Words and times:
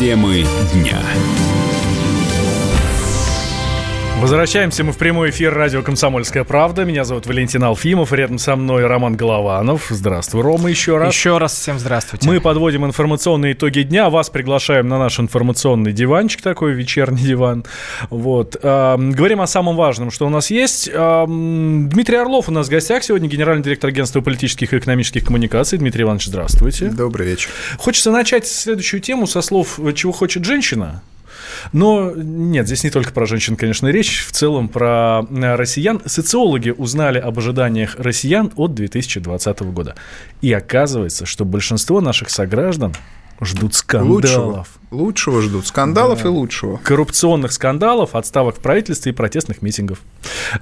Темы 0.00 0.46
дня. 0.72 1.02
Возвращаемся 4.20 4.84
мы 4.84 4.92
в 4.92 4.98
прямой 4.98 5.30
эфир 5.30 5.54
радио 5.54 5.80
«Комсомольская 5.80 6.44
правда». 6.44 6.84
Меня 6.84 7.04
зовут 7.04 7.24
Валентин 7.24 7.64
Алфимов. 7.64 8.12
Рядом 8.12 8.38
со 8.38 8.54
мной 8.54 8.86
Роман 8.86 9.16
Голованов. 9.16 9.86
Здравствуй, 9.88 10.42
Рома, 10.42 10.68
еще 10.68 10.98
раз. 10.98 11.14
Еще 11.14 11.38
раз 11.38 11.54
всем 11.54 11.78
здравствуйте. 11.78 12.28
Мы 12.28 12.38
подводим 12.38 12.84
информационные 12.84 13.54
итоги 13.54 13.80
дня. 13.80 14.10
Вас 14.10 14.28
приглашаем 14.28 14.88
на 14.88 14.98
наш 14.98 15.18
информационный 15.18 15.94
диванчик 15.94 16.42
такой, 16.42 16.74
вечерний 16.74 17.22
диван. 17.22 17.64
Вот. 18.10 18.58
Э, 18.62 18.96
говорим 18.98 19.40
о 19.40 19.46
самом 19.46 19.74
важном, 19.74 20.10
что 20.10 20.26
у 20.26 20.30
нас 20.30 20.50
есть. 20.50 20.90
Э, 20.92 21.24
Дмитрий 21.26 22.18
Орлов 22.18 22.50
у 22.50 22.52
нас 22.52 22.66
в 22.66 22.70
гостях 22.70 23.02
сегодня, 23.02 23.26
генеральный 23.26 23.64
директор 23.64 23.88
агентства 23.88 24.20
политических 24.20 24.74
и 24.74 24.78
экономических 24.78 25.24
коммуникаций. 25.24 25.78
Дмитрий 25.78 26.02
Иванович, 26.02 26.26
здравствуйте. 26.26 26.90
Добрый 26.90 27.26
вечер. 27.26 27.48
Хочется 27.78 28.10
начать 28.10 28.46
следующую 28.46 29.00
тему 29.00 29.26
со 29.26 29.40
слов 29.40 29.80
«Чего 29.94 30.12
хочет 30.12 30.44
женщина?». 30.44 31.00
Но 31.72 32.12
нет, 32.14 32.66
здесь 32.66 32.84
не 32.84 32.90
только 32.90 33.12
про 33.12 33.26
женщин, 33.26 33.56
конечно, 33.56 33.88
речь. 33.88 34.26
В 34.26 34.32
целом 34.32 34.68
про 34.68 35.22
э, 35.30 35.54
россиян. 35.54 36.00
Социологи 36.06 36.70
узнали 36.70 37.18
об 37.18 37.38
ожиданиях 37.38 37.96
россиян 37.98 38.52
от 38.56 38.74
2020 38.74 39.60
года. 39.60 39.94
И 40.40 40.52
оказывается, 40.52 41.26
что 41.26 41.44
большинство 41.44 42.00
наших 42.00 42.30
сограждан 42.30 42.94
ждут 43.40 43.74
скандалов. 43.74 44.16
Лучшего, 44.20 44.66
лучшего 44.90 45.42
ждут. 45.42 45.66
Скандалов 45.66 46.22
да. 46.22 46.28
и 46.28 46.32
лучшего. 46.32 46.76
Коррупционных 46.78 47.52
скандалов, 47.52 48.14
отставок 48.14 48.56
в 48.56 48.60
правительстве 48.60 49.12
и 49.12 49.14
протестных 49.14 49.62
митингов. 49.62 50.00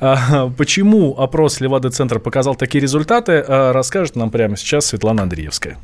А, 0.00 0.48
почему 0.56 1.18
опрос 1.18 1.60
Левада-центра 1.60 2.18
показал 2.18 2.54
такие 2.54 2.80
результаты, 2.80 3.44
а, 3.46 3.72
расскажет 3.72 4.16
нам 4.16 4.30
прямо 4.30 4.56
сейчас 4.56 4.86
Светлана 4.86 5.22
Андреевская. 5.22 5.78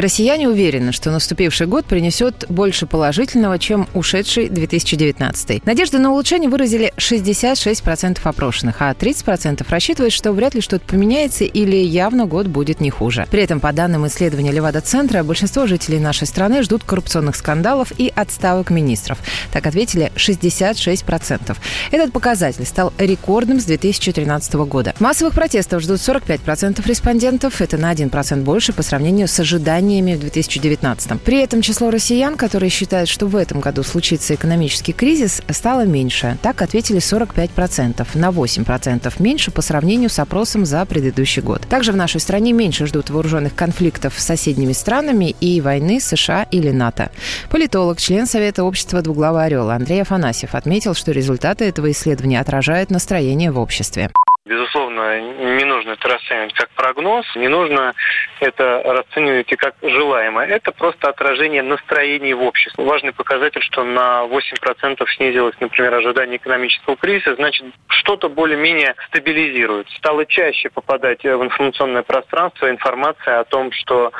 Россияне 0.00 0.48
уверены, 0.48 0.92
что 0.92 1.10
наступивший 1.10 1.66
год 1.66 1.84
принесет 1.84 2.46
больше 2.48 2.86
положительного, 2.86 3.58
чем 3.58 3.86
ушедший 3.92 4.48
2019. 4.48 5.66
Надежды 5.66 5.98
на 5.98 6.10
улучшение 6.10 6.48
выразили 6.48 6.94
66% 6.96 8.18
опрошенных, 8.24 8.76
а 8.80 8.92
30% 8.92 9.62
рассчитывают, 9.68 10.14
что 10.14 10.32
вряд 10.32 10.54
ли 10.54 10.62
что-то 10.62 10.86
поменяется 10.86 11.44
или 11.44 11.76
явно 11.76 12.24
год 12.24 12.46
будет 12.46 12.80
не 12.80 12.88
хуже. 12.88 13.26
При 13.30 13.42
этом, 13.42 13.60
по 13.60 13.74
данным 13.74 14.06
исследования 14.06 14.52
Левада-центра, 14.52 15.22
большинство 15.22 15.66
жителей 15.66 16.00
нашей 16.00 16.26
страны 16.26 16.62
ждут 16.62 16.82
коррупционных 16.82 17.36
скандалов 17.36 17.92
и 17.98 18.10
отставок 18.16 18.70
министров. 18.70 19.18
Так 19.52 19.66
ответили 19.66 20.10
66%. 20.16 21.58
Этот 21.90 22.10
показатель 22.10 22.64
стал 22.64 22.94
рекордным 22.96 23.60
с 23.60 23.64
2013 23.64 24.54
года. 24.54 24.94
Массовых 24.98 25.34
протестов 25.34 25.82
ждут 25.82 25.98
45% 25.98 26.88
респондентов. 26.88 27.60
Это 27.60 27.76
на 27.76 27.92
1% 27.92 28.42
больше 28.44 28.72
по 28.72 28.82
сравнению 28.82 29.28
с 29.28 29.38
ожиданиями 29.38 29.89
ожиданиями 29.90 30.14
в 30.14 30.20
2019. 30.20 31.20
При 31.22 31.40
этом 31.40 31.62
число 31.62 31.90
россиян, 31.90 32.36
которые 32.36 32.70
считают, 32.70 33.08
что 33.08 33.26
в 33.26 33.36
этом 33.36 33.60
году 33.60 33.82
случится 33.82 34.34
экономический 34.34 34.92
кризис, 34.92 35.42
стало 35.50 35.84
меньше. 35.84 36.38
Так 36.42 36.62
ответили 36.62 37.00
45%, 37.00 38.06
на 38.14 38.28
8% 38.28 39.12
меньше 39.18 39.50
по 39.50 39.62
сравнению 39.62 40.10
с 40.10 40.18
опросом 40.18 40.64
за 40.64 40.84
предыдущий 40.84 41.42
год. 41.42 41.62
Также 41.68 41.92
в 41.92 41.96
нашей 41.96 42.20
стране 42.20 42.52
меньше 42.52 42.86
ждут 42.86 43.10
вооруженных 43.10 43.54
конфликтов 43.54 44.14
с 44.16 44.24
соседними 44.24 44.72
странами 44.72 45.34
и 45.40 45.60
войны 45.60 46.00
США 46.00 46.46
или 46.50 46.70
НАТО. 46.70 47.10
Политолог, 47.50 47.98
член 47.98 48.26
Совета 48.26 48.64
общества 48.64 49.02
«Двуглавый 49.02 49.44
орел» 49.44 49.70
Андрей 49.70 50.02
Афанасьев 50.02 50.54
отметил, 50.54 50.94
что 50.94 51.12
результаты 51.12 51.64
этого 51.64 51.90
исследования 51.90 52.40
отражают 52.40 52.90
настроение 52.90 53.50
в 53.50 53.58
обществе. 53.58 54.10
Безусловно, 54.46 55.20
не 55.20 55.64
нужно 55.64 55.90
это 55.90 56.08
расценивать 56.08 56.54
как 56.54 56.70
прогноз, 56.70 57.26
не 57.36 57.48
нужно 57.48 57.92
это 58.40 58.82
расценивать 58.84 59.52
и 59.52 59.56
как 59.56 59.74
желаемое. 59.82 60.46
Это 60.46 60.72
просто 60.72 61.10
отражение 61.10 61.62
настроений 61.62 62.32
в 62.32 62.42
обществе. 62.42 62.82
Важный 62.82 63.12
показатель, 63.12 63.60
что 63.60 63.84
на 63.84 64.24
8% 64.24 65.06
снизилось, 65.16 65.54
например, 65.60 65.92
ожидание 65.92 66.38
экономического 66.38 66.96
кризиса, 66.96 67.34
значит, 67.34 67.66
что-то 67.88 68.30
более-менее 68.30 68.94
стабилизируется. 69.08 69.94
Стало 69.98 70.24
чаще 70.24 70.70
попадать 70.70 71.22
в 71.22 71.42
информационное 71.42 72.02
пространство 72.02 72.70
информация 72.70 73.40
о 73.40 73.44
том, 73.44 73.70
что 73.72 74.10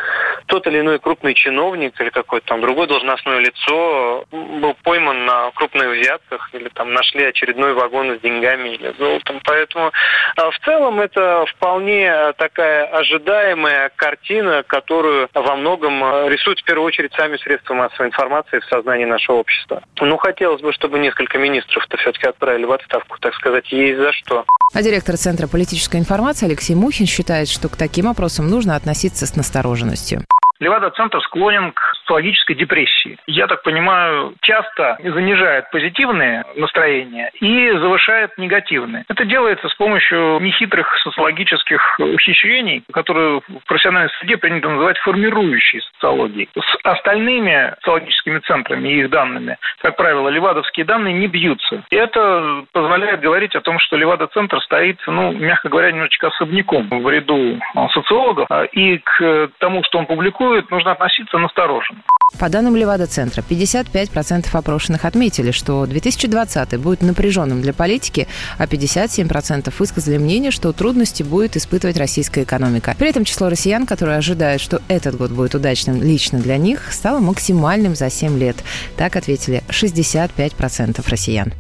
тот 0.47 0.67
или 0.67 0.81
иной 0.81 0.99
крупный 0.99 1.33
чиновник 1.33 1.99
или 1.99 2.11
какое-то 2.11 2.47
там 2.47 2.61
другое 2.61 2.87
должностное 2.87 3.39
лицо 3.39 4.27
был 4.31 4.77
пойман 4.83 5.25
на 5.25 5.51
крупных 5.53 5.99
взятках 5.99 6.51
или 6.53 6.69
там 6.69 6.93
нашли 6.93 7.25
очередной 7.25 7.73
вагон 7.73 8.19
с 8.19 8.21
деньгами 8.21 8.75
или 8.75 8.95
золотом. 8.99 9.41
Поэтому 9.45 9.87
а 9.87 9.93
в 10.37 10.65
целом 10.65 11.01
это 11.01 11.45
вполне 11.47 12.33
такая 12.39 12.87
ожидаемая 12.87 13.91
картина, 13.97 14.63
которую 14.67 15.29
во 15.35 15.57
многом 15.57 16.03
э, 16.03 16.29
рисуют 16.29 16.61
в 16.61 16.65
первую 16.65 16.87
очередь 16.87 17.13
сами 17.15 17.37
средства 17.39 17.75
массовой 17.75 18.09
информации 18.09 18.61
в 18.61 18.65
сознании 18.67 19.05
нашего 19.05 19.37
общества. 19.37 19.83
Ну, 20.01 20.17
хотелось 20.17 20.63
бы, 20.63 20.73
чтобы 20.73 20.99
несколько 20.99 21.39
министров-то 21.39 21.97
все-таки 21.99 22.27
отправили 22.27 22.65
в 22.65 22.73
отставку, 22.73 23.19
так 23.21 23.35
сказать, 23.35 23.71
есть 23.73 23.99
за 23.99 24.13
что. 24.13 24.45
А 24.73 24.83
директор 24.83 25.17
Центра 25.17 25.47
политической 25.47 25.97
информации 25.97 26.47
Алексей 26.47 26.75
Мухин 26.75 27.07
считает, 27.07 27.49
что 27.49 27.69
к 27.69 27.77
таким 27.77 28.09
опросам 28.09 28.49
нужно 28.49 28.77
относиться 28.77 29.27
с 29.27 29.37
настороженностью. 29.37 30.25
Левада-центр 30.61 31.21
склонен 31.23 31.73
к 31.73 31.81
социологической 32.01 32.55
депрессии. 32.55 33.19
Я 33.27 33.47
так 33.47 33.63
понимаю, 33.63 34.35
часто 34.43 34.99
занижает 35.03 35.71
позитивные 35.71 36.45
настроения 36.55 37.31
и 37.41 37.71
завышает 37.73 38.37
негативные. 38.37 39.05
Это 39.09 39.25
делается 39.25 39.69
с 39.69 39.75
помощью 39.75 40.39
нехитрых 40.41 40.99
социологических 41.03 41.99
ухищрений, 41.99 42.85
которые 42.93 43.41
в 43.41 43.67
профессиональной 43.67 44.11
среде 44.19 44.37
принято 44.37 44.69
называть 44.69 44.99
формирующей 44.99 45.81
социологией. 45.95 46.49
С 46.55 46.77
остальными 46.85 47.75
социологическими 47.77 48.41
центрами 48.41 48.89
и 48.89 49.01
их 49.01 49.11
данными, 49.11 49.57
как 49.81 49.97
правило, 49.97 50.29
левадовские 50.29 50.85
данные 50.85 51.15
не 51.15 51.27
бьются. 51.27 51.85
И 51.91 51.97
это 51.97 52.65
позволяет 52.73 53.21
говорить 53.21 53.55
о 53.55 53.61
том, 53.61 53.79
что 53.79 53.97
Левада-центр 53.97 54.61
стоит, 54.61 54.99
ну, 55.07 55.33
мягко 55.33 55.69
говоря, 55.69 55.91
немножечко 55.91 56.29
особняком 56.29 56.89
в 56.91 57.09
ряду 57.09 57.59
социологов. 57.93 58.49
И 58.73 58.99
к 58.99 59.51
тому, 59.59 59.83
что 59.85 59.99
он 59.99 60.07
публикует, 60.07 60.50
нужно 60.71 60.93
относиться 60.93 61.39
настороженно. 61.39 62.03
По 62.39 62.49
данным 62.49 62.77
Левада-центра, 62.77 63.43
55% 63.43 64.47
опрошенных 64.53 65.05
отметили, 65.05 65.51
что 65.51 65.85
2020 65.85 66.79
будет 66.79 67.03
напряженным 67.03 67.61
для 67.61 67.73
политики, 67.73 68.29
а 68.57 68.67
57% 68.67 69.73
высказали 69.79 70.17
мнение, 70.17 70.51
что 70.51 70.73
трудности 70.73 71.23
будет 71.23 71.57
испытывать 71.57 71.97
российская 71.97 72.45
экономика. 72.45 72.95
При 72.99 73.09
этом 73.09 73.25
число 73.25 73.49
россиян, 73.49 73.85
которые 73.85 74.19
ожидают, 74.19 74.63
что 74.63 74.81
этот 74.89 75.17
год 75.17 75.33
будет 75.33 75.55
удачным 75.55 76.01
лично 76.01 76.39
для 76.39 76.57
них, 76.57 76.93
стало 76.93 77.19
максимальным 77.19 77.95
за 77.95 78.11
7 78.11 78.39
лет. 78.39 78.57
Так 78.97 79.17
ответили 79.17 79.63
65% 79.69 81.05
россиян. 81.11 81.53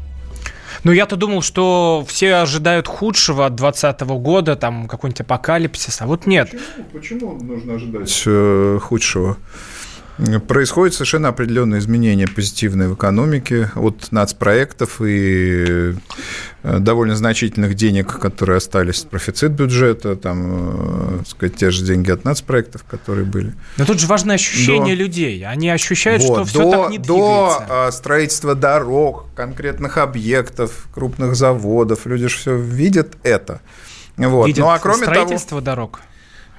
Ну, 0.84 0.92
я-то 0.92 1.16
думал, 1.16 1.42
что 1.42 2.04
все 2.08 2.36
ожидают 2.36 2.86
худшего 2.86 3.46
от 3.46 3.54
2020 3.54 4.00
года, 4.22 4.56
там 4.56 4.88
какой-нибудь 4.88 5.20
апокалипсис, 5.20 6.00
а 6.00 6.06
вот 6.06 6.26
нет. 6.26 6.50
Почему, 6.50 6.84
Почему 6.92 7.42
нужно 7.42 7.74
ожидать 7.74 8.22
э, 8.26 8.78
худшего? 8.80 9.36
Происходят 10.47 10.94
совершенно 10.94 11.28
определенные 11.28 11.81
изменения 11.81 12.26
позитивные 12.26 12.88
в 12.88 12.94
экономике 12.94 13.70
от 13.75 14.12
нацпроектов 14.12 15.00
и 15.00 15.94
э, 16.62 16.78
довольно 16.78 17.16
значительных 17.16 17.75
денег, 17.75 18.19
которые 18.19 18.59
остались, 18.59 19.03
профицит 19.03 19.53
бюджета, 19.53 20.16
там, 20.16 21.20
э, 21.20 21.25
сказать, 21.26 21.56
те 21.56 21.70
же 21.70 21.84
деньги 21.84 22.10
от 22.10 22.25
нацпроектов, 22.25 22.84
которые 22.84 23.25
были. 23.25 23.54
Но 23.76 23.84
тут 23.84 24.00
же 24.00 24.06
важно 24.06 24.34
ощущение 24.34 24.97
до... 24.97 25.03
людей. 25.03 25.44
Они 25.47 25.70
ощущают, 25.70 26.22
вот, 26.22 26.34
что 26.34 26.44
все 26.44 26.59
до, 26.59 26.70
так 26.70 26.91
не 26.91 26.98
двигается. 26.98 27.66
До 27.69 27.88
э, 27.88 27.92
строительства 27.92 28.54
дорог, 28.54 29.26
конкретных 29.34 29.98
объектов, 29.98 30.88
крупных 30.94 31.34
заводов. 31.34 32.06
Люди 32.06 32.28
же 32.28 32.36
все 32.36 32.56
видят 32.56 33.16
это. 33.22 33.60
Вот. 34.16 34.47
Видят 34.47 34.64
ну, 34.64 34.70
а 34.70 34.78
кроме 34.78 35.04
строительство 35.04 35.60
того, 35.60 35.60
дорог? 35.60 36.00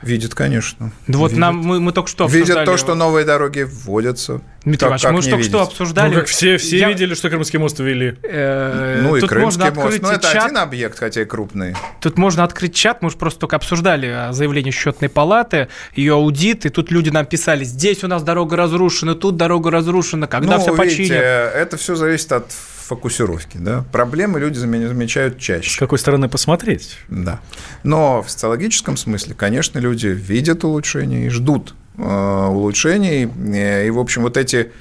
Видит, 0.02 0.34
конечно. 0.34 0.92
Да 1.08 1.20
вот 1.20 1.34
нам 1.34 1.58
мы, 1.58 1.80
мы 1.80 1.92
только 1.92 2.10
что 2.10 2.26
обсуждали. 2.26 2.50
Видят 2.50 2.66
то, 2.66 2.78
что 2.78 2.96
новые 2.96 3.26
дороги 3.26 3.68
вводятся. 3.70 4.42
Дмитрий 4.64 4.88
Иванович, 4.88 5.06
мы 5.26 5.30
только 5.32 5.44
что 5.44 5.62
обсуждали. 5.62 6.14
Ну, 6.14 6.20
как 6.20 6.28
все, 6.28 6.58
все 6.58 6.80
Я... 6.80 6.90
видели, 6.90 7.14
что 7.14 7.30
Крымский 7.30 7.60
мост 7.60 7.80
ввели. 7.80 8.18
Э, 8.24 9.02
ну, 9.02 9.16
и 9.16 9.22
Крымский 9.22 9.72
мост. 9.72 10.00
Ну, 10.02 10.10
это 10.10 10.32
чат. 10.32 10.46
один 10.46 10.58
объект, 10.58 11.00
хотя 11.00 11.22
и 11.22 11.26
крупный. 11.26 11.76
Тут 12.00 12.18
можно 12.18 12.44
открыть 12.44 12.76
чат. 12.76 13.02
Мы 13.02 13.10
же 13.10 13.18
просто 13.18 13.40
только 13.42 13.56
обсуждали 13.56 14.28
заявление 14.32 14.72
счетной 14.72 15.10
палаты, 15.10 15.68
ее 15.96 16.14
аудит, 16.14 16.66
и 16.66 16.70
тут 16.70 16.92
люди 16.92 17.10
нам 17.10 17.26
писали, 17.26 17.64
здесь 17.64 18.04
у 18.04 18.08
нас 18.08 18.24
дорога 18.24 18.56
разрушена, 18.56 19.16
тут 19.16 19.36
дорога 19.36 19.72
разрушена, 19.72 20.28
когда 20.28 20.58
ну, 20.58 20.62
все 20.62 20.76
починят. 20.76 21.22
это 21.22 21.78
все 21.78 21.96
зависит 21.96 22.32
от 22.32 22.52
фокусировки. 22.82 23.58
Да? 23.58 23.86
Проблемы 23.92 24.40
люди 24.40 24.58
замечают 24.58 25.38
чаще. 25.40 25.70
С 25.70 25.78
какой 25.78 26.00
стороны 26.00 26.30
посмотреть? 26.30 26.98
Да. 27.08 27.40
Но 27.84 28.22
в 28.22 28.30
социологическом 28.30 28.98
смысле, 28.98 29.36
конечно, 29.36 29.80
люди 29.80 30.08
видят 30.08 30.64
улучшения 30.64 31.28
и 31.28 31.30
ждут 31.30 31.76
э, 31.98 32.02
улучшений. 32.04 33.24
И, 33.24 33.90
в 33.90 34.00
общем, 34.00 34.24
вот 34.24 34.38
эти 34.38 34.72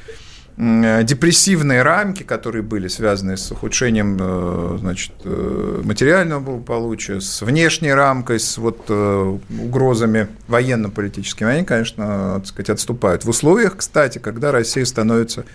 депрессивные 0.61 1.83
рамки, 1.83 2.23
которые 2.23 2.63
были 2.63 2.89
связаны 2.89 3.39
с 3.39 3.51
ухудшением 3.51 4.19
э, 4.21 4.77
значит, 4.79 5.13
э, 5.25 5.81
материального 5.83 6.41
благополучия, 6.41 7.23
с 7.23 7.41
внешней 7.41 7.95
рамкой, 7.95 8.39
с 8.41 8.59
вот 8.59 8.85
э, 8.89 9.39
угрозами 9.59 10.29
военно-политическими, 10.49 11.51
они, 11.51 11.65
конечно, 11.65 12.35
так 12.37 12.47
сказать, 12.47 12.71
отступают. 12.71 13.25
В 13.25 13.31
условиях, 13.31 13.79
кстати, 13.79 14.19
когда 14.19 14.53
Россия 14.53 14.85
становится 14.85 15.47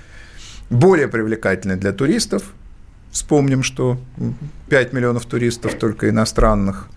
более 0.70 1.08
привлекательной 1.08 1.76
для 1.76 1.92
туристов, 1.92 2.44
вспомним, 3.12 3.64
что 3.64 4.00
5 4.70 4.94
миллионов 4.94 5.26
туристов 5.26 5.76
только 5.76 6.10
иностранных– 6.10 6.88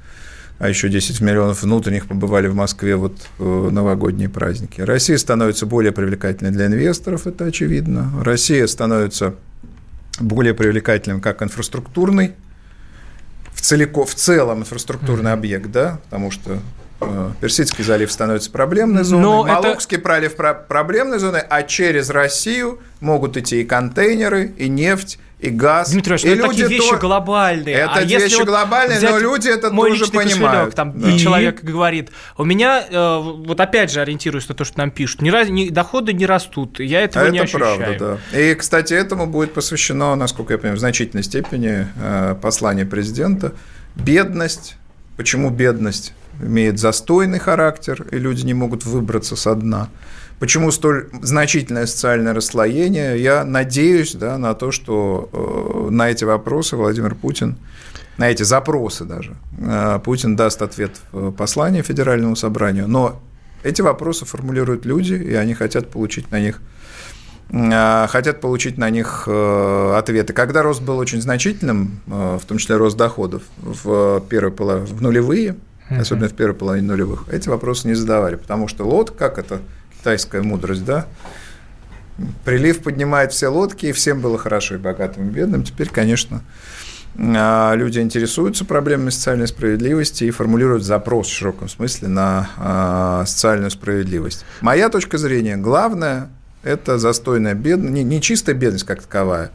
а 0.59 0.69
еще 0.69 0.89
10 0.89 1.21
миллионов 1.21 1.63
внутренних 1.63 2.07
побывали 2.07 2.49
в 2.49 2.55
Москве 2.55 2.97
вот 2.97 3.17
в 3.39 3.71
новогодние 3.71 4.29
праздники. 4.29 4.81
Россия 4.81 5.17
становится 5.17 5.67
более 5.67 5.93
привлекательной 5.93 6.51
для 6.51 6.67
инвесторов, 6.67 7.27
это 7.27 7.45
очевидно. 7.45 8.13
Россия 8.23 8.67
становится 8.67 9.35
более 10.19 10.55
привлекательным 10.55 11.21
как 11.21 11.43
инфраструктурный, 11.43 12.33
в, 13.55 13.61
целико, 13.61 14.05
в 14.05 14.15
целом 14.15 14.61
инфраструктурный 14.61 15.31
mm-hmm. 15.31 15.35
объект, 15.35 15.71
да, 15.71 16.01
потому 16.05 16.33
что 16.33 16.55
э, 16.55 16.59
Персидский 17.41 17.85
залив 17.85 18.11
становится 18.11 18.51
проблемной 18.51 19.05
зоной, 19.05 19.23
Но 19.23 19.45
Малукский 19.45 19.97
это... 19.97 20.05
пролив 20.05 20.35
проблемной 20.35 21.19
зоной, 21.19 21.41
а 21.41 21.63
через 21.63 22.11
Россию 22.11 22.81
могут 23.01 23.37
идти 23.37 23.61
и 23.61 23.65
контейнеры, 23.65 24.53
и 24.57 24.69
нефть, 24.69 25.19
и 25.39 25.51
газ. 25.51 25.93
Дмитрий 25.93 26.17
Ильич, 26.17 26.25
и 26.25 26.29
ну, 26.31 26.47
люди 26.47 26.63
такие 26.63 26.79
вещи 26.79 26.91
то... 26.91 26.99
глобальные. 26.99 27.75
Это 27.77 27.93
а 27.93 28.03
вещи 28.03 28.39
вот 28.39 28.49
глобальные, 28.49 29.01
но 29.01 29.19
люди 29.19 29.49
это 29.49 29.71
мой 29.71 29.91
тоже 29.91 30.11
понимают. 30.11 30.75
Кошелек, 30.75 30.75
там 30.75 31.01
да. 31.01 31.19
человек 31.19 31.63
говорит, 31.63 32.11
у 32.37 32.45
меня, 32.45 32.85
э, 32.91 33.19
вот 33.19 33.61
опять 33.61 33.93
же 33.93 34.01
ориентируюсь 34.01 34.49
на 34.49 34.57
то, 34.57 34.65
что 34.65 34.79
нам 34.79 34.91
пишут, 34.91 35.23
ни, 35.23 35.31
раз, 35.31 35.49
ни, 35.49 35.69
доходы 35.69 36.13
не 36.13 36.27
растут, 36.27 36.81
я 36.81 37.03
этого 37.03 37.27
а 37.27 37.31
не 37.31 37.39
это 37.39 37.45
ощущаю. 37.45 37.77
правда, 37.77 38.19
да. 38.33 38.39
И, 38.39 38.55
кстати, 38.57 38.95
этому 38.95 39.27
будет 39.27 39.55
посвящено, 39.55 40.17
насколько 40.17 40.55
я 40.55 40.59
понимаю, 40.59 40.77
в 40.77 40.81
значительной 40.81 41.23
степени 41.23 41.87
э, 41.97 42.35
послание 42.43 42.87
президента. 42.87 43.53
Бедность. 43.95 44.77
Почему 45.17 45.51
бедность 45.51 46.13
имеет 46.41 46.79
застойный 46.79 47.39
характер, 47.39 48.07
и 48.11 48.19
люди 48.19 48.45
не 48.45 48.55
могут 48.55 48.85
выбраться 48.85 49.37
со 49.37 49.55
дна? 49.55 49.89
Почему 50.39 50.71
столь 50.71 51.09
значительное 51.21 51.87
социальное 51.87 52.33
расслоение? 52.33 53.21
Я 53.21 53.45
надеюсь 53.45 54.15
да, 54.15 54.39
на 54.39 54.55
то, 54.55 54.71
что 54.71 55.29
э, 55.33 55.91
на 55.91 56.11
эти 56.11 56.23
вопросы 56.23 56.77
Владимир 56.77 57.17
Путин, 57.17 57.57
на 58.19 58.31
эти 58.31 58.45
запросы 58.45 59.05
даже, 59.05 59.37
э, 59.59 59.99
Путин 60.05 60.37
даст 60.37 60.63
ответ 60.63 60.93
в 61.11 61.33
послании 61.33 61.83
Федеральному 61.83 62.37
собранию. 62.37 62.87
Но 62.87 63.21
эти 63.65 63.83
вопросы 63.83 64.25
формулируют 64.27 64.87
люди, 64.87 65.15
и 65.15 65.35
они 65.35 65.55
хотят 65.55 65.91
получить 65.91 66.31
на 66.31 66.39
них 66.39 66.61
э, 67.51 68.07
хотят 68.09 68.41
получить 68.41 68.79
на 68.79 68.91
них 68.91 69.27
ответы. 69.27 70.35
Когда 70.35 70.63
рост 70.63 70.83
был 70.83 70.99
очень 70.99 71.21
значительным, 71.21 71.99
в 72.07 72.43
том 72.47 72.59
числе 72.59 72.77
рост 72.77 72.97
доходов 72.97 73.43
в, 73.57 74.21
половине, 74.21 74.87
в 74.87 75.03
нулевые, 75.03 75.57
особенно 75.91 76.29
в 76.29 76.35
первой 76.35 76.55
половине 76.55 76.87
нулевых, 76.87 77.25
эти 77.31 77.49
вопросы 77.49 77.89
не 77.89 77.95
задавали, 77.95 78.37
потому 78.37 78.69
что 78.69 78.85
лот, 78.85 79.11
как 79.11 79.39
это 79.39 79.61
китайская 79.99 80.43
мудрость, 80.43 80.85
да, 80.85 81.07
прилив 82.45 82.83
поднимает 82.83 83.33
все 83.33 83.49
лодки, 83.49 83.87
и 83.87 83.93
всем 83.93 84.21
было 84.21 84.39
хорошо, 84.39 84.75
и 84.75 84.79
богатым, 84.79 85.29
и 85.29 85.31
бедным. 85.31 85.63
Теперь, 85.63 85.89
конечно, 85.89 86.43
а, 87.17 87.75
люди 87.75 87.99
интересуются 87.99 88.65
проблемами 88.65 89.11
социальной 89.11 89.49
справедливости 89.49 90.25
и 90.25 90.31
формулируют 90.31 90.85
запрос 90.85 91.29
в 91.29 91.33
широком 91.33 91.69
смысле 91.69 92.09
на 92.09 92.51
а, 92.57 93.25
социальную 93.27 93.71
справедливость. 93.71 94.45
Моя 94.61 94.89
точка 94.89 95.19
зрения, 95.19 95.57
главное– 95.57 96.29
это 96.63 96.99
застойная 96.99 97.55
бедность, 97.55 97.93
не, 97.93 98.05
не 98.05 98.21
чистая 98.21 98.55
бедность 98.55 98.85
как 98.85 99.03
таковая, 99.03 99.51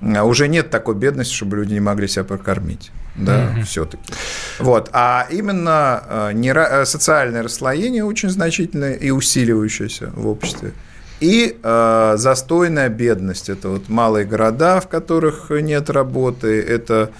уже 0.00 0.48
нет 0.48 0.70
такой 0.70 0.94
бедности, 0.94 1.34
чтобы 1.34 1.58
люди 1.58 1.74
не 1.74 1.80
могли 1.80 2.08
себя 2.08 2.24
прокормить 2.24 2.90
да, 3.16 3.52
mm-hmm. 3.54 3.62
все-таки. 3.64 4.12
Вот. 4.58 4.88
А 4.92 5.26
именно 5.30 6.02
э, 6.08 6.32
не, 6.32 6.52
э, 6.52 6.84
социальное 6.84 7.42
расслоение 7.42 8.04
очень 8.04 8.30
значительное 8.30 8.94
и 8.94 9.10
усиливающееся 9.10 10.10
в 10.14 10.28
обществе. 10.28 10.72
И 11.20 11.58
э, 11.62 12.14
застойная 12.16 12.88
бедность. 12.88 13.50
Это 13.50 13.68
вот 13.68 13.88
малые 13.88 14.24
города, 14.24 14.80
в 14.80 14.88
которых 14.88 15.50
нет 15.50 15.90
работы, 15.90 16.62
это 16.62 17.10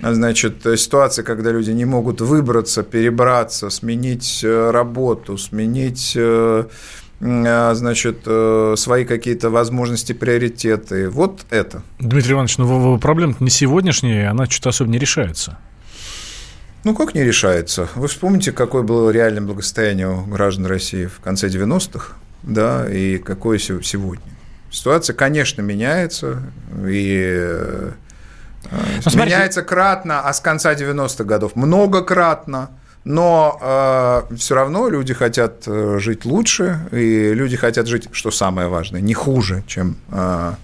значит, 0.00 0.66
ситуация, 0.76 1.24
когда 1.24 1.52
люди 1.52 1.70
не 1.70 1.84
могут 1.84 2.20
выбраться, 2.20 2.82
перебраться, 2.82 3.70
сменить 3.70 4.40
э, 4.42 4.70
работу, 4.70 5.38
сменить 5.38 6.14
а, 6.16 6.66
значит, 7.22 8.22
э, 8.26 8.74
свои 8.76 9.04
какие-то 9.04 9.48
возможности, 9.48 10.12
приоритеты. 10.12 11.08
Вот 11.08 11.46
это. 11.50 11.82
Дмитрий 12.00 12.32
Иванович, 12.32 12.58
ну 12.58 12.98
проблема 12.98 13.36
не 13.38 13.50
сегодняшняя, 13.50 14.30
она 14.30 14.46
что-то 14.46 14.70
особо 14.70 14.90
не 14.90 14.98
решается. 14.98 15.56
Ну, 16.82 16.96
как 16.96 17.14
не 17.14 17.22
решается? 17.22 17.88
Вы 17.94 18.08
вспомните, 18.08 18.50
какое 18.50 18.82
было 18.82 19.10
реальное 19.10 19.42
благосостояние 19.42 20.08
у 20.08 20.22
граждан 20.22 20.66
России 20.66 21.06
в 21.06 21.20
конце 21.20 21.46
90-х, 21.46 22.14
да, 22.42 22.92
и 22.92 23.18
какое 23.18 23.58
сегодня. 23.58 24.24
Ситуация, 24.72 25.14
конечно, 25.14 25.62
меняется, 25.62 26.42
и 26.84 27.24
э, 27.24 27.92
ну, 28.68 29.22
меняется 29.22 29.62
кратно, 29.62 30.22
а 30.22 30.32
с 30.32 30.40
конца 30.40 30.74
90-х 30.74 31.22
годов 31.22 31.54
многократно– 31.54 32.70
но 33.04 33.58
э, 33.60 34.36
все 34.36 34.54
равно 34.54 34.88
люди 34.88 35.14
хотят 35.14 35.64
э, 35.66 35.98
жить 35.98 36.24
лучше, 36.24 36.80
и 36.92 37.34
люди 37.34 37.56
хотят 37.56 37.86
жить, 37.86 38.08
что 38.12 38.30
самое 38.30 38.68
важное, 38.68 39.00
не 39.00 39.14
хуже, 39.14 39.64
чем 39.66 39.96
э, 40.10 40.54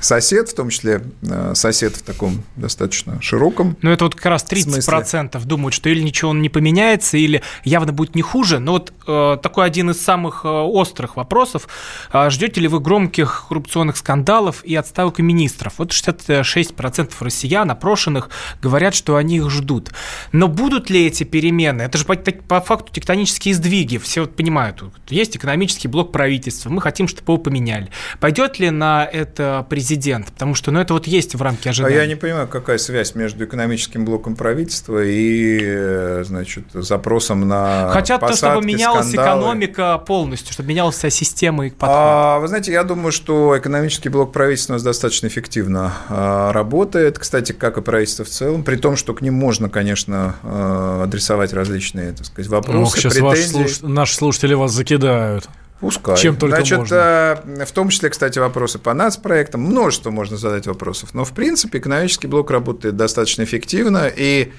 сосед, 0.00 0.48
в 0.48 0.54
том 0.54 0.70
числе 0.70 1.02
э, 1.22 1.52
сосед 1.54 1.96
в 1.96 2.02
таком 2.02 2.42
достаточно 2.56 3.20
широком 3.20 3.76
Ну, 3.82 3.90
это 3.90 4.04
вот 4.04 4.14
как 4.14 4.26
раз 4.26 4.44
30% 4.44 4.70
смысле. 4.70 5.40
думают, 5.44 5.74
что 5.74 5.88
или 5.88 6.00
ничего 6.00 6.32
не 6.34 6.48
поменяется, 6.48 7.16
или 7.16 7.42
явно 7.64 7.92
будет 7.92 8.14
не 8.14 8.22
хуже. 8.22 8.58
Но 8.58 8.72
вот 8.72 8.92
э, 9.06 9.38
такой 9.42 9.66
один 9.66 9.90
из 9.90 10.00
самых 10.00 10.44
э, 10.44 10.48
острых 10.48 11.16
вопросов. 11.16 11.68
Э, 12.12 12.30
ждете 12.30 12.60
ли 12.60 12.68
вы 12.68 12.80
громких 12.80 13.46
коррупционных 13.48 13.96
скандалов 13.96 14.64
и 14.64 14.74
отставок 14.74 15.18
министров? 15.18 15.74
Вот 15.78 15.90
66% 15.90 17.12
россиян, 17.20 17.70
опрошенных, 17.70 18.30
говорят, 18.62 18.94
что 18.94 19.16
они 19.16 19.36
их 19.38 19.50
ждут. 19.50 19.90
Но 20.32 20.48
будут 20.48 20.90
ли 20.90 21.06
эти 21.06 21.24
перемены? 21.24 21.82
Это 21.82 21.98
же 21.98 22.04
по, 22.04 22.14
по 22.14 22.60
факту 22.60 22.92
тектонические 22.92 23.54
сдвиги. 23.54 23.98
Все 23.98 24.22
вот 24.22 24.36
понимают, 24.36 24.82
есть 25.08 25.36
экономический 25.36 25.88
блок 25.88 26.12
правительства, 26.12 26.70
мы 26.70 26.80
хотим, 26.80 27.08
чтобы 27.08 27.32
его 27.32 27.42
поменяли. 27.42 27.90
Пойдет 28.20 28.58
ли 28.58 28.70
на 28.70 29.04
это 29.04 29.66
президент 29.68 29.87
президент? 29.88 30.26
Потому 30.26 30.54
что, 30.54 30.70
ну, 30.70 30.80
это 30.80 30.92
вот 30.92 31.06
есть 31.06 31.34
в 31.34 31.42
рамке 31.42 31.70
ожидания. 31.70 31.96
А 31.96 32.00
я 32.00 32.06
не 32.06 32.14
понимаю, 32.14 32.46
какая 32.46 32.78
связь 32.78 33.14
между 33.14 33.44
экономическим 33.44 34.04
блоком 34.04 34.36
правительства 34.36 35.02
и, 35.02 35.58
э, 35.62 36.24
значит, 36.26 36.64
запросом 36.74 37.48
на 37.48 37.90
Хотят 37.90 38.20
посадки, 38.20 38.40
то, 38.40 38.50
чтобы 38.52 38.66
менялась 38.66 39.08
скандалы. 39.08 39.38
экономика 39.38 39.98
полностью, 39.98 40.52
чтобы 40.52 40.68
менялась 40.68 40.96
вся 40.96 41.10
система 41.10 41.66
и 41.66 41.70
подход. 41.70 41.88
А, 41.90 42.38
вы 42.38 42.48
знаете, 42.48 42.72
я 42.72 42.84
думаю, 42.84 43.12
что 43.12 43.56
экономический 43.56 44.10
блок 44.10 44.32
правительства 44.32 44.74
у 44.74 44.76
нас 44.76 44.82
достаточно 44.82 45.26
эффективно 45.26 45.94
а, 46.08 46.52
работает. 46.52 47.18
Кстати, 47.18 47.52
как 47.52 47.78
и 47.78 47.80
правительство 47.80 48.24
в 48.24 48.28
целом, 48.28 48.64
при 48.64 48.76
том, 48.76 48.96
что 48.96 49.14
к 49.14 49.22
ним 49.22 49.34
можно, 49.34 49.70
конечно, 49.70 50.36
а, 50.42 51.04
адресовать 51.04 51.54
различные, 51.54 52.12
так 52.12 52.26
сказать, 52.26 52.50
вопросы, 52.50 52.82
Ох, 52.82 52.96
сейчас 52.96 53.14
претензии. 53.14 53.72
Слуш... 53.72 53.80
Наши 53.80 54.14
слушатели 54.14 54.52
вас 54.54 54.72
закидают. 54.72 55.48
Пускай. 55.80 56.16
Чем 56.16 56.36
только 56.36 56.56
Значит, 56.56 56.78
можно. 56.78 56.96
Э, 56.96 57.64
в 57.64 57.72
том 57.72 57.88
числе, 57.88 58.10
кстати, 58.10 58.38
вопросы 58.38 58.78
по 58.78 58.94
нацпроектам. 58.94 59.60
Множество 59.60 60.10
можно 60.10 60.36
задать 60.36 60.66
вопросов. 60.66 61.10
Но, 61.14 61.24
в 61.24 61.32
принципе, 61.32 61.78
экономический 61.78 62.26
блок 62.26 62.50
работает 62.50 62.96
достаточно 62.96 63.44
эффективно. 63.44 64.10
И 64.14 64.52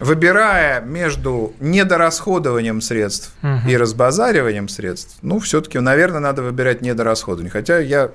выбирая 0.00 0.80
между 0.80 1.54
недорасходованием 1.60 2.80
средств 2.80 3.32
угу. 3.42 3.68
и 3.68 3.76
разбазариванием 3.76 4.68
средств, 4.68 5.18
ну, 5.22 5.38
все-таки, 5.38 5.78
наверное, 5.78 6.20
надо 6.20 6.42
выбирать 6.42 6.82
недорасходование. 6.82 7.50
Хотя 7.50 7.78
я 7.78 8.10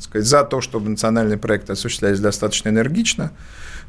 сказать, 0.00 0.26
за 0.26 0.42
то, 0.42 0.60
чтобы 0.60 0.90
национальные 0.90 1.38
проекты 1.38 1.74
осуществлялись 1.74 2.20
достаточно 2.20 2.70
энергично. 2.70 3.30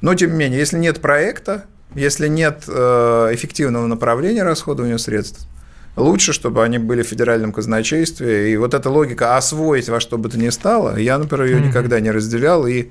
Но, 0.02 0.14
тем 0.14 0.32
не 0.32 0.38
менее, 0.38 0.60
если 0.60 0.78
нет 0.78 1.02
проекта, 1.02 1.66
если 1.96 2.28
нет 2.28 2.66
э, 2.68 3.30
эффективного 3.32 3.88
направления 3.88 4.44
расходования 4.44 4.98
средств, 5.00 5.48
лучше, 5.96 6.34
чтобы 6.34 6.64
они 6.64 6.78
были 6.78 7.04
в 7.04 7.08
федеральном 7.08 7.52
казначействе. 7.52 8.52
И 8.52 8.58
вот 8.58 8.74
эта 8.74 8.90
логика 8.90 9.38
освоить 9.38 9.90
во 9.90 10.00
что 10.00 10.18
бы 10.18 10.30
то 10.30 10.38
ни 10.38 10.50
стало, 10.50 10.98
я, 10.98 11.18
например, 11.18 11.46
ее 11.46 11.62
никогда 11.62 12.00
не 12.00 12.12
разделял. 12.12 12.68
И 12.68 12.90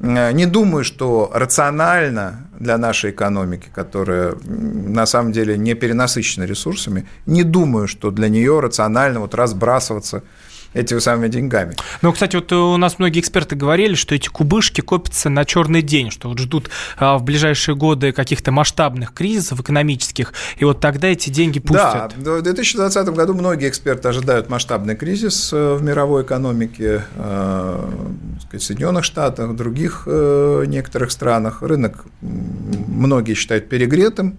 э, 0.00 0.32
не 0.32 0.46
думаю, 0.46 0.84
что 0.84 1.30
рационально 1.34 2.48
для 2.58 2.78
нашей 2.78 3.10
экономики, 3.10 3.68
которая 3.74 4.34
на 4.44 5.06
самом 5.06 5.32
деле 5.32 5.56
не 5.56 5.74
перенасыщена 5.74 6.44
ресурсами, 6.44 7.06
не 7.26 7.44
думаю, 7.44 7.88
что 7.88 8.10
для 8.10 8.28
нее 8.28 8.60
рационально 8.60 9.20
вот 9.20 9.34
разбрасываться 9.34 10.22
этими 10.78 10.98
самыми 10.98 11.28
деньгами. 11.28 11.74
Ну, 12.02 12.12
кстати, 12.12 12.36
вот 12.36 12.52
у 12.52 12.76
нас 12.76 12.98
многие 12.98 13.20
эксперты 13.20 13.56
говорили, 13.56 13.94
что 13.94 14.14
эти 14.14 14.28
кубышки 14.28 14.80
копятся 14.80 15.28
на 15.28 15.44
черный 15.44 15.82
день, 15.82 16.10
что 16.10 16.28
вот 16.28 16.38
ждут 16.38 16.70
а, 16.96 17.18
в 17.18 17.24
ближайшие 17.24 17.74
годы 17.74 18.12
каких-то 18.12 18.52
масштабных 18.52 19.12
кризисов 19.12 19.60
экономических, 19.60 20.32
и 20.56 20.64
вот 20.64 20.80
тогда 20.80 21.08
эти 21.08 21.30
деньги 21.30 21.58
пустят. 21.58 22.14
Да, 22.16 22.32
в 22.36 22.42
2020 22.42 23.08
году 23.08 23.34
многие 23.34 23.68
эксперты 23.68 24.08
ожидают 24.08 24.48
масштабный 24.48 24.96
кризис 24.96 25.50
э, 25.52 25.74
в 25.74 25.82
мировой 25.82 26.22
экономике, 26.22 27.04
э, 27.16 27.90
в 28.52 28.58
Соединенных 28.58 29.04
Штатах, 29.04 29.50
в 29.50 29.56
других 29.56 30.04
э, 30.06 30.64
некоторых 30.66 31.10
странах. 31.10 31.62
Рынок 31.62 32.04
многие 32.20 33.34
считают 33.34 33.68
перегретым, 33.68 34.38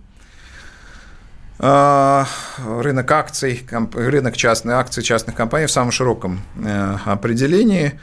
рынок 1.59 3.11
акций, 3.11 3.67
рынок 3.93 4.37
частных 4.37 4.75
акций 4.75 5.03
частных 5.03 5.35
компаний 5.35 5.65
в 5.65 5.71
самом 5.71 5.91
широком 5.91 6.41
э, 6.63 6.95
определении. 7.05 7.99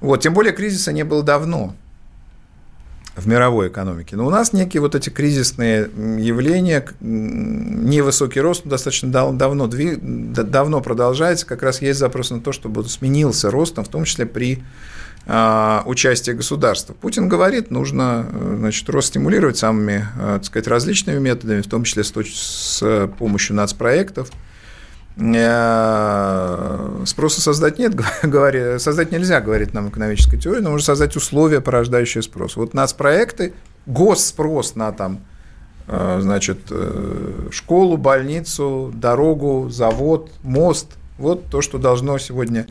Вот, 0.00 0.20
тем 0.20 0.34
более 0.34 0.52
кризиса 0.52 0.92
не 0.92 1.04
было 1.04 1.22
давно 1.22 1.74
в 3.14 3.26
мировой 3.26 3.68
экономике. 3.68 4.16
Но 4.16 4.26
у 4.26 4.30
нас 4.30 4.52
некие 4.52 4.80
вот 4.80 4.94
эти 4.94 5.08
кризисные 5.08 5.88
явления, 6.18 6.84
невысокий 7.00 8.40
рост 8.40 8.66
достаточно 8.66 9.10
давно, 9.10 9.68
давно 9.68 10.80
продолжается, 10.80 11.46
как 11.46 11.62
раз 11.62 11.80
есть 11.80 11.98
запрос 11.98 12.30
на 12.30 12.40
то, 12.40 12.52
чтобы 12.52 12.84
сменился 12.88 13.50
ростом, 13.50 13.84
в 13.84 13.88
том 13.88 14.04
числе 14.04 14.26
при 14.26 14.62
а, 15.26 15.82
участия 15.86 16.34
государства. 16.34 16.94
Путин 16.94 17.28
говорит, 17.28 17.70
нужно 17.70 18.26
значит, 18.58 18.88
рост 18.88 19.08
стимулировать 19.08 19.56
самыми 19.56 20.06
а, 20.18 20.34
так 20.38 20.44
сказать, 20.44 20.68
различными 20.68 21.18
методами, 21.18 21.60
в 21.60 21.68
том 21.68 21.84
числе 21.84 22.04
с 22.04 23.08
помощью 23.18 23.56
нацпроектов. 23.56 24.30
Э, 25.18 27.02
спроса 27.06 27.40
создать 27.40 27.78
нет, 27.78 27.94
говори, 28.22 28.78
создать 28.78 29.12
нельзя, 29.12 29.40
говорит 29.40 29.72
нам 29.72 29.88
экономическая 29.88 30.36
теория, 30.36 30.60
но 30.60 30.70
можно 30.70 30.84
создать 30.84 31.16
условия, 31.16 31.60
порождающие 31.60 32.22
спрос. 32.22 32.56
Вот 32.56 32.74
нацпроекты, 32.74 33.54
госспрос 33.86 34.74
на 34.74 34.92
там, 34.92 35.20
э, 35.88 36.18
значит, 36.20 36.58
э, 36.70 37.48
школу, 37.50 37.96
больницу, 37.96 38.92
дорогу, 38.94 39.70
завод, 39.70 40.30
мост, 40.42 40.98
вот 41.16 41.46
то, 41.46 41.62
что 41.62 41.78
должно 41.78 42.18
сегодня 42.18 42.66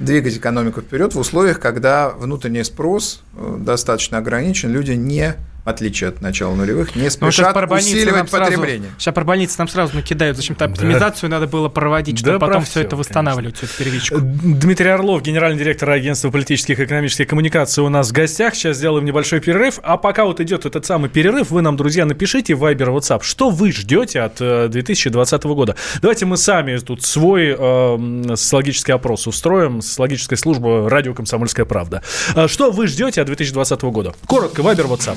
двигать 0.00 0.36
экономику 0.36 0.80
вперед 0.80 1.14
в 1.14 1.18
условиях, 1.18 1.60
когда 1.60 2.08
внутренний 2.08 2.64
спрос 2.64 3.22
э, 3.36 3.56
достаточно 3.60 4.18
ограничен, 4.18 4.72
люди 4.72 4.92
не 4.92 5.34
отличие 5.64 6.08
от 6.08 6.20
начала 6.20 6.54
нулевых, 6.54 6.96
не 6.96 7.04
ну, 7.04 7.10
спешат 7.10 7.54
ну, 7.54 7.76
усиливать 7.76 8.30
потребление. 8.30 8.90
Сразу, 8.90 9.00
сейчас 9.00 9.14
про 9.14 9.24
больницы 9.24 9.54
нам 9.58 9.68
сразу 9.68 9.96
накидают, 9.96 10.36
зачем-то 10.36 10.64
оптимизацию 10.64 11.30
да. 11.30 11.36
надо 11.36 11.46
было 11.46 11.68
проводить, 11.68 12.18
чтобы 12.18 12.38
да, 12.38 12.46
потом 12.46 12.64
все 12.64 12.80
это 12.80 12.96
восстанавливать, 12.96 13.56
всю 13.56 13.66
эту 13.66 13.76
первичку. 13.76 14.18
Дмитрий 14.20 14.88
Орлов, 14.88 15.22
генеральный 15.22 15.58
директор 15.58 15.90
агентства 15.90 16.30
политических 16.30 16.80
и 16.80 16.84
экономических 16.84 17.26
коммуникаций 17.28 17.82
у 17.82 17.88
нас 17.88 18.10
в 18.10 18.12
гостях. 18.12 18.54
Сейчас 18.54 18.76
сделаем 18.76 19.04
небольшой 19.04 19.40
перерыв. 19.40 19.78
А 19.82 19.96
пока 19.96 20.24
вот 20.24 20.40
идет 20.40 20.66
этот 20.66 20.86
самый 20.86 21.10
перерыв, 21.10 21.50
вы 21.50 21.62
нам, 21.62 21.76
друзья, 21.76 22.04
напишите 22.04 22.54
в 22.54 22.64
Viber, 22.64 22.96
WhatsApp, 22.96 23.22
что 23.22 23.50
вы 23.50 23.72
ждете 23.72 24.20
от 24.20 24.36
2020 24.70 25.44
э, 25.44 25.48
года. 25.48 25.76
Давайте 26.00 26.26
мы 26.26 26.36
сами 26.36 26.76
тут 26.78 27.02
свой 27.04 27.54
э, 27.58 28.34
социологический 28.36 28.94
опрос 28.94 29.26
устроим, 29.26 29.82
социологическая 29.82 30.36
служба 30.36 30.88
«Радио 30.88 31.14
Комсомольская 31.14 31.66
правда». 31.66 32.02
Э, 32.34 32.48
что 32.48 32.70
вы 32.70 32.86
ждете 32.86 33.20
от 33.20 33.26
2020 33.26 33.82
года? 33.82 34.14
Коротко, 34.26 34.62
Viber, 34.62 34.88
WhatsApp. 34.88 35.16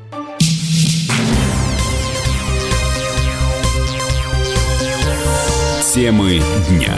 Темы 5.93 6.39
дня. 6.69 6.97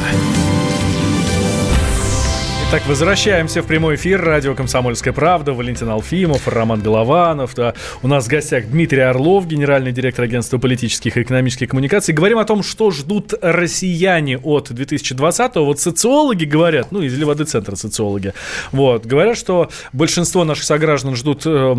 Так, 2.73 2.87
возвращаемся 2.87 3.61
в 3.61 3.67
прямой 3.67 3.97
эфир. 3.97 4.19
Радио 4.19 4.55
«Комсомольская 4.55 5.13
правда». 5.13 5.53
Валентин 5.53 5.89
Алфимов, 5.89 6.47
Роман 6.47 6.81
Голованов. 6.81 7.53
Да. 7.53 7.75
У 8.01 8.07
нас 8.07 8.25
в 8.25 8.29
гостях 8.29 8.65
Дмитрий 8.65 9.01
Орлов, 9.01 9.45
генеральный 9.45 9.91
директор 9.91 10.25
агентства 10.25 10.57
политических 10.57 11.15
и 11.15 11.21
экономических 11.21 11.69
коммуникаций. 11.69 12.15
Говорим 12.15 12.39
о 12.39 12.45
том, 12.45 12.63
что 12.63 12.89
ждут 12.89 13.35
россияне 13.43 14.39
от 14.39 14.71
2020-го. 14.71 15.63
Вот 15.63 15.81
социологи 15.81 16.45
говорят, 16.45 16.91
ну, 16.91 17.03
из 17.03 17.15
Левады-центра 17.15 17.75
социологи, 17.75 18.33
вот, 18.71 19.05
говорят, 19.05 19.37
что 19.37 19.69
большинство 19.91 20.43
наших 20.43 20.63
сограждан 20.63 21.15
ждут 21.15 21.43
э, 21.45 21.75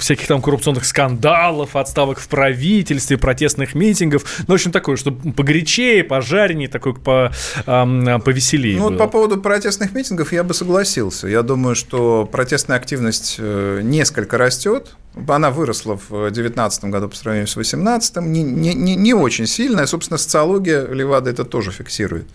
всяких 0.00 0.26
там 0.26 0.40
коррупционных 0.40 0.86
скандалов, 0.86 1.76
отставок 1.76 2.18
в 2.18 2.28
правительстве, 2.28 3.18
протестных 3.18 3.74
митингов. 3.74 4.24
Ну, 4.48 4.54
в 4.54 4.56
общем, 4.56 4.72
такое, 4.72 4.96
что 4.96 5.12
погорячее, 5.12 6.02
пожарнее, 6.02 6.68
такой 6.68 6.94
по, 6.94 7.30
э, 7.66 8.18
повеселее. 8.24 8.78
Ну, 8.78 8.84
было. 8.84 8.88
вот 8.88 8.98
по 8.98 9.06
поводу 9.06 9.38
протестных 9.38 9.92
митингов 9.92 10.13
митингов 10.14 10.32
я 10.32 10.44
бы 10.44 10.54
согласился. 10.54 11.28
Я 11.28 11.42
думаю, 11.42 11.74
что 11.74 12.28
протестная 12.30 12.76
активность 12.76 13.36
э, 13.38 13.80
несколько 13.82 14.38
растет. 14.38 14.96
Она 15.28 15.50
выросла 15.50 15.96
в 15.96 16.10
2019 16.10 16.84
году 16.84 17.08
по 17.08 17.16
сравнению 17.16 17.48
с 17.48 17.54
2018. 17.54 18.16
Не, 18.16 18.42
не, 18.42 18.96
не 18.96 19.14
очень 19.14 19.46
сильная. 19.46 19.86
Собственно, 19.86 20.18
социология 20.18 20.86
Левада 20.86 21.30
это 21.30 21.44
тоже 21.44 21.72
фиксирует. 21.72 22.26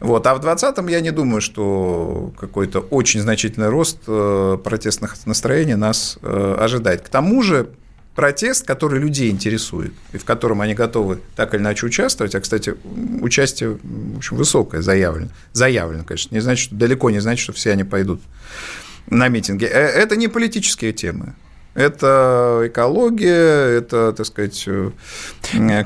Вот. 0.00 0.26
А 0.26 0.34
в 0.34 0.40
2020 0.40 0.90
я 0.90 1.00
не 1.00 1.10
думаю, 1.10 1.40
что 1.40 2.32
какой-то 2.38 2.80
очень 2.80 3.20
значительный 3.20 3.68
рост 3.68 3.98
э, 4.06 4.58
протестных 4.62 5.16
настроений 5.26 5.76
нас 5.76 6.18
э, 6.22 6.56
ожидает. 6.60 7.02
К 7.02 7.08
тому 7.08 7.42
же 7.42 7.68
протест, 8.14 8.66
который 8.66 9.00
людей 9.00 9.30
интересует, 9.30 9.92
и 10.12 10.18
в 10.18 10.24
котором 10.24 10.60
они 10.60 10.74
готовы 10.74 11.20
так 11.36 11.54
или 11.54 11.60
иначе 11.60 11.86
участвовать, 11.86 12.34
а, 12.34 12.40
кстати, 12.40 12.74
участие 13.20 13.78
в 13.82 14.18
общем, 14.18 14.36
высокое 14.36 14.82
заявлено, 14.82 15.30
заявлено, 15.52 16.04
конечно, 16.04 16.34
не 16.34 16.40
значит, 16.40 16.66
что 16.66 16.74
далеко 16.76 17.10
не 17.10 17.20
значит, 17.20 17.42
что 17.42 17.52
все 17.52 17.72
они 17.72 17.84
пойдут 17.84 18.20
на 19.06 19.28
митинги. 19.28 19.64
Э, 19.64 19.68
это 19.68 20.16
не 20.16 20.28
политические 20.28 20.92
темы. 20.92 21.34
Это 21.74 22.62
экология, 22.66 23.78
это, 23.78 24.12
так 24.12 24.24
сказать, 24.26 24.62
э, 24.68 24.92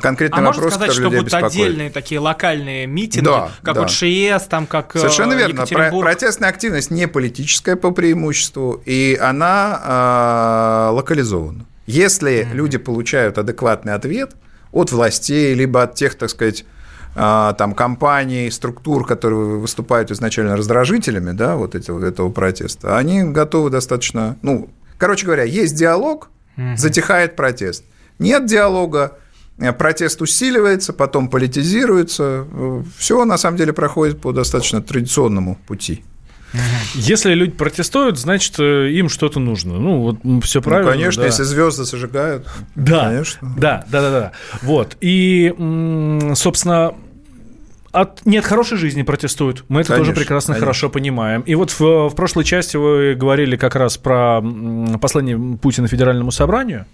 конкретный 0.02 0.42
а 0.42 0.46
вопрос, 0.46 0.74
сказать, 0.74 0.90
который 0.90 1.08
что 1.08 1.22
будут 1.22 1.32
отдельные 1.32 1.88
такие 1.88 2.20
локальные 2.20 2.86
митинги, 2.86 3.24
да, 3.24 3.50
как 3.62 3.74
да. 3.74 3.80
вот 3.80 3.90
ШИЭС, 3.90 4.42
там 4.48 4.66
как 4.66 4.94
э, 4.96 4.98
Совершенно 4.98 5.32
верно. 5.32 5.64
Протестная 5.64 6.50
активность 6.50 6.90
не 6.90 7.08
политическая 7.08 7.74
по 7.74 7.90
преимуществу, 7.90 8.82
и 8.84 9.18
она 9.18 10.88
э, 10.90 10.94
локализована. 10.94 11.64
Если 11.88 12.42
mm-hmm. 12.42 12.52
люди 12.52 12.76
получают 12.76 13.38
адекватный 13.38 13.94
ответ 13.94 14.36
от 14.72 14.92
властей, 14.92 15.54
либо 15.54 15.84
от 15.84 15.94
тех, 15.94 16.16
так 16.16 16.28
сказать, 16.28 16.66
а, 17.16 17.54
там, 17.54 17.72
компаний, 17.72 18.50
структур, 18.50 19.06
которые 19.06 19.56
выступают 19.56 20.10
изначально 20.10 20.54
раздражителями 20.54 21.32
да, 21.32 21.56
вот 21.56 21.74
этого, 21.74 22.04
этого 22.04 22.28
протеста, 22.28 22.98
они 22.98 23.22
готовы 23.24 23.70
достаточно... 23.70 24.36
Ну, 24.42 24.68
короче 24.98 25.24
говоря, 25.24 25.44
есть 25.44 25.76
диалог, 25.76 26.28
mm-hmm. 26.58 26.76
затихает 26.76 27.36
протест. 27.36 27.84
Нет 28.18 28.44
диалога, 28.44 29.16
э, 29.58 29.72
протест 29.72 30.20
усиливается, 30.20 30.92
потом 30.92 31.30
политизируется. 31.30 32.46
Э, 32.52 32.82
Все 32.98 33.24
на 33.24 33.38
самом 33.38 33.56
деле 33.56 33.72
проходит 33.72 34.20
по 34.20 34.32
достаточно 34.32 34.82
традиционному 34.82 35.56
пути. 35.66 36.04
Если 36.94 37.34
люди 37.34 37.52
протестуют, 37.52 38.18
значит, 38.18 38.54
э, 38.58 38.90
им 38.90 39.08
что-то 39.08 39.38
нужно. 39.38 39.78
Ну, 39.78 40.00
вот 40.00 40.44
все 40.44 40.60
ну, 40.60 40.62
правильно. 40.62 40.90
Ну, 40.90 40.96
конечно, 40.96 41.22
да. 41.22 41.26
если 41.26 41.42
звезды 41.42 41.84
зажигают. 41.84 42.46
Да, 42.74 43.06
конечно. 43.06 43.54
Да, 43.56 43.84
да, 43.88 44.00
да, 44.00 44.10
да. 44.10 44.32
Вот. 44.62 44.96
И, 45.00 45.54
собственно, 46.34 46.94
от, 47.92 48.24
нет 48.26 48.44
хорошей 48.44 48.78
жизни 48.78 49.02
протестуют. 49.02 49.64
Мы 49.68 49.80
это 49.80 49.88
конечно, 49.88 50.12
тоже 50.12 50.20
прекрасно 50.20 50.54
конечно. 50.54 50.66
хорошо 50.66 50.90
понимаем. 50.90 51.42
И 51.42 51.54
вот 51.54 51.70
в, 51.70 52.08
в 52.08 52.14
прошлой 52.14 52.44
части 52.44 52.76
вы 52.76 53.14
говорили 53.14 53.56
как 53.56 53.74
раз 53.76 53.96
про 53.96 54.42
послание 55.00 55.38
Путина 55.56 55.88
Федеральному 55.88 56.30
собранию. 56.30 56.86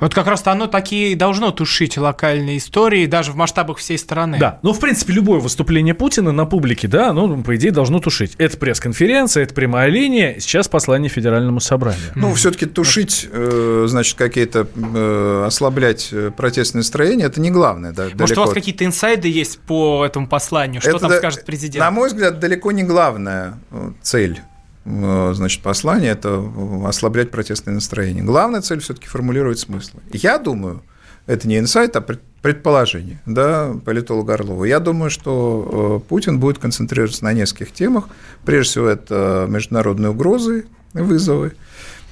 Вот 0.00 0.14
как 0.14 0.26
раз 0.26 0.46
оно 0.46 0.66
такие 0.66 1.16
должно 1.16 1.50
тушить 1.50 1.96
локальные 1.96 2.58
истории 2.58 3.06
даже 3.06 3.32
в 3.32 3.36
масштабах 3.36 3.78
всей 3.78 3.98
страны. 3.98 4.38
Да, 4.38 4.58
ну, 4.62 4.72
в 4.72 4.80
принципе, 4.80 5.12
любое 5.12 5.40
выступление 5.40 5.94
Путина 5.94 6.32
на 6.32 6.46
публике, 6.46 6.88
да, 6.88 7.12
ну, 7.12 7.42
по 7.42 7.56
идее, 7.56 7.70
должно 7.70 7.98
тушить. 7.98 8.34
Это 8.38 8.56
пресс-конференция, 8.56 9.44
это 9.44 9.54
прямая 9.54 9.88
линия, 9.88 10.38
сейчас 10.40 10.68
послание 10.68 11.08
Федеральному 11.08 11.60
собранию. 11.60 12.12
Ну, 12.14 12.34
все-таки 12.34 12.66
тушить, 12.66 13.28
э, 13.30 13.84
значит, 13.88 14.16
какие-то, 14.16 14.66
э, 14.74 15.44
ослаблять 15.46 16.12
протестные 16.36 16.80
настроения, 16.80 17.24
это 17.24 17.40
не 17.40 17.50
главное. 17.50 17.92
Да, 17.92 18.04
Может, 18.04 18.16
далеко. 18.18 18.42
у 18.42 18.44
вас 18.44 18.54
какие-то 18.54 18.84
инсайды 18.84 19.28
есть 19.28 19.58
по 19.60 20.04
этому 20.04 20.28
посланию? 20.28 20.80
Что 20.80 20.90
это, 20.90 21.00
там 21.00 21.12
скажет 21.12 21.44
президент? 21.44 21.84
На 21.84 21.90
мой 21.90 22.08
взгляд, 22.08 22.38
далеко 22.38 22.72
не 22.72 22.82
главная 22.82 23.58
э, 23.70 23.90
цель 24.02 24.40
значит, 24.86 25.62
послание– 25.62 26.10
это 26.12 26.42
ослаблять 26.86 27.30
протестное 27.30 27.74
настроение. 27.74 28.22
Главная 28.22 28.60
цель 28.60 28.80
все-таки 28.80 29.08
формулировать 29.08 29.58
смыслы. 29.58 30.00
Я 30.12 30.38
думаю, 30.38 30.82
это 31.26 31.48
не 31.48 31.58
инсайт, 31.58 31.96
а 31.96 32.04
предположение 32.40 33.20
да, 33.26 33.72
политолога 33.84 34.34
Орлова. 34.34 34.64
Я 34.64 34.78
думаю, 34.78 35.10
что 35.10 36.02
Путин 36.08 36.38
будет 36.38 36.58
концентрироваться 36.58 37.24
на 37.24 37.32
нескольких 37.32 37.72
темах. 37.72 38.08
Прежде 38.44 38.70
всего, 38.70 38.86
это 38.86 39.46
международные 39.48 40.10
угрозы, 40.10 40.66
вызовы, 40.92 41.54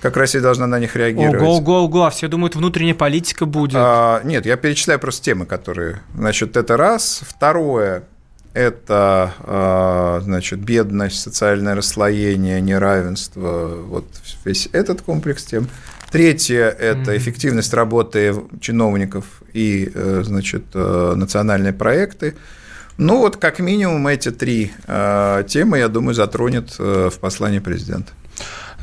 как 0.03 0.17
Россия 0.17 0.43
должна 0.43 0.67
на 0.67 0.81
них 0.81 0.97
реагировать. 0.97 1.41
Ого, 1.41 1.59
ого, 1.59 1.85
ого, 1.85 2.11
все 2.11 2.27
думают, 2.27 2.57
внутренняя 2.57 2.95
политика 2.95 3.47
будет. 3.47 3.77
А, 3.77 4.21
нет, 4.25 4.45
я 4.45 4.57
перечисляю 4.57 4.99
просто 4.99 5.23
темы, 5.23 5.47
которые... 5.47 6.03
Значит, 6.15 6.57
это 6.57 6.77
раз. 6.77 7.23
Второе, 7.27 8.03
это, 8.55 9.35
а, 9.41 10.21
значит, 10.23 10.61
бедность, 10.61 11.21
социальное 11.21 11.75
расслоение, 11.75 12.61
неравенство, 12.61 13.77
вот 13.87 14.07
весь 14.45 14.69
этот 14.73 15.03
комплекс 15.03 15.45
тем. 15.45 15.69
Третье– 16.11 16.69
это 16.79 17.17
эффективность 17.17 17.75
работы 17.75 18.33
чиновников 18.61 19.43
и, 19.53 19.91
э, 19.93 20.23
значит, 20.25 20.63
э, 20.73 21.15
национальные 21.17 21.73
проекты. 21.73 22.37
Ну, 22.99 23.19
вот 23.19 23.37
как 23.37 23.59
минимум 23.59 24.07
эти 24.07 24.31
три 24.31 24.71
э, 24.87 25.45
темы, 25.49 25.79
я 25.79 25.89
думаю, 25.89 26.15
затронет 26.15 26.79
в 26.79 27.19
послании 27.21 27.59
президента. 27.59 28.13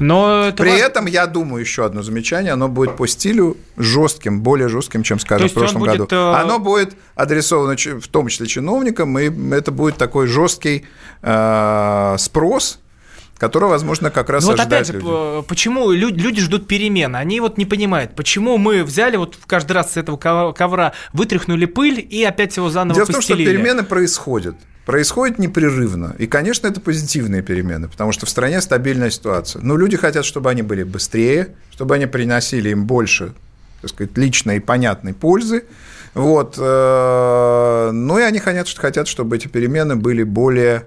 Но 0.02 0.46
это 0.46 0.64
При 0.64 0.78
этом 0.80 1.06
я 1.06 1.28
думаю 1.28 1.62
еще 1.62 1.86
одно 1.86 2.02
замечание, 2.02 2.54
оно 2.54 2.68
будет 2.68 2.98
по 2.98 3.08
стилю 3.08 3.56
жестким, 3.78 4.42
более 4.42 4.68
жестким, 4.68 5.04
чем, 5.04 5.20
скажем, 5.20 5.48
в 5.48 5.54
прошлом 5.54 5.82
будет, 5.82 6.00
году. 6.00 6.08
Э, 6.12 6.42
оно 6.42 6.58
будет 6.60 6.96
адресовано 7.16 7.76
в 7.78 8.08
том 8.08 8.28
числе 8.28 8.48
чиновникам, 8.48 9.18
и 9.20 9.30
это 9.54 9.72
будет 9.72 9.98
такой 9.98 10.26
жесткий 10.26 10.86
э, 11.22 12.16
спрос 12.18 12.80
который, 13.42 13.70
возможно, 13.70 14.12
как 14.12 14.30
раз 14.30 14.44
ну, 14.44 14.52
вот 14.52 14.60
опять 14.60 14.86
же, 14.86 14.94
люди. 14.94 15.48
почему 15.48 15.90
люди, 15.90 16.40
ждут 16.42 16.68
перемен? 16.68 17.16
Они 17.16 17.40
вот 17.40 17.58
не 17.58 17.66
понимают, 17.66 18.16
почему 18.16 18.60
мы 18.60 18.84
взяли 18.84 19.18
вот 19.18 19.36
каждый 19.48 19.72
раз 19.72 19.94
с 19.94 19.98
этого 19.98 20.16
ковра 20.18 20.94
вытряхнули 21.12 21.66
пыль 21.66 22.06
и 22.08 22.24
опять 22.24 22.56
его 22.56 22.70
заново 22.70 22.94
Дело 22.94 23.08
постелили. 23.08 23.42
в 23.42 23.46
том, 23.46 23.54
что 23.56 23.64
перемены 23.64 23.84
происходят 23.84 24.56
происходит 24.86 25.40
непрерывно. 25.40 26.16
И, 26.20 26.28
конечно, 26.28 26.68
это 26.68 26.82
позитивные 26.82 27.42
перемены, 27.42 27.88
потому 27.88 28.12
что 28.12 28.28
в 28.28 28.30
стране 28.30 28.62
стабильная 28.62 29.10
ситуация. 29.10 29.62
Но 29.64 29.76
люди 29.76 29.98
хотят, 29.98 30.24
чтобы 30.26 30.52
они 30.52 30.62
были 30.62 30.84
быстрее, 30.84 31.56
чтобы 31.72 31.96
они 31.96 32.06
приносили 32.06 32.70
им 32.70 32.86
больше, 32.86 33.34
так 33.82 33.90
сказать, 33.90 34.16
личной 34.18 34.58
и 34.58 34.60
понятной 34.60 35.14
пользы. 35.16 35.64
Вот. 36.14 36.56
Э, 36.60 37.90
ну 37.92 38.20
и 38.20 38.22
они 38.22 38.38
хотят, 38.38 38.68
хотят, 38.70 39.08
чтобы 39.08 39.38
эти 39.38 39.48
перемены 39.48 39.96
были 39.96 40.24
более 40.24 40.86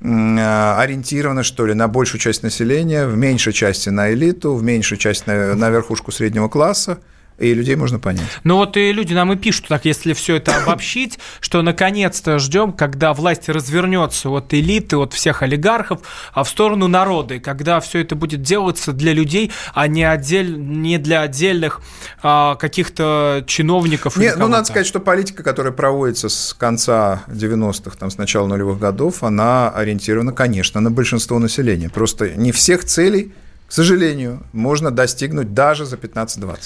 ориентированы, 0.00 1.42
что 1.42 1.66
ли, 1.66 1.74
на 1.74 1.88
большую 1.88 2.20
часть 2.20 2.42
населения, 2.42 3.06
в 3.06 3.16
меньшей 3.16 3.52
части 3.52 3.88
на 3.88 4.12
элиту, 4.12 4.54
в 4.54 4.62
меньшей 4.62 4.98
части 4.98 5.24
на, 5.26 5.54
на 5.54 5.70
верхушку 5.70 6.12
среднего 6.12 6.48
класса 6.48 6.98
и 7.38 7.54
людей 7.54 7.76
можно 7.76 7.98
понять. 7.98 8.26
Ну 8.44 8.56
вот 8.56 8.76
и 8.76 8.92
люди 8.92 9.14
нам 9.14 9.32
и 9.32 9.36
пишут, 9.36 9.68
так 9.68 9.84
если 9.84 10.12
все 10.12 10.36
это 10.36 10.56
обобщить, 10.56 11.18
что 11.40 11.62
наконец-то 11.62 12.38
ждем, 12.38 12.72
когда 12.72 13.14
власть 13.14 13.48
развернется 13.48 14.28
от 14.30 14.52
элиты, 14.54 14.96
от 14.96 15.12
всех 15.12 15.42
олигархов, 15.42 16.00
а 16.32 16.44
в 16.44 16.48
сторону 16.48 16.88
народа, 16.88 17.34
и 17.34 17.38
когда 17.38 17.80
все 17.80 18.00
это 18.00 18.14
будет 18.16 18.42
делаться 18.42 18.92
для 18.92 19.12
людей, 19.12 19.52
а 19.74 19.86
не, 19.86 20.04
отдель, 20.04 20.58
не 20.58 20.98
для 20.98 21.22
отдельных 21.22 21.80
а, 22.22 22.56
каких-то 22.56 23.44
чиновников. 23.46 24.16
Нет, 24.16 24.36
ну 24.38 24.48
надо 24.48 24.64
сказать, 24.64 24.86
что 24.86 25.00
политика, 25.00 25.42
которая 25.42 25.72
проводится 25.72 26.28
с 26.28 26.54
конца 26.54 27.22
90-х, 27.28 27.96
там, 27.96 28.10
с 28.10 28.18
начала 28.18 28.46
нулевых 28.46 28.78
годов, 28.78 29.22
она 29.22 29.70
ориентирована, 29.70 30.32
конечно, 30.32 30.80
на 30.80 30.90
большинство 30.90 31.38
населения. 31.38 31.88
Просто 31.88 32.30
не 32.30 32.52
всех 32.52 32.84
целей 32.84 33.32
к 33.68 33.72
сожалению, 33.72 34.40
можно 34.54 34.90
достигнуть 34.90 35.52
даже 35.52 35.84
за 35.84 35.96
15-20. 35.96 36.56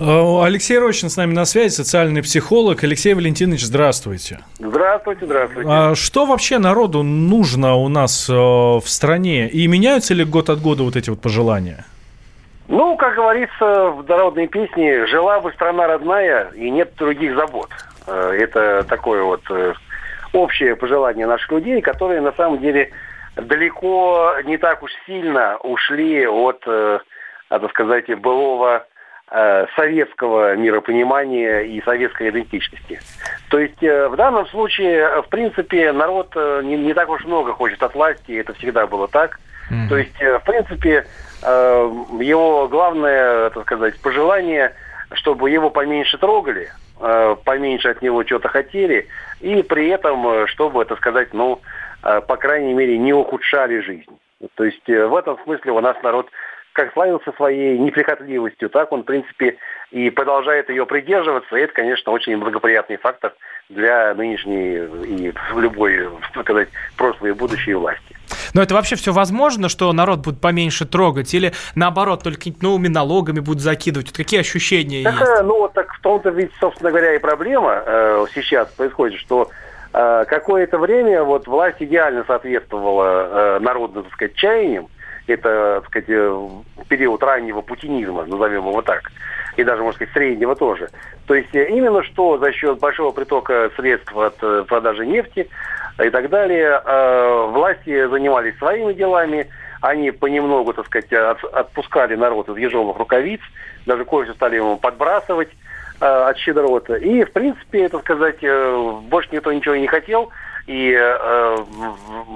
Э, 0.00 0.44
Алексей 0.44 0.76
Рощин 0.78 1.08
с 1.08 1.16
нами 1.16 1.32
на 1.32 1.44
связи, 1.44 1.72
социальный 1.72 2.24
психолог. 2.24 2.82
Алексей 2.82 3.14
Валентинович, 3.14 3.64
здравствуйте. 3.64 4.40
Здравствуйте, 4.58 5.26
здравствуйте. 5.26 5.70
А 5.70 5.94
что 5.94 6.26
вообще 6.26 6.58
народу 6.58 7.04
нужно 7.04 7.76
у 7.76 7.88
нас 7.88 8.28
э, 8.28 8.32
в 8.32 8.82
стране? 8.86 9.48
И 9.48 9.68
меняются 9.68 10.12
ли 10.12 10.24
год 10.24 10.50
от 10.50 10.60
года 10.60 10.82
вот 10.82 10.96
эти 10.96 11.08
вот 11.08 11.20
пожелания? 11.20 11.84
Ну, 12.66 12.96
как 12.96 13.14
говорится 13.14 13.90
в 13.90 14.04
народной 14.08 14.48
песне, 14.48 15.06
жила 15.06 15.38
бы 15.38 15.52
страна 15.52 15.86
родная 15.86 16.48
и 16.56 16.68
нет 16.68 16.94
других 16.98 17.36
забот. 17.36 17.70
Э, 18.08 18.36
это 18.36 18.84
такое 18.88 19.22
вот 19.22 19.42
общее 20.32 20.74
пожелание 20.74 21.28
наших 21.28 21.52
людей, 21.52 21.80
которые 21.80 22.20
на 22.20 22.32
самом 22.32 22.58
деле 22.58 22.90
далеко 23.36 24.34
не 24.44 24.58
так 24.58 24.82
уж 24.82 24.90
сильно 25.06 25.56
ушли 25.58 26.26
от, 26.26 26.62
э, 26.66 27.00
так 27.48 27.70
сказать, 27.70 28.08
былого 28.20 28.86
э, 29.30 29.66
советского 29.76 30.56
миропонимания 30.56 31.60
и 31.60 31.82
советской 31.82 32.30
идентичности. 32.30 33.00
То 33.50 33.58
есть 33.58 33.82
э, 33.82 34.08
в 34.08 34.16
данном 34.16 34.46
случае, 34.46 35.22
в 35.22 35.28
принципе, 35.28 35.92
народ 35.92 36.32
э, 36.36 36.62
не, 36.64 36.76
не 36.76 36.94
так 36.94 37.08
уж 37.08 37.24
много 37.24 37.52
хочет 37.52 37.82
от 37.82 37.94
власти, 37.94 38.32
это 38.32 38.54
всегда 38.54 38.86
было 38.86 39.08
так. 39.08 39.40
Mm-hmm. 39.70 39.88
То 39.88 39.96
есть, 39.96 40.20
в 40.20 40.42
принципе, 40.44 41.06
его 41.42 42.68
главное, 42.68 43.48
так 43.48 43.62
сказать, 43.62 43.98
пожелание, 44.00 44.74
чтобы 45.12 45.50
его 45.50 45.70
поменьше 45.70 46.18
трогали, 46.18 46.70
поменьше 47.44 47.88
от 47.88 48.02
него 48.02 48.24
что-то 48.24 48.48
хотели, 48.48 49.08
и 49.40 49.62
при 49.62 49.88
этом, 49.88 50.46
чтобы, 50.46 50.84
так 50.84 50.98
сказать, 50.98 51.32
ну, 51.32 51.60
Э, 51.62 51.83
по 52.04 52.36
крайней 52.36 52.74
мере, 52.74 52.98
не 52.98 53.12
ухудшали 53.12 53.80
жизнь. 53.80 54.18
То 54.54 54.64
есть 54.64 54.88
э, 54.88 55.06
в 55.06 55.16
этом 55.16 55.38
смысле 55.44 55.72
у 55.72 55.80
нас 55.80 55.96
народ 56.02 56.28
как 56.72 56.92
славился 56.92 57.30
своей 57.36 57.78
неприхотливостью, 57.78 58.68
так 58.68 58.90
он, 58.90 59.02
в 59.02 59.04
принципе, 59.04 59.58
и 59.92 60.10
продолжает 60.10 60.68
ее 60.68 60.86
придерживаться. 60.86 61.56
И 61.56 61.60
это, 61.60 61.72
конечно, 61.72 62.10
очень 62.10 62.36
благоприятный 62.36 62.96
фактор 62.96 63.32
для 63.68 64.12
нынешней 64.14 64.78
и 65.04 65.32
любой, 65.54 66.10
так 66.32 66.42
сказать, 66.42 66.68
прошлой 66.96 67.30
и 67.30 67.32
будущей 67.32 67.74
власти. 67.74 68.16
Но 68.54 68.60
это 68.60 68.74
вообще 68.74 68.96
все 68.96 69.12
возможно, 69.12 69.68
что 69.68 69.92
народ 69.92 70.18
будет 70.24 70.40
поменьше 70.40 70.84
трогать? 70.84 71.32
Или 71.32 71.52
наоборот, 71.76 72.24
только 72.24 72.50
новыми 72.60 72.88
налогами 72.88 73.38
будут 73.38 73.62
закидывать? 73.62 74.08
Вот 74.08 74.16
какие 74.16 74.40
ощущения 74.40 75.04
так, 75.04 75.14
есть? 75.14 75.30
Э, 75.30 75.42
ну, 75.44 75.58
вот 75.60 75.74
так 75.74 75.92
в 75.94 76.00
том-то 76.00 76.30
ведь, 76.30 76.50
собственно 76.58 76.90
говоря, 76.90 77.14
и 77.14 77.18
проблема 77.18 77.84
э, 77.86 78.26
сейчас 78.34 78.68
происходит, 78.72 79.20
что 79.20 79.48
Э, 79.48 79.73
какое-то 79.94 80.78
время 80.78 81.22
вот 81.22 81.46
власть 81.46 81.76
идеально 81.78 82.24
соответствовала 82.24 83.04
э, 83.04 83.58
народным, 83.60 84.02
так 84.02 84.12
сказать, 84.12 84.34
чаяниям. 84.34 84.88
Это, 85.28 85.80
так 85.80 85.86
сказать, 85.86 86.08
э, 86.08 86.48
период 86.88 87.22
раннего 87.22 87.60
путинизма, 87.60 88.24
назовем 88.24 88.66
его 88.66 88.82
так. 88.82 89.12
И 89.56 89.62
даже, 89.62 89.82
можно 89.82 89.96
сказать, 89.96 90.12
среднего 90.12 90.56
тоже. 90.56 90.88
То 91.26 91.34
есть 91.34 91.54
именно 91.54 92.02
что 92.02 92.38
за 92.38 92.50
счет 92.50 92.80
большого 92.80 93.12
притока 93.12 93.70
средств 93.76 94.14
от 94.16 94.36
продажи 94.66 95.06
нефти 95.06 95.48
и 96.04 96.10
так 96.10 96.28
далее, 96.28 96.82
власти 97.50 98.08
занимались 98.08 98.58
своими 98.58 98.94
делами, 98.94 99.48
они 99.80 100.10
понемногу, 100.10 100.72
так 100.72 100.86
сказать, 100.86 101.12
отпускали 101.12 102.16
народ 102.16 102.48
из 102.48 102.56
ежовых 102.56 102.98
рукавиц, 102.98 103.40
даже 103.86 104.04
кое-что 104.04 104.34
стали 104.34 104.56
ему 104.56 104.76
подбрасывать, 104.76 105.50
Э, 105.50 105.63
от 106.04 106.38
щедрота. 106.38 106.96
И, 106.96 107.24
в 107.24 107.32
принципе, 107.32 107.84
это 107.84 107.98
сказать, 108.00 108.38
э, 108.42 108.92
больше 109.02 109.30
никто 109.32 109.52
ничего 109.52 109.76
не 109.76 109.86
хотел. 109.86 110.30
И 110.66 110.94
э, 110.98 111.56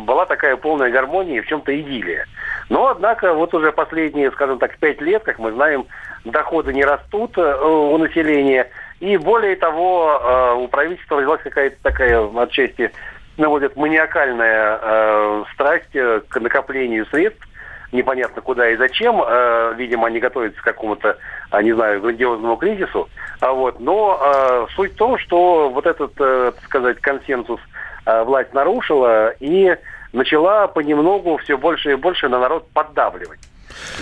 была 0.05 0.27
такая 0.27 0.57
полная 0.57 0.91
гармония 0.91 1.39
и 1.39 1.41
в 1.41 1.47
чем-то 1.47 1.79
идиллия. 1.79 2.27
Но, 2.69 2.89
однако, 2.89 3.33
вот 3.33 3.55
уже 3.55 3.73
последние, 3.73 4.31
скажем 4.33 4.59
так, 4.59 4.77
пять 4.79 5.01
лет, 5.01 5.23
как 5.23 5.39
мы 5.39 5.53
знаем, 5.53 5.87
доходы 6.25 6.73
не 6.73 6.85
растут 6.85 7.39
э, 7.39 7.65
у 7.65 7.97
населения. 7.97 8.69
И 9.01 9.17
более 9.17 9.57
того, 9.57 10.21
э, 10.21 10.55
у 10.57 10.69
правительства 10.69 11.17
развилась 11.17 11.43
какая-то 11.43 11.77
такая 11.83 12.27
отчасти 12.37 12.91
наводит 13.37 13.77
маниакальная 13.77 14.79
э, 14.83 15.45
страсть 15.55 15.93
к 15.93 16.41
накоплению 16.41 17.07
средств 17.07 17.49
непонятно 17.93 18.43
куда 18.43 18.71
и 18.71 18.77
зачем. 18.77 19.23
Э, 19.25 19.75
видимо, 19.77 20.07
они 20.07 20.21
готовятся 20.21 20.61
к 20.61 20.65
какому-то, 20.65 21.19
э, 21.51 21.63
не 21.63 21.73
знаю, 21.73 22.01
грандиозному 22.01 22.57
кризису. 22.57 23.09
А 23.41 23.53
вот, 23.53 23.81
но 23.81 24.21
э, 24.21 24.67
суть 24.75 24.93
в 24.93 24.97
том, 24.97 25.19
что 25.19 25.71
вот 25.71 25.87
этот, 25.87 26.15
так 26.15 26.63
сказать, 26.65 27.01
консенсус 27.01 27.61
власть 28.05 28.55
нарушила 28.55 29.31
и 29.39 29.77
начала 30.13 30.67
понемногу 30.67 31.37
все 31.39 31.59
больше 31.59 31.93
и 31.93 31.95
больше 31.95 32.29
на 32.29 32.39
народ 32.39 32.67
поддавливать. 32.73 33.41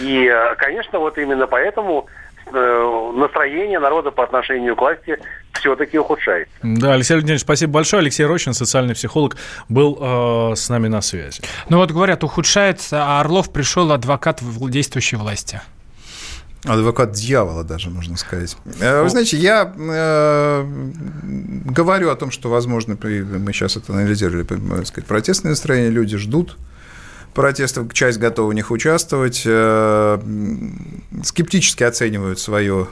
И, 0.01 0.33
конечно, 0.57 1.01
вот 1.01 1.18
именно 1.18 1.46
поэтому 1.49 2.07
Э, 2.53 3.12
настроение 3.16 3.81
народа 3.81 4.12
по 4.12 4.22
отношению 4.22 4.77
к 4.77 4.81
власти 4.81 5.18
все-таки 5.55 5.99
ухудшается. 5.99 6.55
Да, 6.62 6.92
Алексей 6.92 7.14
Леонидович, 7.14 7.40
спасибо 7.40 7.72
большое. 7.72 8.03
Алексей 8.03 8.25
Рощин, 8.25 8.55
социальный 8.55 8.94
психолог, 8.94 9.37
был 9.68 9.99
э, 10.01 10.55
с 10.55 10.68
нами 10.68 10.87
на 10.87 11.01
связи. 11.01 11.42
Ну 11.68 11.79
вот 11.79 11.90
говорят, 11.90 12.22
ухудшается, 12.22 13.03
а 13.03 13.20
Орлов 13.20 13.53
пришел 13.53 13.90
адвокат 13.90 14.42
действующей 14.42 15.18
власти. 15.18 15.61
Адвокат 16.66 17.12
дьявола 17.12 17.64
даже, 17.64 17.90
можно 17.90 18.16
сказать. 18.16 18.57
Э, 18.81 19.02
вы 19.02 19.09
знаете, 19.09 19.37
я 19.37 19.72
э, 19.76 20.64
говорю 21.64 22.11
о 22.11 22.16
том, 22.16 22.31
что, 22.31 22.50
возможно, 22.50 22.98
мы 23.00 23.52
сейчас 23.52 23.76
это 23.76 23.92
анализировали, 23.92 24.44
сказать, 24.85 25.07
протестные 25.07 25.50
настроения, 25.50 25.90
люди 25.90 26.16
ждут 26.16 26.57
протестов, 27.37 27.92
часть 27.92 28.18
готова 28.18 28.50
в 28.50 28.55
них 28.55 28.70
участвовать, 28.70 29.42
э, 29.44 30.18
скептически 31.22 31.83
оценивают 31.85 32.40
свое, 32.40 32.88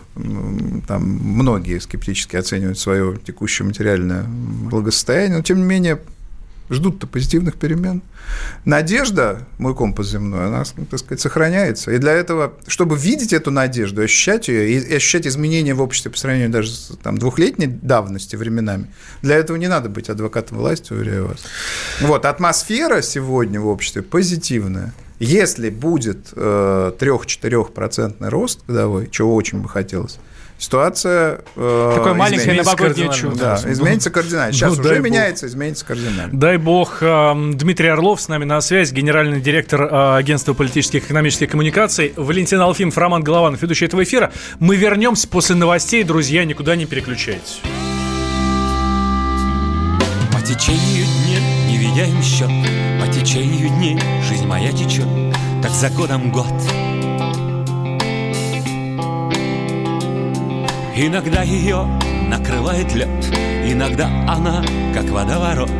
там 0.87 1.03
многие 1.03 1.81
скептически 1.81 2.37
оценивают 2.37 2.79
свое 2.79 3.17
текущее 3.17 3.67
материальное 3.67 4.25
благосостояние, 4.25 5.39
но 5.39 5.43
тем 5.43 5.59
не 5.59 5.65
менее 5.65 5.99
ждут-то 6.71 7.07
позитивных 7.07 7.57
перемен. 7.57 8.03
Надежда, 8.65 9.47
мой 9.59 9.75
компас 9.75 10.09
земной, 10.09 10.47
она, 10.47 10.65
так 10.91 10.99
сказать, 10.99 11.21
сохраняется. 11.21 11.93
И 11.93 11.99
для 11.99 12.13
этого, 12.13 12.55
чтобы 12.67 12.97
видеть 12.97 13.33
эту 13.33 13.51
надежду, 13.51 14.03
ощущать 14.03 14.49
ее 14.49 14.71
и 14.71 14.95
ощущать 14.95 15.27
изменения 15.27 15.75
в 15.75 15.83
обществе 15.83 16.11
по 16.11 16.19
сравнению 16.19 16.51
даже 16.51 16.71
с 16.71 16.93
там, 17.03 17.19
двухлетней 17.19 17.67
давности 17.67 18.37
временами, 18.37 18.87
для 19.23 19.37
этого 19.37 19.57
не 19.57 19.69
надо 19.69 19.89
быть 19.89 20.09
адвокатом 20.09 20.59
власти, 20.59 20.93
уверяю 20.93 21.29
вас. 21.29 21.45
Вот, 22.01 22.25
атмосфера 22.25 23.03
сегодня 23.03 23.61
в 23.61 23.67
обществе 23.67 24.03
позитивная. 24.03 24.93
Если 25.21 25.71
будет 25.71 26.29
э, 26.35 26.93
3-4% 26.99 28.29
рост 28.29 28.61
годовой, 28.67 29.09
чего 29.11 29.35
очень 29.35 29.61
бы 29.61 29.69
хотелось, 29.69 30.19
ситуация 30.59 31.41
э, 31.57 31.93
Такое 31.97 32.15
маленькое 32.15 32.57
новогоднее 32.59 33.13
чудо. 33.13 33.37
Да, 33.37 33.73
изменится 33.73 34.11
кардинально. 34.11 34.53
Сейчас 34.53 34.77
ну, 34.77 34.83
уже 34.83 35.01
меняется, 35.01 35.47
бог. 35.47 35.51
изменится 35.51 35.85
кардинально. 35.85 36.39
Дай 36.39 36.57
бог. 36.57 36.99
Э, 37.01 37.35
Дмитрий 37.55 37.89
Орлов 37.89 38.21
с 38.21 38.29
нами 38.29 38.45
на 38.45 38.61
связь, 38.61 38.93
генеральный 38.93 39.41
директор 39.41 39.83
э, 39.83 40.17
Агентства 40.17 40.55
политических 40.55 41.03
и 41.03 41.07
экономических 41.07 41.51
коммуникаций. 41.51 42.13
Валентин 42.17 42.61
Алфимов, 42.61 42.97
Роман 42.97 43.23
Голованов, 43.23 43.61
ведущий 43.63 43.87
этого 43.87 44.03
эфира. 44.03 44.33
Мы 44.61 44.77
вернемся 44.77 45.29
после 45.29 45.57
новостей. 45.57 46.03
Друзья, 46.05 46.45
никуда 46.45 46.77
не 46.77 46.87
переключайтесь. 46.87 47.61
По 50.33 50.41
течению 50.41 51.07
дней 51.07 51.55
не 51.75 51.79
видя 51.79 52.05
им 52.05 52.23
счет, 52.23 52.51
По 53.01 53.13
течению 53.13 53.69
дней 53.71 53.99
жизнь 54.29 54.47
моя 54.47 54.71
течет, 54.73 55.07
Так 55.63 55.73
за 55.73 55.91
годом 55.91 56.31
год— 56.31 56.47
Иногда 60.97 61.43
ее 61.43 61.89
накрывает 62.29 62.95
лед, 62.95 63.09
иногда 63.67 64.07
она, 64.29 64.65
как 64.95 65.05
водоворот, 65.07 65.71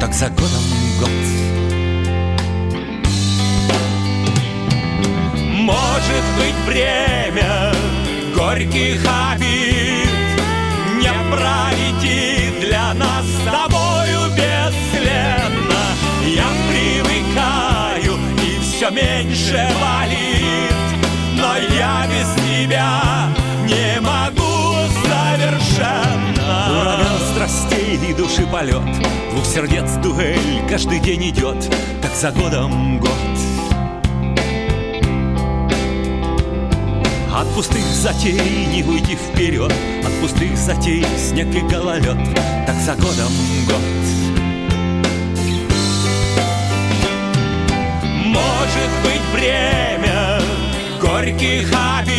так 0.00 0.14
за 0.14 0.30
годом 0.30 0.64
год. 0.98 1.10
Может 5.64 6.24
быть 6.38 6.54
время 6.66 7.72
горьких 8.34 9.00
обид 9.32 10.08
Не 10.98 11.12
пройти 11.30 12.60
для 12.60 12.94
нас 12.94 13.24
с 13.24 13.44
тобою 13.44 14.30
бесследно 14.36 15.82
Я 16.26 16.48
привыкаю 16.70 18.18
и 18.42 18.60
все 18.60 18.90
меньше 18.90 19.68
болит 19.80 20.74
Но 21.36 21.56
я 21.76 22.06
без 22.08 22.28
тебя 22.42 23.28
не 23.66 24.00
могу 24.00 24.33
совершенно. 25.44 26.80
Ураган 26.80 27.18
страстей 27.32 27.98
и 28.08 28.14
души 28.14 28.46
полет. 28.46 28.82
Двух 29.30 29.46
сердец 29.46 29.90
дуэль 30.02 30.62
каждый 30.68 31.00
день 31.00 31.30
идет 31.30 31.56
Как 32.02 32.12
за 32.14 32.30
годом 32.30 32.98
год. 32.98 33.10
От 37.34 37.48
пустых 37.54 37.84
затей 37.84 38.66
не 38.66 38.82
уйти 38.84 39.16
вперед. 39.16 39.72
От 40.04 40.12
пустых 40.20 40.56
затей 40.56 41.04
снег 41.18 41.54
и 41.54 41.60
гололед 41.60 42.18
Так 42.66 42.76
за 42.76 42.94
годом 42.94 43.32
год. 43.66 43.80
Может 48.24 48.90
быть 49.04 49.40
время 49.40 50.40
горьких 51.00 51.72
обид 51.98 52.13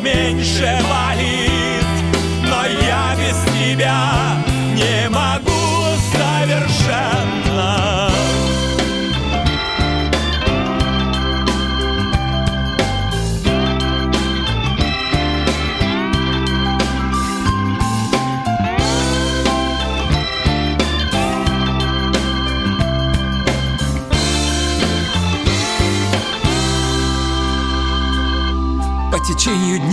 меньше 0.00 0.78
болит 0.88 1.25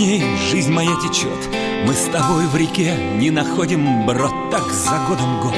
дней 0.03 0.37
жизнь 0.51 0.71
моя 0.71 0.95
течет. 0.95 1.49
Мы 1.85 1.93
с 1.93 2.05
тобой 2.11 2.45
в 2.47 2.55
реке 2.55 2.93
не 3.15 3.31
находим 3.31 4.05
брод. 4.05 4.33
Так 4.51 4.69
за 4.71 4.97
годом 5.07 5.39
год. 5.39 5.55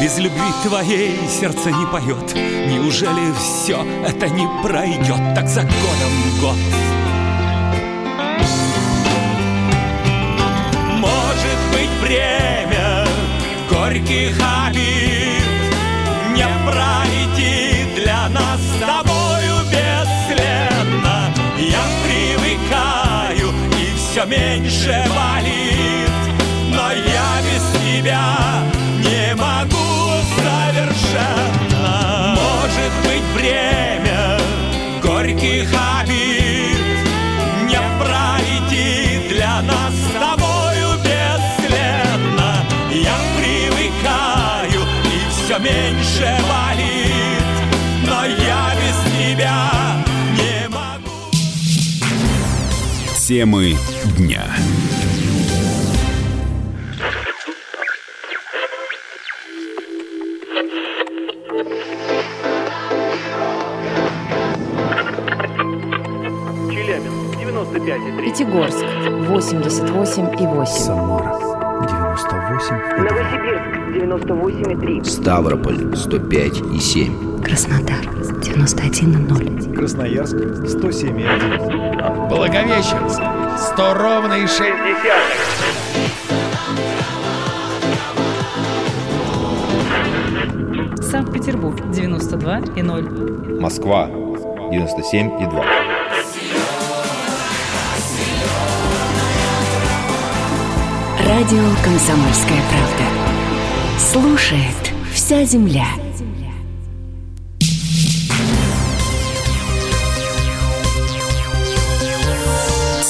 Без 0.00 0.18
любви 0.18 0.52
твоей 0.62 1.18
сердце 1.28 1.70
не 1.70 1.86
поет. 1.86 2.34
Неужели 2.34 3.32
все 3.32 3.84
это 4.06 4.28
не 4.28 4.48
пройдет 4.62 5.34
Так 5.34 5.48
за 5.48 5.62
годом 5.62 6.12
год. 6.40 6.56
Может 11.00 11.58
быть 11.72 12.08
время 12.08 13.06
горьких 13.68 14.40
обид 14.66 15.42
Не 16.36 16.46
пройти 16.64 17.84
для 17.96 18.28
нас 18.28 18.60
с 18.60 18.80
тобою 18.80 19.11
все 24.22 24.26
меньше 24.26 25.04
болит 25.08 26.10
Но 26.70 26.90
я 26.92 27.40
без 27.42 27.64
тебя 27.80 28.62
не 28.98 29.34
могу 29.34 30.22
совершенно. 30.36 31.86
Может 32.36 32.92
быть 33.04 33.26
время 33.34 34.38
горьких 35.02 35.68
обид 36.00 36.78
Не 37.66 37.80
пройти 37.98 39.28
для 39.28 39.62
нас 39.62 39.92
с 39.92 40.12
тобою 40.12 40.98
бесследно. 40.98 42.64
Я 42.90 43.16
привыкаю 43.38 44.82
и 45.04 45.16
все 45.30 45.58
меньше 45.58 46.38
болит 46.48 47.46
Но 48.06 48.24
я 48.24 48.72
без 48.76 48.98
тебя 49.12 49.82
Темы 53.32 53.78
дня. 54.16 54.42
Челябинск, 66.70 67.36
95,3. 67.38 68.24
Пятигорск 68.24 68.84
88,8. 69.28 70.66
Самара 70.66 71.32
98. 71.82 72.76
Новосибирск 72.98 73.72
98,3. 73.94 75.04
Ставрополь 75.04 75.96
105 75.96 76.62
и 76.74 76.78
7. 76.80 77.42
Краснодар 77.42 78.04
91,0. 78.42 79.74
Красноярск 79.74 80.36
107,1. 80.36 82.28
Благовещенск 82.28 83.20
100 83.58 83.94
ровно 83.94 84.34
и 84.34 84.46
6 84.46 84.60
Санкт-Петербург 91.10 91.78
92,0. 91.80 93.60
Москва 93.60 94.08
97,2. 94.08 95.64
Радио 101.26 101.64
«Комсомольская 101.84 102.60
правда». 102.70 103.04
Слушает 103.98 104.92
вся 105.12 105.44
земля. 105.44 105.86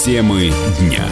Темы 0.05 0.51
дня. 0.81 1.07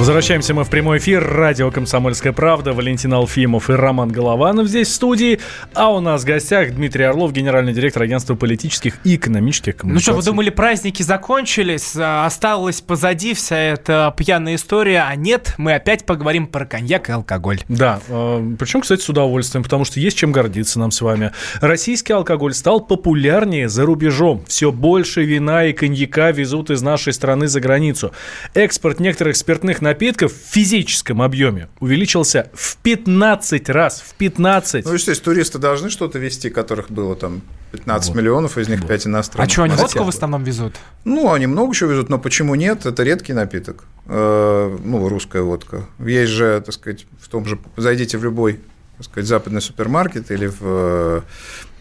Возвращаемся 0.00 0.54
мы 0.54 0.64
в 0.64 0.70
прямой 0.70 0.96
эфир. 0.96 1.22
Радио 1.22 1.70
«Комсомольская 1.70 2.32
правда». 2.32 2.72
Валентин 2.72 3.12
Алфимов 3.12 3.68
и 3.68 3.74
Роман 3.74 4.08
Голованов 4.08 4.66
здесь 4.66 4.88
в 4.88 4.92
студии. 4.92 5.40
А 5.74 5.92
у 5.92 6.00
нас 6.00 6.22
в 6.22 6.24
гостях 6.24 6.72
Дмитрий 6.72 7.04
Орлов, 7.04 7.34
генеральный 7.34 7.74
директор 7.74 8.04
агентства 8.04 8.34
политических 8.34 8.96
и 9.04 9.16
экономических 9.16 9.76
коммуникаций. 9.76 10.14
Ну 10.14 10.16
что, 10.16 10.18
вы 10.18 10.24
думали, 10.24 10.48
праздники 10.48 11.02
закончились, 11.02 11.96
а 11.98 12.24
осталась 12.24 12.80
позади 12.80 13.34
вся 13.34 13.58
эта 13.58 14.14
пьяная 14.16 14.54
история, 14.54 15.04
а 15.06 15.14
нет, 15.16 15.52
мы 15.58 15.74
опять 15.74 16.06
поговорим 16.06 16.46
про 16.46 16.64
коньяк 16.64 17.10
и 17.10 17.12
алкоголь. 17.12 17.60
Да, 17.68 18.00
э, 18.08 18.54
причем, 18.58 18.80
кстати, 18.80 19.02
с 19.02 19.08
удовольствием, 19.10 19.62
потому 19.62 19.84
что 19.84 20.00
есть 20.00 20.16
чем 20.16 20.32
гордиться 20.32 20.78
нам 20.78 20.92
с 20.92 21.02
вами. 21.02 21.32
Российский 21.60 22.14
алкоголь 22.14 22.54
стал 22.54 22.80
популярнее 22.80 23.68
за 23.68 23.84
рубежом. 23.84 24.44
Все 24.48 24.72
больше 24.72 25.24
вина 25.24 25.66
и 25.66 25.74
коньяка 25.74 26.30
везут 26.30 26.70
из 26.70 26.80
нашей 26.80 27.12
страны 27.12 27.48
за 27.48 27.60
границу. 27.60 28.12
Экспорт 28.54 28.98
некоторых 28.98 29.36
спиртных 29.36 29.82
напитков 29.82 29.89
в 30.28 30.32
физическом 30.32 31.22
объеме 31.22 31.68
увеличился 31.80 32.50
в 32.54 32.76
15 32.78 33.68
раз. 33.70 34.00
В 34.00 34.14
15. 34.14 34.84
Ну, 34.84 34.92
естественно, 34.92 35.24
туристы 35.24 35.58
должны 35.58 35.90
что-то 35.90 36.18
вести, 36.18 36.50
которых 36.50 36.90
было 36.90 37.16
там 37.16 37.42
15 37.72 38.08
вот. 38.08 38.16
миллионов, 38.16 38.58
из 38.58 38.68
них 38.68 38.86
5 38.86 39.06
иностранных. 39.06 39.48
А 39.48 39.52
что, 39.52 39.62
они 39.62 39.74
водку 39.74 40.04
в 40.04 40.08
основном 40.08 40.44
везут? 40.44 40.74
Ну, 41.04 41.32
они 41.32 41.46
много 41.46 41.74
чего 41.74 41.90
везут, 41.90 42.08
но 42.08 42.18
почему 42.18 42.54
нет? 42.54 42.86
Это 42.86 43.02
редкий 43.02 43.32
напиток. 43.32 43.84
Э, 44.06 44.76
ну, 44.84 45.08
русская 45.08 45.42
водка. 45.42 45.86
Есть 45.98 46.32
же, 46.32 46.62
так 46.64 46.74
сказать, 46.74 47.06
в 47.20 47.28
том 47.28 47.44
же... 47.46 47.58
Зайдите 47.76 48.18
в 48.18 48.24
любой, 48.24 48.60
так 48.96 49.06
сказать, 49.06 49.28
западный 49.28 49.60
супермаркет 49.60 50.30
или 50.30 50.46
в 50.46 51.24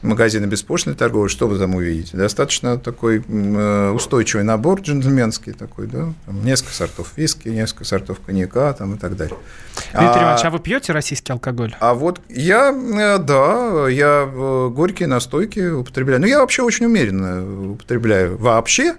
магазины 0.01 0.45
беспошлиной 0.45 0.97
торговли, 0.97 1.29
что 1.29 1.47
вы 1.47 1.57
там 1.57 1.75
увидите? 1.75 2.17
Достаточно 2.17 2.77
такой 2.77 3.23
э, 3.27 3.91
устойчивый 3.91 4.43
набор 4.43 4.81
джентльменский 4.81 5.53
такой, 5.53 5.87
да, 5.87 6.13
там 6.25 6.43
несколько 6.43 6.73
сортов 6.73 7.13
виски, 7.15 7.49
несколько 7.49 7.85
сортов 7.85 8.19
коньяка 8.25 8.73
там, 8.73 8.95
и 8.95 8.97
так 8.97 9.15
далее. 9.15 9.35
Дмитрий 9.91 10.19
а, 10.19 10.23
Иванович, 10.23 10.45
а 10.45 10.49
вы 10.49 10.59
пьете 10.59 10.93
российский 10.93 11.31
алкоголь? 11.31 11.75
А 11.79 11.93
вот 11.93 12.21
я, 12.29 12.71
э, 12.71 13.17
да, 13.19 13.87
я 13.89 14.29
э, 14.31 14.69
горькие 14.69 15.07
настойки 15.07 15.59
употребляю. 15.59 16.21
Ну, 16.21 16.27
я 16.27 16.39
вообще 16.39 16.63
очень 16.63 16.85
умеренно 16.85 17.71
употребляю 17.71 18.37
вообще, 18.37 18.95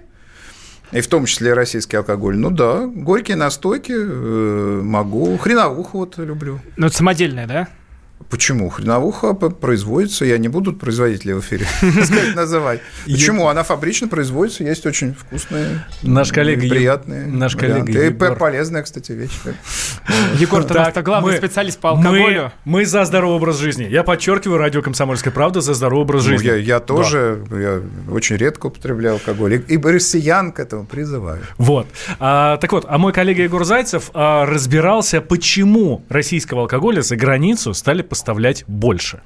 и 0.91 1.01
в 1.01 1.07
том 1.07 1.25
числе 1.25 1.53
российский 1.53 1.97
алкоголь. 1.97 2.37
Ну 2.37 2.51
да, 2.51 2.85
горькие 2.85 3.37
настойки 3.37 3.93
могу. 4.83 5.37
Хреновуху 5.37 5.99
вот 5.99 6.17
люблю. 6.17 6.59
Ну, 6.75 6.87
это 6.87 6.95
самодельная, 6.97 7.47
да? 7.47 7.67
Почему? 8.29 8.69
Хреновуха 8.69 9.33
производится, 9.33 10.25
я 10.25 10.37
не 10.37 10.47
буду 10.47 10.73
производителя 10.73 11.35
в 11.35 11.39
эфире 11.41 11.67
называть. 12.35 12.81
Почему? 13.05 13.47
Она 13.47 13.63
фабрично 13.63 14.07
производится, 14.07 14.63
есть 14.63 14.85
очень 14.85 15.13
вкусные, 15.13 15.85
наш 16.01 16.31
коллега 16.31 16.67
приятные. 16.67 17.27
Наш 17.27 17.55
коллега 17.55 17.91
И 17.91 18.11
полезная, 18.11 18.83
кстати, 18.83 19.11
вещь. 19.11 19.31
Егор, 20.35 20.63
ты 20.63 20.73
это 20.77 21.01
главный 21.01 21.37
специалист 21.37 21.79
по 21.79 21.91
алкоголю. 21.91 22.51
Мы 22.65 22.85
за 22.85 23.05
здоровый 23.05 23.37
образ 23.37 23.57
жизни. 23.57 23.83
Я 23.83 24.03
подчеркиваю, 24.03 24.57
радио 24.57 24.81
«Комсомольская 24.81 25.31
правда» 25.31 25.61
за 25.61 25.73
здоровый 25.73 26.03
образ 26.03 26.25
ну, 26.25 26.31
жизни. 26.31 26.59
Я 26.61 26.79
тоже, 26.79 27.43
я 27.51 27.81
очень 28.11 28.37
редко 28.37 28.67
употребляю 28.67 29.15
алкоголь. 29.15 29.63
И 29.67 29.77
россиян 29.91 30.51
к 30.51 30.59
этому 30.59 30.85
призываю. 30.85 31.41
Вот. 31.57 31.87
А, 32.19 32.57
так 32.57 32.71
вот, 32.71 32.85
а 32.87 32.97
мой 32.97 33.13
коллега 33.13 33.43
Егор 33.43 33.63
Зайцев 33.65 34.09
а, 34.13 34.45
разбирался, 34.45 35.21
почему 35.21 36.03
российского 36.09 36.61
алкоголя 36.61 37.01
за 37.01 37.15
границу 37.15 37.73
стали 37.73 38.01
поставлять 38.11 38.65
больше. 38.67 39.21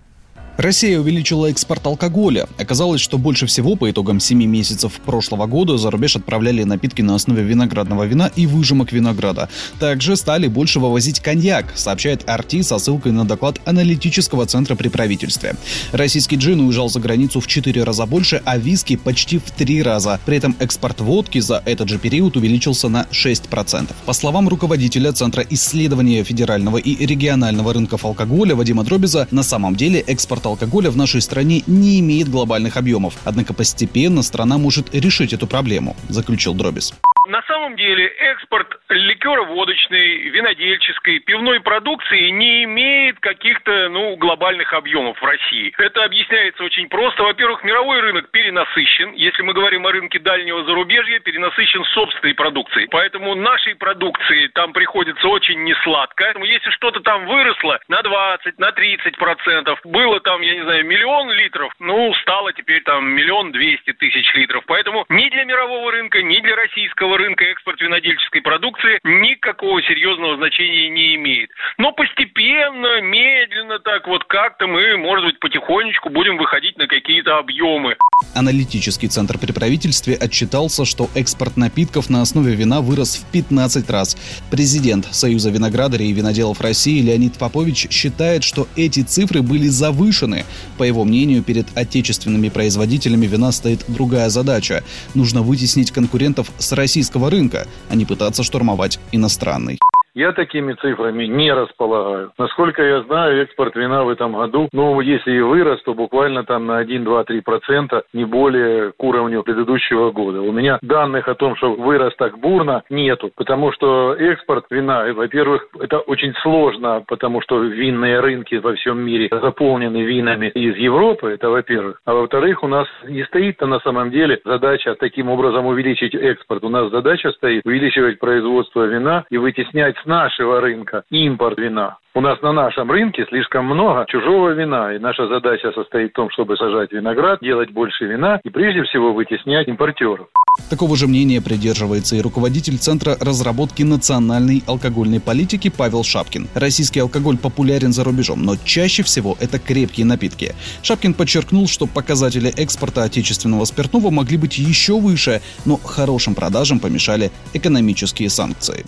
Россия 0.57 0.97
увеличила 0.97 1.47
экспорт 1.47 1.85
алкоголя. 1.85 2.47
Оказалось, 2.57 3.01
что 3.01 3.17
больше 3.17 3.45
всего 3.45 3.75
по 3.75 3.91
итогам 3.91 4.21
7 4.21 4.41
месяцев 4.45 4.93
прошлого 5.05 5.47
года 5.47 5.77
за 5.77 5.91
рубеж 5.91 6.15
отправляли 6.15 6.63
напитки 6.63 7.01
на 7.01 7.15
основе 7.15 7.43
виноградного 7.43 8.03
вина 8.03 8.31
и 8.37 8.45
выжимок 8.45 8.93
винограда. 8.93 9.49
Также 9.79 10.15
стали 10.15 10.47
больше 10.47 10.79
вывозить 10.79 11.19
коньяк, 11.19 11.73
сообщает 11.75 12.23
RT 12.23 12.63
со 12.63 12.79
ссылкой 12.79 13.11
на 13.11 13.25
доклад 13.25 13.59
аналитического 13.65 14.45
центра 14.45 14.75
при 14.75 14.87
правительстве. 14.87 15.55
Российский 15.91 16.37
джин 16.37 16.61
уезжал 16.61 16.87
за 16.87 17.01
границу 17.01 17.41
в 17.41 17.47
4 17.47 17.83
раза 17.83 18.05
больше, 18.05 18.41
а 18.45 18.57
виски 18.57 18.95
почти 18.95 19.39
в 19.39 19.51
3 19.51 19.83
раза. 19.83 20.21
При 20.25 20.37
этом 20.37 20.55
экспорт 20.59 21.01
водки 21.01 21.39
за 21.39 21.61
этот 21.65 21.89
же 21.89 21.99
период 21.99 22.37
увеличился 22.37 22.87
на 22.87 23.07
6%. 23.11 23.91
По 24.05 24.13
словам 24.13 24.47
руководителя 24.47 25.11
Центра 25.11 25.45
исследования 25.49 26.23
федерального 26.23 26.77
и 26.77 27.05
регионального 27.05 27.73
рынков 27.73 28.05
алкоголя 28.05 28.55
Вадима 28.55 28.85
Дробиза, 28.85 29.27
на 29.31 29.43
самом 29.43 29.75
деле 29.75 29.99
экспорт 29.99 30.44
алкоголя 30.45 30.91
в 30.91 30.97
нашей 30.97 31.21
стране 31.21 31.63
не 31.67 31.99
имеет 31.99 32.29
глобальных 32.29 32.77
объемов. 32.77 33.15
Однако 33.23 33.53
постепенно 33.53 34.21
страна 34.23 34.58
может 34.58 34.93
решить 34.93 35.34
эту 35.34 35.47
проблему, 35.47 35.95
заключил 36.10 36.53
Дробис. 36.53 36.93
На 37.27 37.41
самом 37.65 37.78
деле 37.78 38.06
экспорт 38.06 38.80
ликероводочной, 38.89 40.30
винодельческой, 40.30 41.17
пивной 41.19 41.60
продукции 41.62 42.30
не 42.30 42.63
имеет 42.65 43.19
каких-то 43.19 43.89
ну, 43.89 44.15
глобальных 44.17 44.71
объемов 44.73 45.19
в 45.19 45.25
России. 45.25 45.73
Это 45.80 46.04
объясняется 46.04 46.63
очень 46.63 46.88
просто. 46.89 47.23
Во-первых, 47.23 47.63
мировой 47.63 48.01
рынок 48.01 48.30
перенасыщен. 48.30 49.13
Если 49.13 49.41
мы 49.41 49.54
говорим 49.54 49.88
о 49.88 49.91
рынке 49.91 50.19
дальнего 50.19 50.63
зарубежья, 50.65 51.19
перенасыщен 51.19 51.84
собственной 51.86 52.36
продукцией. 52.36 52.88
Поэтому 52.91 53.34
нашей 53.34 53.73
продукции 53.73 54.45
там 54.54 54.71
приходится 54.71 55.28
очень 55.28 55.63
несладко. 55.63 56.36
Если 56.43 56.69
что-то 56.69 56.99
там 56.99 57.25
выросло 57.25 57.80
на 57.88 58.04
20, 58.04 58.60
на 58.60 58.71
30 58.73 59.17
процентов, 59.17 59.80
было 59.84 60.19
там, 60.19 60.41
я 60.41 60.54
не 60.54 60.62
знаю, 60.62 60.86
миллион 60.86 61.32
литров, 61.32 61.73
ну, 61.80 62.13
стало 62.21 62.54
теперь 62.54 62.84
там 62.84 63.10
миллион 63.10 63.51
двести 63.51 63.93
тысяч 63.93 64.32
литров. 64.36 64.63
Поэтому 64.67 65.06
ни 65.10 65.30
для 65.30 65.45
мирового 65.45 65.91
рынка, 65.91 66.21
ни 66.21 66.39
для 66.41 66.56
российского 66.56 67.17
рынка 67.17 67.54
экспорт 67.55 67.79
винодельческой 67.81 68.41
продукции 68.41 68.99
никакого 69.03 69.81
серьезного 69.81 70.35
значения 70.35 70.89
не 70.89 71.15
имеет. 71.15 71.49
Но 71.77 71.93
постепенно, 71.93 73.01
медленно 73.01 73.79
так 73.79 74.07
вот 74.07 74.25
как-то 74.25 74.67
мы, 74.67 74.97
может 74.97 75.25
быть, 75.25 75.39
потихонечку 75.39 76.09
будем 76.09 76.37
выходить 76.37 76.77
на 76.77 76.87
какие-то 76.87 77.37
объемы. 77.37 77.95
Аналитический 78.33 79.07
центр 79.07 79.37
при 79.37 79.53
правительстве 79.53 80.15
отчитался, 80.15 80.83
что 80.83 81.09
экспорт 81.15 81.55
напитков 81.55 82.09
на 82.09 82.21
основе 82.21 82.55
вина 82.55 82.81
вырос 82.81 83.15
в 83.15 83.31
15 83.31 83.89
раз. 83.89 84.17
Президент 84.51 85.05
Союза 85.13 85.49
виноградарей 85.49 86.09
и 86.09 86.13
виноделов 86.13 86.59
России 86.59 87.01
Леонид 87.01 87.37
Попович 87.37 87.87
считает, 87.89 88.43
что 88.43 88.67
эти 88.75 89.01
цифры 89.01 89.41
были 89.41 89.67
завышены. 89.67 90.43
По 90.77 90.83
его 90.83 91.05
мнению, 91.05 91.43
перед 91.43 91.67
отечественными 91.77 92.49
производителями 92.49 93.25
вина 93.25 93.51
стоит 93.53 93.85
другая 93.87 94.29
задача. 94.29 94.83
Нужно 95.13 95.41
вытеснить 95.41 95.91
конкурентов 95.91 96.51
с 96.57 96.73
российского 96.73 97.29
рынка, 97.29 97.44
а 97.89 97.95
не 97.95 98.05
пытаться 98.05 98.43
штурмовать 98.43 98.99
иностранный. 99.12 99.79
Я 100.15 100.32
такими 100.32 100.71
цифрами 100.73 101.25
не 101.25 101.51
располагаю. 101.51 102.32
Насколько 102.38 102.82
я 102.82 103.01
знаю, 103.01 103.43
экспорт 103.43 103.75
вина 103.75 104.06
в 104.06 104.10
этом 104.10 104.32
году, 104.32 104.69
ну, 104.71 105.01
если 105.01 105.34
и 105.34 105.41
вырос, 105.41 105.84
то 105.84 105.93
буквально 105.93 106.45
там 106.45 106.67
на 106.67 106.78
1, 106.78 107.04
2, 107.04 107.23
3 107.25 107.41
процента, 107.41 108.04
не 108.13 108.23
более 108.23 108.93
к 108.93 109.04
уровню 109.04 109.43
предыдущего 109.43 110.12
года. 110.12 110.41
У 110.41 110.54
меня 110.54 110.80
данных 110.82 111.28
о 111.28 111.36
том, 111.36 111.58
что 111.58 111.73
вырос 111.73 112.15
так 112.15 112.39
бурно, 112.39 112.84
нету. 112.89 113.30
Потому 113.36 113.73
что 113.73 114.13
экспорт 114.13 114.67
вина, 114.69 115.06
во-первых, 115.13 115.67
это 115.82 115.99
очень 115.99 116.34
сложно, 116.36 117.04
потому 117.06 117.41
что 117.41 117.60
винные 117.60 118.21
рынки 118.21 118.56
во 118.56 118.73
всем 118.75 118.99
мире 118.99 119.28
заполнены 119.30 120.01
винами 120.04 120.47
из 120.47 120.78
Европы, 120.78 121.32
это 121.32 121.49
во-первых. 121.49 121.99
А 122.06 122.13
во-вторых, 122.13 122.63
у 122.63 122.67
нас 122.67 122.88
не 123.06 123.25
стоит-то 123.25 123.65
на 123.65 123.82
самом 123.82 124.12
деле 124.12 124.39
задача 124.45 124.95
таким 124.95 125.30
образом 125.30 125.65
увеличить 125.65 126.15
экспорт. 126.15 126.63
У 126.63 126.69
нас 126.69 126.89
задача 126.89 127.32
стоит 127.32 127.65
увеличивать 127.65 128.17
производство 128.19 128.86
вина 128.86 129.25
и 129.30 129.38
вытеснять 129.38 129.97
нашего 130.05 130.61
рынка 130.61 131.03
импорт 131.09 131.57
вина. 131.57 131.97
У 132.13 132.21
нас 132.21 132.41
на 132.41 132.53
нашем 132.53 132.89
рынке 132.89 133.25
слишком 133.27 133.65
много 133.65 134.05
чужого 134.07 134.51
вина, 134.51 134.93
и 134.93 134.99
наша 134.99 135.27
задача 135.27 135.73
состоит 135.73 136.11
в 136.11 136.15
том, 136.15 136.29
чтобы 136.29 136.55
сажать 136.55 136.93
виноград, 136.93 137.39
делать 137.41 137.71
больше 137.71 138.05
вина 138.05 138.39
и 138.41 138.49
прежде 138.49 138.83
всего 138.83 139.11
вытеснять 139.11 139.67
импортеров. 139.67 140.27
Такого 140.69 140.95
же 140.95 141.07
мнения 141.07 141.41
придерживается 141.41 142.15
и 142.15 142.21
руководитель 142.21 142.77
Центра 142.77 143.17
разработки 143.19 143.83
национальной 143.83 144.63
алкогольной 144.65 145.19
политики 145.19 145.69
Павел 145.69 146.03
Шапкин. 146.03 146.47
Российский 146.55 147.01
алкоголь 147.01 147.37
популярен 147.37 147.91
за 147.91 148.05
рубежом, 148.05 148.43
но 148.43 148.53
чаще 148.63 149.03
всего 149.03 149.35
это 149.41 149.59
крепкие 149.59 150.05
напитки. 150.05 150.55
Шапкин 150.83 151.13
подчеркнул, 151.13 151.67
что 151.67 151.85
показатели 151.85 152.49
экспорта 152.57 153.03
отечественного 153.03 153.65
спиртного 153.65 154.09
могли 154.09 154.37
быть 154.37 154.57
еще 154.57 154.97
выше, 154.97 155.41
но 155.65 155.75
хорошим 155.75 156.33
продажам 156.33 156.79
помешали 156.79 157.31
экономические 157.53 158.29
санкции. 158.29 158.85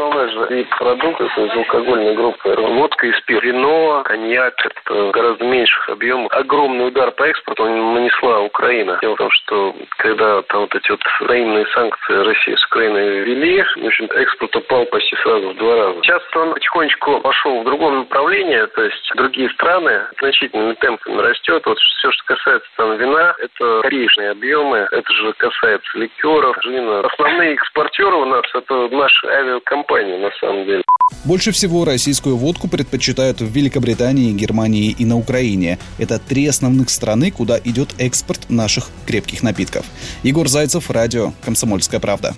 Основной 0.00 0.30
же 0.30 0.46
вид 0.48 0.68
продуктов 0.78 1.36
из 1.36 1.54
алкогольной 1.54 2.14
группы 2.14 2.54
водка 2.56 3.06
и 3.06 3.12
спирт. 3.20 3.44
Вино, 3.44 4.02
коньяк, 4.06 4.54
это 4.64 5.10
гораздо 5.10 5.44
меньших 5.44 5.90
объемов. 5.90 6.32
Огромный 6.32 6.88
удар 6.88 7.10
по 7.10 7.24
экспорту 7.24 7.64
нанесла 7.66 8.40
Украина. 8.40 8.98
Дело 9.02 9.14
в 9.14 9.18
том, 9.18 9.30
что 9.30 9.76
когда 9.98 10.40
там 10.42 10.62
вот 10.62 10.74
эти 10.74 10.90
вот 10.90 11.00
взаимные 11.20 11.66
санкции 11.74 12.14
России 12.14 12.54
с 12.54 12.64
Украиной 12.64 13.20
ввели, 13.20 13.62
в 13.62 13.86
общем 13.86 14.06
экспорт 14.06 14.56
упал 14.56 14.86
почти 14.86 15.16
сразу 15.16 15.50
в 15.50 15.56
два 15.56 15.76
раза. 15.76 16.02
Сейчас 16.02 16.22
он 16.34 16.54
потихонечку 16.54 17.20
пошел 17.20 17.60
в 17.60 17.64
другом 17.64 17.98
направлении, 17.98 18.64
то 18.74 18.82
есть 18.82 19.12
другие 19.16 19.50
страны 19.50 20.06
значительными 20.18 20.72
темпами 20.74 21.20
растет. 21.20 21.62
Вот 21.66 21.78
все, 21.78 22.10
что 22.10 22.24
касается 22.24 22.68
там 22.78 22.96
вина, 22.96 23.34
это 23.38 23.82
копеечные 23.82 24.30
объемы, 24.30 24.88
это 24.90 25.12
же 25.12 25.34
касается 25.34 25.98
ликеров, 25.98 26.56
джина. 26.60 27.00
Основные 27.00 27.52
экспортеры 27.52 28.16
у 28.16 28.24
нас 28.24 28.44
это 28.54 28.88
наши 28.88 29.26
авиакомпании, 29.26 29.89
компании, 29.90 30.16
на 30.16 30.30
самом 30.40 30.64
деле. 30.64 30.82
Больше 31.24 31.50
всего 31.52 31.84
российскую 31.84 32.36
водку 32.36 32.68
предпочитают 32.68 33.40
в 33.40 33.46
Великобритании, 33.46 34.32
Германии 34.32 34.94
и 34.96 35.04
на 35.04 35.16
Украине. 35.16 35.78
Это 35.98 36.18
три 36.18 36.46
основных 36.46 36.90
страны, 36.90 37.30
куда 37.30 37.58
идет 37.58 37.94
экспорт 37.98 38.48
наших 38.48 38.90
крепких 39.06 39.42
напитков. 39.42 39.84
Егор 40.22 40.48
Зайцев, 40.48 40.90
радио 40.90 41.32
«Комсомольская 41.44 42.00
правда». 42.00 42.34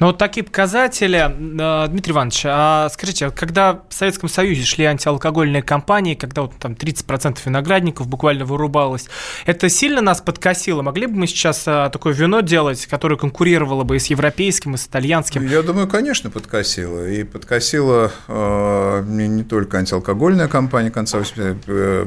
Ну, 0.00 0.06
вот 0.08 0.18
такие 0.18 0.44
показатели. 0.44 1.18
Э, 1.18 1.88
Дмитрий 1.88 2.12
Иванович, 2.12 2.42
а 2.46 2.88
скажите, 2.90 3.30
когда 3.30 3.82
в 3.88 3.94
Советском 3.94 4.28
Союзе 4.28 4.64
шли 4.64 4.84
антиалкогольные 4.84 5.62
кампании, 5.62 6.14
когда 6.14 6.42
вот 6.42 6.52
там 6.58 6.72
30% 6.72 7.38
виноградников 7.44 8.08
буквально 8.08 8.44
вырубалось, 8.44 9.08
это 9.46 9.68
сильно 9.68 10.00
нас 10.00 10.20
подкосило? 10.20 10.82
Могли 10.82 11.06
бы 11.06 11.16
мы 11.16 11.26
сейчас 11.26 11.64
э, 11.66 11.88
такое 11.92 12.12
вино 12.12 12.40
делать, 12.40 12.86
которое 12.86 13.16
конкурировало 13.16 13.84
бы 13.84 13.96
и 13.96 13.98
с 13.98 14.06
европейским, 14.06 14.74
и 14.74 14.78
с 14.78 14.86
итальянским? 14.86 15.46
Я 15.46 15.62
думаю, 15.62 15.88
конечно, 15.88 16.30
подкосило. 16.30 17.08
И 17.08 17.24
подкосило 17.24 18.10
э, 18.28 19.04
не, 19.06 19.44
только 19.44 19.78
антиалкогольная 19.78 20.48
кампания 20.48 20.90
конца 20.90 21.18
80-х. 21.18 21.60
Э, 21.66 22.06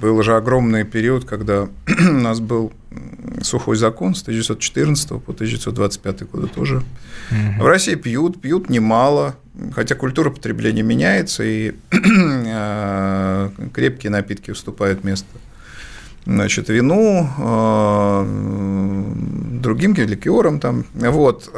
был 0.00 0.22
же 0.22 0.36
огромный 0.36 0.84
период, 0.84 1.24
когда 1.24 1.68
у 2.08 2.12
нас 2.12 2.40
был 2.40 2.72
сухой 3.42 3.76
закон 3.76 4.14
с 4.14 4.22
1914 4.22 5.08
по 5.08 5.32
1925 5.32 6.30
годы 6.30 6.46
тоже. 6.48 6.76
Угу. 6.76 7.64
В 7.64 7.66
России 7.66 7.94
пьют, 7.94 8.40
пьют 8.40 8.68
немало, 8.70 9.36
хотя 9.74 9.94
культура 9.94 10.30
потребления 10.30 10.82
меняется, 10.82 11.44
и 11.44 11.74
э, 11.92 13.50
крепкие 13.72 14.10
напитки 14.10 14.50
уступают 14.50 15.04
место 15.04 15.28
значит, 16.26 16.68
вину, 16.68 17.28
э, 17.38 18.24
другим 19.62 19.94
ликерам 19.94 20.60
там, 20.60 20.84
вот. 20.94 21.50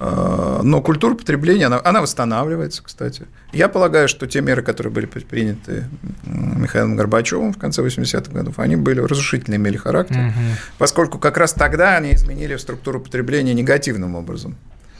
Э, 0.00 0.60
но 0.62 0.80
культура 0.80 1.14
потребления, 1.14 1.66
она, 1.66 1.80
она 1.84 2.00
восстанавливается, 2.00 2.82
кстати. 2.82 3.26
Я 3.52 3.68
полагаю, 3.68 4.08
что 4.08 4.26
те 4.26 4.40
меры, 4.40 4.62
которые 4.62 4.92
были 4.92 5.06
предприняты 5.06 5.84
Михаилом 6.24 6.96
Горбачевым 6.96 7.52
в 7.52 7.58
конце 7.58 7.82
80-х 7.82 8.32
годов, 8.32 8.58
они 8.58 8.76
были 8.76 9.00
разрушительные, 9.00 9.58
имели 9.58 9.76
характер, 9.76 10.18
угу. 10.18 10.40
поскольку 10.78 11.18
как 11.18 11.36
раз 11.36 11.52
тогда 11.52 11.96
они 11.96 12.14
изменили 12.14 12.56
структуру 12.56 13.00
потребления 13.00 13.54
негативным 13.54 14.16
образом. 14.16 14.56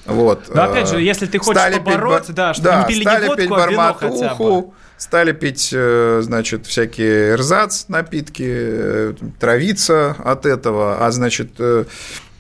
Вот. 0.07 0.54
Но 0.54 0.64
опять 0.64 0.88
же, 0.88 1.00
если 1.00 1.26
ты 1.26 1.38
хочешь 1.38 1.61
стали 1.61 1.78
побороться, 1.78 2.28
пить, 2.28 2.37
да, 2.37 2.54
чтобы 2.54 2.68
да, 2.68 2.83
не 2.83 2.88
пили 2.88 3.02
стали 3.02 3.22
не 3.22 3.28
водку, 3.28 3.42
пить 3.42 3.52
а 3.52 3.70
вино 3.70 3.96
хотя 3.98 4.35
бы. 4.35 4.64
Стали 4.96 5.33
пить, 5.33 5.70
э, 5.72 6.20
значит, 6.22 6.66
всякие 6.66 7.30
эрзац 7.30 7.88
напитки, 7.88 8.44
э, 8.46 9.14
травиться 9.40 10.14
от 10.22 10.46
этого, 10.46 11.04
а 11.04 11.11
значит, 11.11 11.59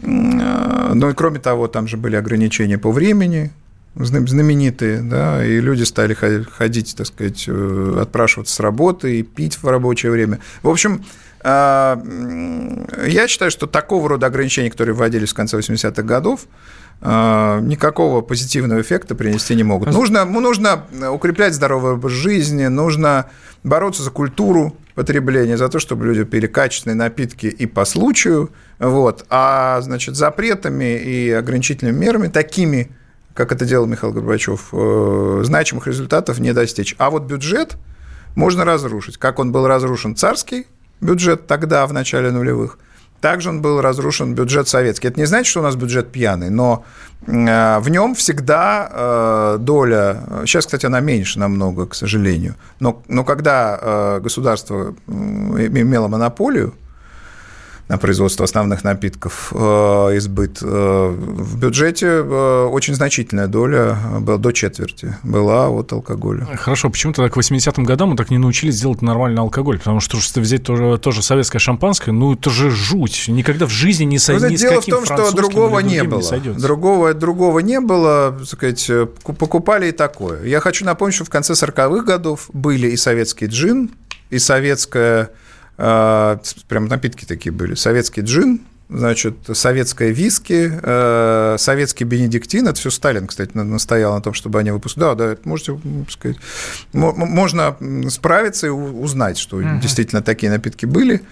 э, 0.04 0.92
ну 0.94 1.10
и 1.10 1.14
кроме 1.14 1.38
того, 1.38 1.68
там 1.68 1.88
же 1.88 1.96
были 1.96 2.16
ограничения 2.16 2.78
по 2.78 2.90
времени, 2.92 3.50
знаменитые, 3.96 5.02
да, 5.02 5.44
и 5.44 5.60
люди 5.60 5.84
стали 5.84 6.14
ходить, 6.14 6.96
так 6.96 7.06
сказать, 7.06 7.44
э, 7.46 7.98
отпрашиваться 8.00 8.54
с 8.54 8.60
работы 8.60 9.20
и 9.20 9.22
пить 9.22 9.62
в 9.62 9.68
рабочее 9.68 10.10
время. 10.10 10.40
В 10.62 10.68
общем, 10.68 11.04
а, 11.46 12.02
я 13.06 13.28
считаю, 13.28 13.50
что 13.50 13.66
такого 13.66 14.08
рода 14.08 14.26
ограничения, 14.26 14.70
которые 14.70 14.94
вводились 14.94 15.30
в 15.30 15.34
конце 15.34 15.58
80-х 15.58 16.02
годов, 16.02 16.46
а, 17.02 17.60
никакого 17.60 18.22
позитивного 18.22 18.80
эффекта 18.80 19.14
принести 19.14 19.54
не 19.54 19.62
могут. 19.62 19.92
Нужно, 19.92 20.24
нужно 20.24 20.84
укреплять 21.12 21.54
здоровый 21.54 21.92
образ 21.92 22.12
жизни, 22.12 22.66
нужно 22.66 23.26
бороться 23.62 24.02
за 24.02 24.10
культуру 24.10 24.74
потребления, 24.94 25.56
за 25.56 25.68
то, 25.68 25.78
чтобы 25.78 26.06
люди 26.06 26.24
пили 26.24 26.46
качественные 26.46 26.96
напитки 26.96 27.46
и 27.46 27.66
по 27.66 27.84
случаю, 27.84 28.50
вот, 28.78 29.26
а, 29.28 29.80
значит, 29.80 30.16
запретами 30.16 30.96
и 30.96 31.30
ограничительными 31.30 31.96
мерами, 31.96 32.28
такими, 32.28 32.90
как 33.34 33.52
это 33.52 33.64
делал 33.64 33.86
Михаил 33.86 34.12
Горбачев, 34.12 34.68
э, 34.72 35.40
значимых 35.44 35.86
результатов 35.86 36.38
не 36.38 36.52
достичь. 36.52 36.94
А 36.98 37.10
вот 37.10 37.24
бюджет 37.24 37.76
можно 38.36 38.64
разрушить. 38.64 39.18
Как 39.18 39.38
он 39.38 39.50
был 39.50 39.66
разрушен 39.66 40.14
царский 40.14 40.66
бюджет 41.00 41.46
тогда, 41.46 41.86
в 41.86 41.92
начале 41.92 42.30
нулевых, 42.30 42.78
также 43.24 43.48
он 43.48 43.62
был 43.62 43.80
разрушен 43.80 44.34
бюджет 44.34 44.68
советский. 44.68 45.08
Это 45.08 45.18
не 45.18 45.24
значит, 45.24 45.46
что 45.46 45.60
у 45.60 45.62
нас 45.62 45.76
бюджет 45.76 46.12
пьяный, 46.12 46.50
но 46.50 46.84
э, 47.26 47.78
в 47.78 47.88
нем 47.88 48.14
всегда 48.14 48.90
э, 48.92 49.56
доля, 49.60 50.18
сейчас, 50.44 50.66
кстати, 50.66 50.84
она 50.84 51.00
меньше 51.00 51.38
намного, 51.38 51.86
к 51.86 51.94
сожалению, 51.94 52.54
но, 52.80 53.02
но 53.08 53.24
когда 53.24 54.20
государство 54.20 54.94
имело 55.08 56.08
монополию, 56.08 56.74
на 57.88 57.98
производство 57.98 58.44
основных 58.44 58.82
напитков 58.82 59.52
э, 59.54 59.58
избыт. 60.16 60.58
Э, 60.62 61.08
в 61.14 61.58
бюджете 61.58 62.06
э, 62.06 62.68
очень 62.70 62.94
значительная 62.94 63.46
доля, 63.46 63.98
была 64.20 64.38
до 64.38 64.52
четверти, 64.52 65.16
была 65.22 65.68
от 65.68 65.92
алкоголя. 65.92 66.46
Хорошо, 66.56 66.88
почему 66.88 67.12
тогда 67.12 67.30
к 67.30 67.36
80-м 67.36 67.84
годам 67.84 68.10
мы 68.10 68.16
так 68.16 68.30
не 68.30 68.38
научились 68.38 68.80
делать 68.80 69.02
нормальный 69.02 69.40
алкоголь? 69.40 69.78
Потому 69.78 70.00
что 70.00 70.16
если 70.16 70.40
взять 70.40 70.62
тоже, 70.62 70.96
тоже 70.98 71.22
советское 71.22 71.58
шампанское, 71.58 72.12
ну 72.12 72.32
это 72.32 72.48
же 72.48 72.70
жуть. 72.70 73.26
Никогда 73.28 73.66
в 73.66 73.70
жизни 73.70 74.04
не 74.04 74.18
сойдет. 74.18 74.50
Ну, 74.50 74.56
дело 74.56 74.80
в 74.80 74.86
том, 74.86 75.04
что 75.04 75.32
другого 75.32 75.80
не 75.80 76.02
было. 76.04 76.22
Не 76.36 76.52
другого, 76.54 77.12
другого 77.12 77.58
не 77.58 77.80
было, 77.80 78.34
так 78.38 78.48
сказать, 78.48 78.90
покупали 79.24 79.88
и 79.88 79.92
такое. 79.92 80.44
Я 80.44 80.60
хочу 80.60 80.86
напомнить, 80.86 81.16
что 81.16 81.24
в 81.24 81.30
конце 81.30 81.52
40-х 81.52 82.04
годов 82.04 82.48
были 82.52 82.88
и 82.88 82.96
советский 82.96 83.46
джин, 83.46 83.90
и 84.30 84.38
советская 84.38 85.30
прям 85.76 86.86
напитки 86.86 87.24
такие 87.24 87.52
были. 87.52 87.74
Советский 87.74 88.22
джин, 88.22 88.60
значит, 88.88 89.36
советское 89.52 90.10
виски, 90.10 90.70
э, 90.82 91.56
советский 91.58 92.04
бенедиктин, 92.04 92.68
это 92.68 92.78
все 92.78 92.90
Сталин, 92.90 93.26
кстати, 93.26 93.56
настоял 93.56 94.14
на 94.14 94.20
том, 94.20 94.34
чтобы 94.34 94.60
они 94.60 94.70
выпускали. 94.70 95.04
Да, 95.04 95.14
да, 95.14 95.32
это 95.32 95.48
можете 95.48 95.78
сказать, 96.08 96.36
можно 96.92 97.76
справиться 98.08 98.66
и 98.66 98.70
узнать, 98.70 99.38
что 99.38 99.56
угу. 99.56 99.80
действительно 99.80 100.22
такие 100.22 100.50
напитки 100.50 100.86
были. 100.86 101.22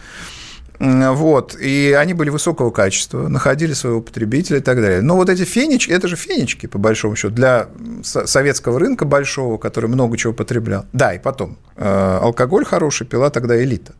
Вот, 0.78 1.56
и 1.60 1.96
они 1.96 2.12
были 2.12 2.30
высокого 2.30 2.72
качества, 2.72 3.28
находили 3.28 3.72
своего 3.72 4.00
потребителя 4.00 4.58
и 4.58 4.60
так 4.60 4.80
далее. 4.80 5.00
Но 5.00 5.14
вот 5.14 5.28
эти 5.28 5.44
фенечки, 5.44 5.92
это 5.92 6.08
же 6.08 6.16
фенечки, 6.16 6.66
по 6.66 6.78
большому 6.78 7.14
счету, 7.14 7.32
для 7.32 7.68
советского 8.02 8.80
рынка 8.80 9.04
большого, 9.04 9.58
который 9.58 9.88
много 9.88 10.16
чего 10.16 10.32
потреблял. 10.32 10.86
Да, 10.92 11.14
и 11.14 11.20
потом, 11.20 11.56
э, 11.76 12.18
алкоголь 12.20 12.64
хороший 12.64 13.06
пила 13.06 13.30
тогда 13.30 13.62
элита. 13.62 13.94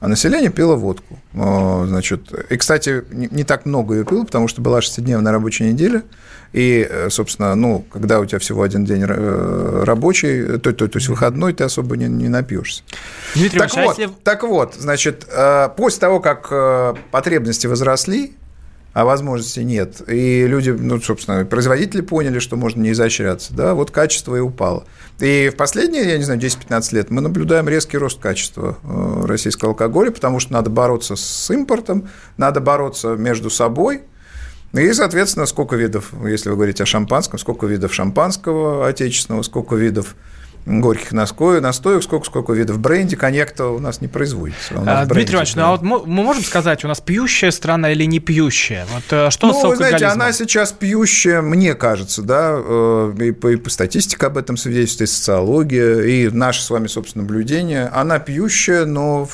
А 0.00 0.06
население 0.06 0.50
пило 0.50 0.76
водку. 0.76 1.18
Значит, 1.32 2.32
и, 2.50 2.56
кстати, 2.56 3.04
не 3.10 3.42
так 3.42 3.66
много 3.66 3.94
ее 3.94 4.04
пило, 4.04 4.24
потому 4.24 4.46
что 4.46 4.60
была 4.60 4.80
шестидневная 4.80 5.32
рабочая 5.32 5.72
неделя. 5.72 6.02
И, 6.52 6.86
э, 6.88 7.10
собственно, 7.10 7.54
ну, 7.54 7.84
когда 7.92 8.20
у 8.20 8.24
тебя 8.24 8.38
всего 8.38 8.62
один 8.62 8.84
день 8.84 9.04
э, 9.06 9.82
рабочий, 9.84 10.58
то, 10.58 10.72
то, 10.72 10.88
то 10.88 10.96
есть 10.96 11.08
выходной, 11.08 11.52
ты 11.52 11.64
особо 11.64 11.96
не, 11.96 12.06
не 12.06 12.28
напьешься. 12.28 12.82
Дмитрий 13.34 13.58
так, 13.58 13.76
вот, 13.76 13.98
если... 13.98 14.14
так 14.22 14.42
вот, 14.44 14.74
значит, 14.78 15.26
э, 15.30 15.68
после 15.76 16.00
того, 16.00 16.20
как 16.20 16.48
потребности 17.10 17.66
возросли, 17.66 18.34
а 18.92 19.04
возможности 19.04 19.60
нет. 19.60 20.02
И 20.08 20.46
люди, 20.46 20.70
ну, 20.70 21.00
собственно, 21.00 21.44
производители 21.44 22.00
поняли, 22.00 22.38
что 22.38 22.56
можно 22.56 22.80
не 22.82 22.92
изощряться, 22.92 23.54
да, 23.54 23.74
вот 23.74 23.90
качество 23.90 24.34
и 24.34 24.40
упало. 24.40 24.84
И 25.20 25.50
в 25.52 25.56
последние, 25.56 26.08
я 26.08 26.16
не 26.16 26.24
знаю, 26.24 26.40
10-15 26.40 26.94
лет 26.94 27.10
мы 27.10 27.20
наблюдаем 27.20 27.68
резкий 27.68 27.98
рост 27.98 28.20
качества 28.20 28.78
э, 28.82 29.26
российского 29.26 29.70
алкоголя, 29.70 30.10
потому 30.10 30.40
что 30.40 30.52
надо 30.52 30.70
бороться 30.70 31.16
с 31.16 31.50
импортом, 31.50 32.08
надо 32.36 32.60
бороться 32.60 33.14
между 33.16 33.50
собой, 33.50 34.02
и, 34.72 34.92
соответственно, 34.92 35.46
сколько 35.46 35.76
видов, 35.76 36.12
если 36.26 36.50
вы 36.50 36.56
говорите 36.56 36.82
о 36.82 36.86
шампанском, 36.86 37.38
сколько 37.38 37.66
видов 37.66 37.94
шампанского 37.94 38.86
отечественного, 38.86 39.42
сколько 39.42 39.76
видов 39.76 40.14
горьких 40.66 41.12
настоев, 41.12 41.62
настоев 41.62 42.04
сколько, 42.04 42.26
сколько 42.26 42.52
видов 42.52 42.78
бренди, 42.78 43.16
коньяк-то 43.16 43.74
у 43.74 43.78
нас 43.78 44.00
не 44.00 44.08
производится. 44.08 44.74
А, 44.86 45.06
Дмитрий 45.06 45.34
Иванович, 45.34 45.54
ну 45.54 45.62
а 45.62 45.70
вот 45.72 45.82
мы 45.82 46.04
можем 46.04 46.44
сказать, 46.44 46.84
у 46.84 46.88
нас 46.88 47.00
пьющая 47.00 47.50
страна 47.50 47.92
или 47.92 48.04
не 48.04 48.20
пьющая? 48.20 48.86
Вот 48.92 49.04
э, 49.10 49.30
что 49.30 49.48
ну, 49.48 49.60
с 49.60 49.64
вы 49.64 49.76
знаете, 49.76 50.06
она 50.06 50.32
сейчас 50.32 50.72
пьющая, 50.72 51.40
мне 51.40 51.74
кажется, 51.74 52.22
да, 52.22 52.56
э, 52.58 53.14
и 53.20 53.32
по, 53.32 53.48
и 53.48 53.56
по 53.56 53.70
статистике 53.70 54.26
об 54.26 54.36
этом 54.36 54.56
свидетельствует, 54.56 55.08
и 55.08 55.12
социология, 55.12 56.00
и 56.02 56.28
наше 56.28 56.62
с 56.62 56.70
вами, 56.70 56.86
собственно, 56.86 57.24
наблюдение. 57.24 57.86
Она 57.94 58.18
пьющая, 58.18 58.84
но 58.84 59.28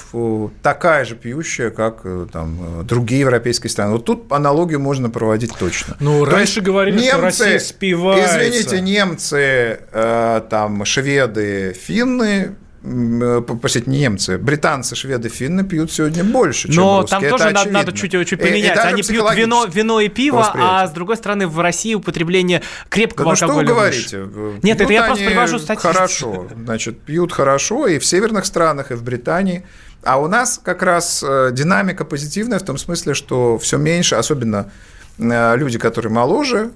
такая 0.62 1.04
же 1.04 1.16
пьющая, 1.16 1.70
как 1.70 2.00
э, 2.04 2.26
там, 2.32 2.84
другие 2.84 3.20
европейские 3.20 3.70
страны. 3.70 3.92
Вот 3.92 4.04
тут 4.04 4.30
аналогию 4.30 4.80
можно 4.80 5.10
проводить 5.10 5.52
точно. 5.58 5.96
Ну, 6.00 6.24
То 6.24 6.30
раньше 6.30 6.60
говорили, 6.60 6.96
немцы, 6.96 7.10
что 7.10 7.20
Россия 7.22 7.58
спивается. 7.58 8.38
Извините, 8.38 8.80
немцы, 8.80 9.80
там, 9.90 10.84
шведы, 10.84 11.13
шведы, 11.14 11.72
финны, 11.72 12.56
э, 12.82 13.42
простите, 13.60 13.90
немцы, 13.90 14.38
британцы, 14.38 14.96
шведы, 14.96 15.28
финны 15.28 15.64
пьют 15.64 15.92
сегодня 15.92 16.24
больше, 16.24 16.68
чем 16.68 16.82
Но 16.82 17.00
русские. 17.02 17.20
там 17.20 17.30
тоже 17.30 17.50
надо, 17.50 17.70
надо 17.70 17.92
чуть, 17.92 18.12
чуть 18.12 18.38
поменять. 18.38 18.76
И, 18.76 18.80
и 18.80 18.82
Они 18.82 19.02
пьют 19.02 19.34
вино, 19.34 19.66
вино 19.66 20.00
и 20.00 20.08
пиво, 20.08 20.50
а 20.54 20.86
с 20.86 20.90
другой 20.90 21.16
стороны 21.16 21.46
в 21.46 21.60
России 21.60 21.94
употребление 21.94 22.62
крепкого 22.88 23.34
да 23.36 23.46
алкоголя. 23.46 23.54
Ну 23.56 23.62
что 23.62 23.72
вы 23.72 23.74
говорите? 23.74 24.16
Нет, 24.62 24.78
пьют 24.78 24.80
это 24.80 24.92
я 24.92 25.04
просто 25.04 25.24
привожу 25.24 25.58
статистику. 25.58 25.94
Хорошо, 25.94 26.48
значит, 26.64 27.00
пьют 27.00 27.32
хорошо 27.32 27.86
и 27.86 27.98
в 27.98 28.04
северных 28.04 28.44
странах, 28.44 28.90
и 28.90 28.94
в 28.94 29.02
Британии. 29.02 29.64
А 30.02 30.20
у 30.20 30.28
нас 30.28 30.60
как 30.62 30.82
раз 30.82 31.24
э, 31.26 31.50
динамика 31.52 32.04
позитивная 32.04 32.58
в 32.58 32.62
том 32.62 32.76
смысле, 32.76 33.14
что 33.14 33.56
все 33.58 33.78
меньше, 33.78 34.16
особенно 34.16 34.70
э, 35.18 35.56
люди, 35.56 35.78
которые 35.78 36.12
моложе 36.12 36.72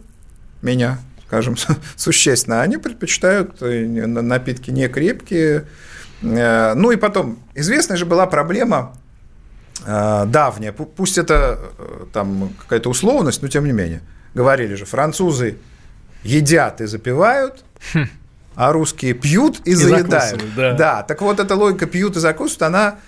меня, 0.62 0.98
скажем, 1.28 1.56
существенно. 1.96 2.62
Они 2.62 2.78
предпочитают 2.78 3.62
э, 3.62 3.86
напитки 3.86 4.70
не 4.70 4.88
крепкие. 4.88 5.66
Э, 6.22 6.74
ну 6.74 6.90
и 6.90 6.96
потом, 6.96 7.38
известная 7.54 7.96
же 7.96 8.06
была 8.06 8.26
проблема 8.26 8.94
э, 9.86 10.24
давняя, 10.26 10.72
пусть 10.72 11.18
это 11.18 11.58
там 12.12 12.54
какая-то 12.58 12.88
условность, 12.88 13.42
но 13.42 13.48
тем 13.48 13.66
не 13.66 13.72
менее. 13.72 14.00
Говорили 14.34 14.74
же, 14.74 14.84
французы 14.84 15.58
едят 16.22 16.80
и 16.80 16.86
запивают, 16.86 17.64
хм. 17.92 18.06
а 18.54 18.72
русские 18.72 19.12
пьют 19.12 19.60
и, 19.64 19.70
и 19.70 19.74
заедают. 19.74 20.42
Да. 20.56 20.72
да, 20.72 21.02
так 21.02 21.20
вот 21.20 21.40
эта 21.40 21.54
логика 21.54 21.86
пьют 21.86 22.16
и 22.16 22.20
закусывают, 22.20 22.62
она 22.62 22.98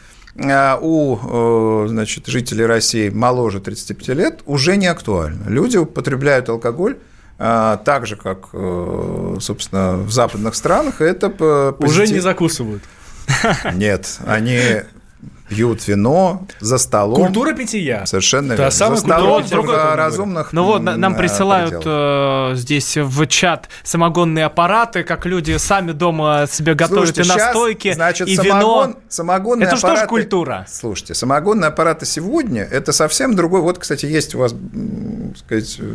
у 0.81 1.87
значит, 1.89 2.29
жителей 2.29 2.65
России 2.65 3.09
моложе 3.09 3.61
35 3.61 4.09
лет 4.17 4.41
уже 4.47 4.77
не 4.77 4.87
актуальна. 4.87 5.49
Люди 5.49 5.77
употребляют 5.77 6.49
алкоголь 6.49 6.97
так 7.41 8.07
же, 8.07 8.17
как, 8.17 8.49
э, 8.53 9.37
собственно, 9.41 9.97
в 9.97 10.11
западных 10.11 10.55
странах, 10.55 11.01
это 11.01 11.31
позитив... 11.31 11.89
Уже 11.89 12.07
не 12.13 12.21
закусывают. 12.21 12.83
Нет, 13.75 14.19
они 14.27 14.83
пьют 15.51 15.87
вино 15.89 16.47
за 16.61 16.79
столом. 16.79 17.25
Культура 17.27 17.53
питья. 17.53 18.07
Совершенно 18.07 18.53
верно. 18.53 18.71
Самая 18.71 18.97
за 18.97 19.03
столом 19.03 19.43
в 19.43 19.97
разумных 19.97 20.53
Ну 20.53 20.65
вот, 20.65 20.79
нам 20.81 21.17
присылают 21.17 21.83
э, 21.85 22.53
здесь 22.55 22.97
в 22.97 23.27
чат 23.27 23.69
самогонные 23.83 24.45
аппараты, 24.45 25.03
как 25.03 25.27
люди 25.27 25.57
сами 25.57 25.93
дома 25.93 26.47
себе 26.51 26.75
готовят 26.75 27.17
Слушайте, 27.17 27.23
и 27.23 27.37
настойки, 27.37 27.89
сейчас, 27.89 27.97
значит, 27.97 28.29
и 28.29 28.37
самогон, 28.37 28.91
вино. 28.91 29.01
Самогонные 29.09 29.67
это 29.67 29.77
аппараты, 29.77 29.97
что 29.97 30.05
же 30.05 30.09
культура? 30.09 30.67
Слушайте, 30.71 31.15
самогонные 31.15 31.69
аппараты 31.69 32.07
сегодня, 32.07 32.63
это 32.63 32.93
совсем 32.93 33.35
другой. 33.35 33.61
Вот, 33.61 33.79
кстати, 33.79 34.07
есть 34.07 34.37
у 34.37 34.39
вас, 34.39 34.53
так 34.53 35.39
сказать, 35.39 35.77
э, 35.81 35.95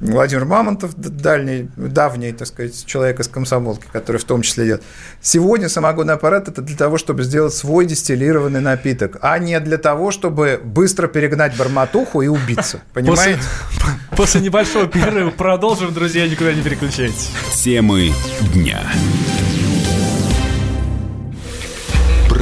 Владимир 0.00 0.44
Мамонтов, 0.44 0.94
дальний, 0.96 1.68
давний, 1.76 2.32
так 2.32 2.46
сказать, 2.46 2.86
человек 2.86 3.18
из 3.20 3.28
комсомолки, 3.28 3.84
который 3.92 4.18
в 4.18 4.24
том 4.24 4.42
числе 4.42 4.66
идет. 4.66 4.82
Сегодня 5.20 5.68
самогонный 5.68 6.14
аппарат– 6.14 6.48
это 6.48 6.62
для 6.62 6.76
того, 6.76 6.98
чтобы 6.98 7.24
сделать 7.24 7.52
свой 7.54 7.84
дистиллированный 7.84 8.60
напиток, 8.60 9.18
а 9.22 9.38
не 9.38 9.58
для 9.60 9.76
того, 9.76 10.10
чтобы 10.10 10.60
быстро 10.62 11.08
перегнать 11.08 11.56
барматуху 11.56 12.22
и 12.22 12.28
убиться. 12.28 12.80
Понимаете? 12.92 13.40
После, 13.40 13.92
после 14.16 14.40
небольшого 14.40 14.86
перерыва 14.86 15.30
продолжим, 15.30 15.92
друзья, 15.92 16.28
никуда 16.28 16.52
не 16.52 16.62
переключайтесь. 16.62 17.30
Темы 17.52 18.12
дня 18.54 18.80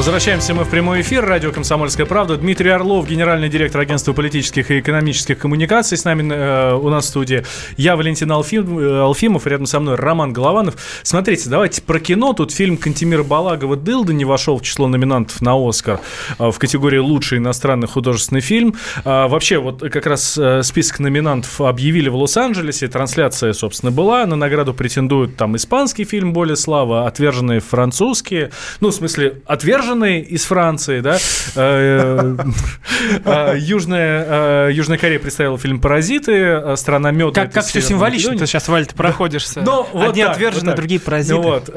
Возвращаемся 0.00 0.54
мы 0.54 0.64
в 0.64 0.70
прямой 0.70 1.02
эфир. 1.02 1.26
Радио 1.26 1.52
«Комсомольская 1.52 2.06
правда». 2.06 2.38
Дмитрий 2.38 2.70
Орлов, 2.70 3.06
генеральный 3.06 3.50
директор 3.50 3.82
агентства 3.82 4.14
политических 4.14 4.70
и 4.70 4.80
экономических 4.80 5.36
коммуникаций. 5.36 5.98
С 5.98 6.06
нами 6.06 6.32
э, 6.32 6.74
у 6.74 6.88
нас 6.88 7.04
в 7.04 7.08
студии 7.08 7.44
я, 7.76 7.96
Валентин 7.96 8.32
Алфим, 8.32 8.78
э, 8.78 9.02
Алфимов, 9.02 9.46
рядом 9.46 9.66
со 9.66 9.78
мной 9.78 9.96
Роман 9.96 10.32
Голованов. 10.32 10.76
Смотрите, 11.02 11.50
давайте 11.50 11.82
про 11.82 12.00
кино. 12.00 12.32
Тут 12.32 12.50
фильм 12.50 12.78
Кантемира 12.78 13.22
Балагова 13.22 13.76
«Дылда» 13.76 14.14
не 14.14 14.24
вошел 14.24 14.56
в 14.56 14.62
число 14.62 14.88
номинантов 14.88 15.42
на 15.42 15.52
«Оскар» 15.68 16.00
э, 16.38 16.50
в 16.50 16.58
категории 16.58 16.98
«Лучший 16.98 17.36
иностранный 17.36 17.86
художественный 17.86 18.40
фильм». 18.40 18.76
А, 19.04 19.28
вообще, 19.28 19.58
вот 19.58 19.82
как 19.82 20.06
раз 20.06 20.38
э, 20.38 20.62
список 20.62 21.00
номинантов 21.00 21.60
объявили 21.60 22.08
в 22.08 22.16
Лос-Анджелесе. 22.16 22.88
Трансляция, 22.88 23.52
собственно, 23.52 23.92
была. 23.92 24.24
На 24.24 24.36
награду 24.36 24.72
претендуют 24.72 25.36
там 25.36 25.56
испанский 25.56 26.04
фильм 26.04 26.32
«Более 26.32 26.56
слава», 26.56 27.06
отверженные 27.06 27.60
французские. 27.60 28.50
Ну, 28.80 28.88
в 28.88 28.94
смысле, 28.94 29.42
отверженные 29.44 29.89
отверженный 29.90 30.20
из 30.20 30.44
Франции, 30.44 31.00
да, 31.00 31.18
э, 31.54 32.36
э, 33.24 33.54
Южная, 33.58 34.68
э, 34.68 34.72
Южная 34.72 34.98
Корея 34.98 35.18
представила 35.18 35.58
фильм 35.58 35.80
«Паразиты», 35.80 36.76
страна 36.76 37.10
меда. 37.10 37.32
Как, 37.32 37.52
как 37.52 37.64
все 37.64 37.80
символично 37.80 38.36
ты 38.36 38.46
сейчас, 38.46 38.68
Валь, 38.68 38.86
ты 38.86 38.94
проходишься. 38.94 39.62
Но, 39.62 39.88
ну, 39.92 40.08
Одни 40.08 40.22
так, 40.22 40.32
отвержены, 40.32 40.70
вот 40.70 40.76
другие 40.76 41.00
паразиты. 41.00 41.34
Ну, 41.34 41.42
вот. 41.42 41.70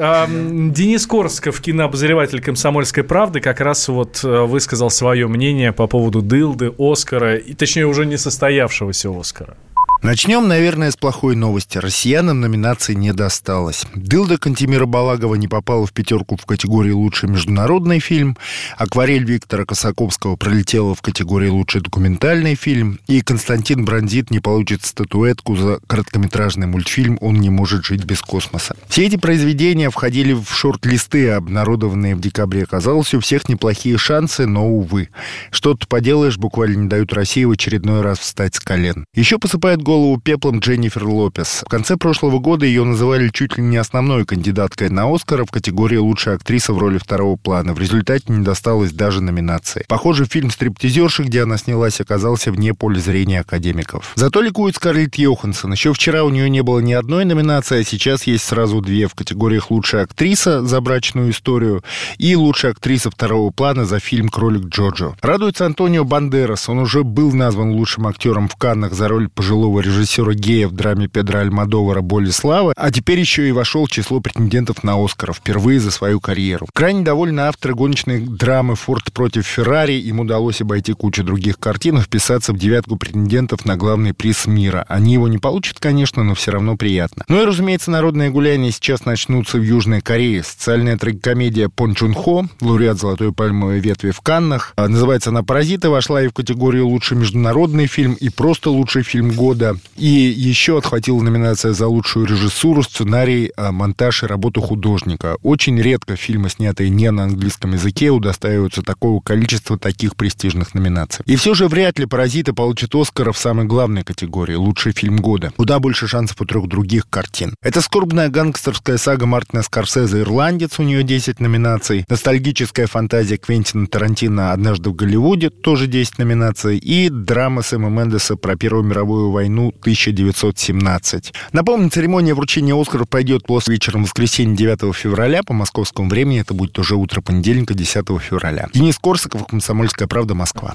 Денис 0.72 1.06
Корсков, 1.06 1.60
кинообозреватель 1.60 2.40
«Комсомольской 2.40 3.04
правды», 3.04 3.40
как 3.40 3.60
раз 3.60 3.88
вот 3.88 4.22
высказал 4.22 4.90
свое 4.90 5.26
мнение 5.28 5.72
по 5.72 5.86
поводу 5.86 6.22
«Дылды», 6.22 6.72
«Оскара», 6.78 7.36
и, 7.36 7.54
точнее, 7.54 7.86
уже 7.86 8.06
не 8.06 8.16
состоявшегося 8.16 9.10
«Оскара». 9.10 9.56
Начнем, 10.04 10.46
наверное, 10.46 10.90
с 10.90 10.98
плохой 10.98 11.34
новости. 11.34 11.78
Россиянам 11.78 12.38
номинации 12.38 12.92
не 12.92 13.14
досталось. 13.14 13.86
Дылда 13.94 14.36
Кантемира 14.36 14.84
Балагова 14.84 15.34
не 15.36 15.48
попала 15.48 15.86
в 15.86 15.94
пятерку 15.94 16.36
в 16.36 16.44
категории 16.44 16.90
«Лучший 16.90 17.30
международный 17.30 18.00
фильм», 18.00 18.36
«Акварель» 18.76 19.24
Виктора 19.24 19.64
Косаковского 19.64 20.36
пролетела 20.36 20.94
в 20.94 21.00
категории 21.00 21.48
«Лучший 21.48 21.80
документальный 21.80 22.54
фильм», 22.54 23.00
и 23.06 23.22
Константин 23.22 23.86
Брандит 23.86 24.30
не 24.30 24.40
получит 24.40 24.84
статуэтку 24.84 25.56
за 25.56 25.80
короткометражный 25.86 26.66
мультфильм 26.66 27.16
«Он 27.22 27.40
не 27.40 27.48
может 27.48 27.86
жить 27.86 28.04
без 28.04 28.20
космоса». 28.20 28.76
Все 28.90 29.06
эти 29.06 29.16
произведения 29.16 29.88
входили 29.88 30.34
в 30.34 30.50
шорт-листы, 30.50 31.30
обнародованные 31.30 32.14
в 32.14 32.20
декабре. 32.20 32.66
Казалось, 32.66 33.14
у 33.14 33.20
всех 33.20 33.48
неплохие 33.48 33.96
шансы, 33.96 34.46
но, 34.46 34.68
увы. 34.68 35.08
Что-то 35.50 35.86
поделаешь, 35.86 36.36
буквально 36.36 36.76
не 36.76 36.88
дают 36.90 37.14
России 37.14 37.44
в 37.44 37.52
очередной 37.52 38.02
раз 38.02 38.18
встать 38.18 38.54
с 38.54 38.60
колен. 38.60 39.06
Еще 39.14 39.38
посыпает 39.38 39.80
голову 39.80 39.93
голову 39.94 40.18
пеплом 40.18 40.58
Дженнифер 40.58 41.06
Лопес. 41.06 41.62
В 41.64 41.68
конце 41.68 41.96
прошлого 41.96 42.40
года 42.40 42.66
ее 42.66 42.82
называли 42.82 43.28
чуть 43.28 43.56
ли 43.56 43.62
не 43.62 43.76
основной 43.76 44.24
кандидаткой 44.24 44.88
на 44.90 45.04
Оскар 45.14 45.44
в 45.44 45.52
категории 45.52 45.98
«Лучшая 45.98 46.34
актриса 46.34 46.72
в 46.72 46.78
роли 46.78 46.98
второго 46.98 47.36
плана». 47.36 47.74
В 47.74 47.78
результате 47.78 48.24
не 48.26 48.42
досталось 48.42 48.90
даже 48.90 49.20
номинации. 49.20 49.84
Похоже, 49.86 50.24
фильм 50.24 50.50
«Стриптизерши», 50.50 51.22
где 51.22 51.42
она 51.42 51.58
снялась, 51.58 52.00
оказался 52.00 52.50
вне 52.50 52.74
поля 52.74 52.98
зрения 52.98 53.40
академиков. 53.40 54.12
Зато 54.16 54.40
ликует 54.42 54.74
Скарлетт 54.74 55.14
Йоханссон. 55.14 55.74
Еще 55.74 55.92
вчера 55.92 56.24
у 56.24 56.30
нее 56.30 56.50
не 56.50 56.64
было 56.64 56.80
ни 56.80 56.92
одной 56.92 57.24
номинации, 57.24 57.82
а 57.82 57.84
сейчас 57.84 58.24
есть 58.24 58.42
сразу 58.42 58.80
две 58.80 59.06
в 59.06 59.14
категориях 59.14 59.70
«Лучшая 59.70 60.02
актриса» 60.02 60.64
за 60.64 60.80
брачную 60.80 61.30
историю 61.30 61.84
и 62.18 62.34
«Лучшая 62.34 62.72
актриса 62.72 63.12
второго 63.12 63.52
плана» 63.52 63.84
за 63.84 64.00
фильм 64.00 64.28
«Кролик 64.28 64.64
Джорджо». 64.64 65.14
Радуется 65.22 65.66
Антонио 65.66 66.02
Бандерас. 66.02 66.68
Он 66.68 66.80
уже 66.80 67.04
был 67.04 67.32
назван 67.32 67.70
лучшим 67.70 68.08
актером 68.08 68.48
в 68.48 68.56
Каннах 68.56 68.92
за 68.92 69.06
роль 69.06 69.28
пожилого 69.28 69.83
режиссера 69.84 70.34
гея 70.34 70.68
в 70.68 70.72
драме 70.72 71.08
Педро 71.08 71.40
Альмадовара 71.40 72.00
«Боли 72.00 72.30
славы», 72.30 72.72
а 72.76 72.90
теперь 72.90 73.20
еще 73.20 73.48
и 73.48 73.52
вошел 73.52 73.86
в 73.86 73.90
число 73.90 74.20
претендентов 74.20 74.82
на 74.82 75.02
Оскар 75.02 75.32
впервые 75.32 75.80
за 75.80 75.90
свою 75.90 76.20
карьеру. 76.20 76.66
Крайне 76.72 77.02
довольны 77.02 77.40
авторы 77.40 77.74
гоночной 77.74 78.20
драмы 78.20 78.76
«Форд 78.76 79.12
против 79.12 79.46
Феррари». 79.46 79.94
Им 79.94 80.20
удалось 80.20 80.60
обойти 80.60 80.92
кучу 80.92 81.22
других 81.22 81.58
картин 81.58 81.98
и 81.98 82.00
вписаться 82.00 82.52
в 82.52 82.58
девятку 82.58 82.96
претендентов 82.96 83.64
на 83.64 83.76
главный 83.76 84.14
приз 84.14 84.46
мира. 84.46 84.84
Они 84.88 85.14
его 85.14 85.28
не 85.28 85.38
получат, 85.38 85.78
конечно, 85.78 86.22
но 86.22 86.34
все 86.34 86.52
равно 86.52 86.76
приятно. 86.76 87.24
Ну 87.28 87.42
и, 87.42 87.46
разумеется, 87.46 87.90
народные 87.90 88.30
гуляния 88.30 88.70
сейчас 88.70 89.04
начнутся 89.04 89.58
в 89.58 89.62
Южной 89.62 90.00
Корее. 90.00 90.42
Социальная 90.42 90.96
трагикомедия 90.96 91.68
Пон 91.68 91.94
Чун 91.94 92.14
Хо, 92.14 92.46
лауреат 92.60 92.98
«Золотой 92.98 93.32
пальмовой 93.32 93.80
ветви» 93.80 94.10
в 94.10 94.20
Каннах. 94.20 94.72
А, 94.76 94.88
называется 94.88 95.30
она 95.30 95.42
«Паразиты», 95.42 95.88
вошла 95.88 96.22
и 96.22 96.28
в 96.28 96.32
категорию 96.32 96.88
«Лучший 96.88 97.16
международный 97.16 97.86
фильм», 97.86 98.14
и 98.14 98.28
просто 98.28 98.70
«Лучший 98.70 99.02
фильм 99.02 99.30
года» 99.32 99.63
года. 99.64 99.78
И 99.96 100.06
еще 100.06 100.78
отхватила 100.78 101.20
номинация 101.22 101.72
за 101.72 101.86
лучшую 101.86 102.26
режиссуру, 102.26 102.82
сценарий, 102.82 103.52
а, 103.56 103.72
монтаж 103.72 104.22
и 104.22 104.26
работу 104.26 104.60
художника. 104.60 105.36
Очень 105.42 105.80
редко 105.80 106.16
фильмы, 106.16 106.50
снятые 106.50 106.90
не 106.90 107.10
на 107.10 107.24
английском 107.24 107.72
языке, 107.72 108.10
удостаиваются 108.10 108.82
такого 108.82 109.20
количества 109.20 109.78
таких 109.78 110.16
престижных 110.16 110.74
номинаций. 110.74 111.24
И 111.26 111.36
все 111.36 111.54
же 111.54 111.68
вряд 111.68 111.98
ли 111.98 112.06
«Паразиты» 112.06 112.52
получат 112.52 112.94
Оскара 112.94 113.32
в 113.32 113.38
самой 113.38 113.66
главной 113.66 114.02
категории– 114.02 114.54
лучший 114.56 114.92
фильм 114.92 115.16
года. 115.16 115.52
Куда 115.56 115.78
больше 115.78 116.08
шансов 116.08 116.40
у 116.40 116.44
трех 116.44 116.66
других 116.68 117.08
картин. 117.08 117.54
Это 117.62 117.80
скорбная 117.80 118.28
гангстерская 118.28 118.98
сага 118.98 119.26
Мартина 119.26 119.62
Скорсезе 119.62 120.20
«Ирландец», 120.20 120.78
у 120.78 120.82
нее 120.82 121.02
10 121.02 121.40
номинаций. 121.40 122.04
Ностальгическая 122.08 122.86
фантазия 122.86 123.36
Квентина 123.36 123.86
Тарантино 123.86 124.52
«Однажды 124.52 124.90
в 124.90 124.94
Голливуде», 124.94 125.50
тоже 125.50 125.86
10 125.86 126.18
номинаций. 126.18 126.78
И 126.78 127.08
драма 127.08 127.62
Сэма 127.62 127.88
Мендеса 127.88 128.36
про 128.36 128.56
Первую 128.56 128.84
мировую 128.84 129.30
войну 129.30 129.53
1917. 129.60 131.32
Напомню, 131.52 131.90
церемония 131.90 132.34
вручения 132.34 132.74
Оскаров 132.78 133.08
пройдет 133.08 133.46
после 133.46 133.74
вечером 133.74 134.04
воскресенья 134.04 134.56
9 134.56 134.94
февраля 134.94 135.42
по 135.42 135.52
московскому 135.52 136.08
времени. 136.08 136.40
Это 136.40 136.54
будет 136.54 136.78
уже 136.78 136.96
утро 136.96 137.20
понедельника 137.20 137.74
10 137.74 138.06
февраля. 138.20 138.68
Денис 138.72 138.98
Корсаков, 138.98 139.46
«Комсомольская 139.46 140.08
правда», 140.08 140.34
Москва. 140.34 140.74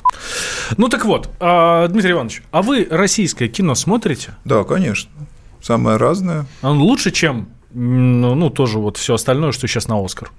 Ну 0.77 0.87
так 0.87 1.05
вот, 1.05 1.29
а, 1.39 1.87
Дмитрий 1.87 2.11
Иванович, 2.11 2.43
а 2.51 2.61
вы 2.61 2.87
российское 2.89 3.47
кино 3.47 3.75
смотрите? 3.75 4.35
Да, 4.45 4.63
конечно. 4.63 5.09
Самое 5.61 5.97
разное. 5.97 6.45
А 6.61 6.71
Он 6.71 6.79
лучше, 6.79 7.11
чем 7.11 7.49
ну, 7.71 8.35
ну, 8.35 8.49
тоже 8.49 8.79
вот 8.79 8.97
все 8.97 9.13
остальное, 9.13 9.51
что 9.51 9.67
сейчас 9.67 9.87
на 9.87 10.03
Оскар. 10.03 10.31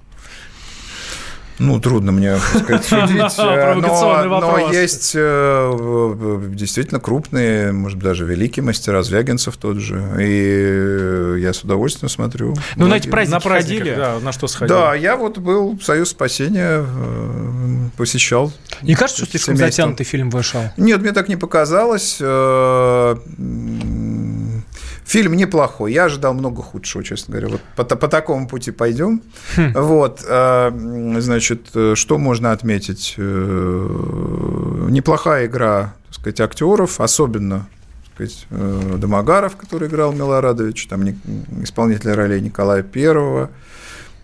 Ну, 1.59 1.79
трудно 1.79 2.11
мне, 2.11 2.37
сказать, 2.37 2.85
судить. 2.89 3.37
но, 3.37 4.39
но 4.41 4.71
есть 4.71 5.11
э, 5.15 6.41
действительно 6.53 6.99
крупные, 6.99 7.71
может 7.71 7.97
быть, 7.97 8.05
даже 8.05 8.25
великие 8.25 8.63
мастера, 8.63 9.03
Звягинцев 9.03 9.57
тот 9.57 9.77
же. 9.77 10.01
И 10.19 11.39
я 11.41 11.53
с 11.53 11.63
удовольствием 11.63 12.09
смотрю. 12.09 12.55
Ну, 12.75 12.87
на 12.87 12.95
эти 12.95 13.07
праздники 13.07 13.43
На 13.47 13.55
ходили? 13.55 13.95
да, 13.95 14.19
на 14.19 14.31
что 14.31 14.47
сходили? 14.47 14.77
Да, 14.77 14.95
я 14.95 15.15
вот 15.15 15.37
был 15.37 15.77
в 15.77 15.83
Союз 15.83 16.09
спасения, 16.09 16.83
э, 16.85 17.89
посещал. 17.97 18.51
Не 18.81 18.95
кажется, 18.95 19.23
что 19.23 19.31
слишком 19.31 19.57
затянутый 19.57 20.05
фильм 20.05 20.29
вышел? 20.29 20.61
Нет, 20.77 21.01
мне 21.01 21.11
так 21.11 21.27
не 21.29 21.35
показалось. 21.35 22.17
Фильм 25.11 25.33
неплохой. 25.33 25.91
Я 25.91 26.05
ожидал 26.05 26.33
много 26.33 26.61
худшего, 26.61 27.03
честно 27.03 27.33
говоря. 27.33 27.49
Вот 27.49 27.61
по, 27.75 27.83
по 27.97 28.07
такому 28.07 28.47
пути 28.47 28.71
пойдем. 28.71 29.21
Хм. 29.57 29.73
Вот, 29.73 30.23
э, 30.25 30.71
значит, 31.19 31.67
э, 31.75 31.95
что 31.95 32.17
можно 32.17 32.53
отметить? 32.53 33.15
Э, 33.17 34.87
Неплохая 34.89 35.47
игра, 35.47 35.95
так 36.07 36.15
сказать, 36.15 36.39
актеров, 36.39 37.01
особенно 37.01 37.67
сказать, 38.13 38.47
Домогаров, 38.49 39.57
который 39.57 39.89
играл 39.89 40.13
Милорадович, 40.13 40.87
там 40.87 41.03
исполнитель 41.61 42.11
ролей 42.11 42.39
Николая 42.39 42.81
Первого, 42.81 43.49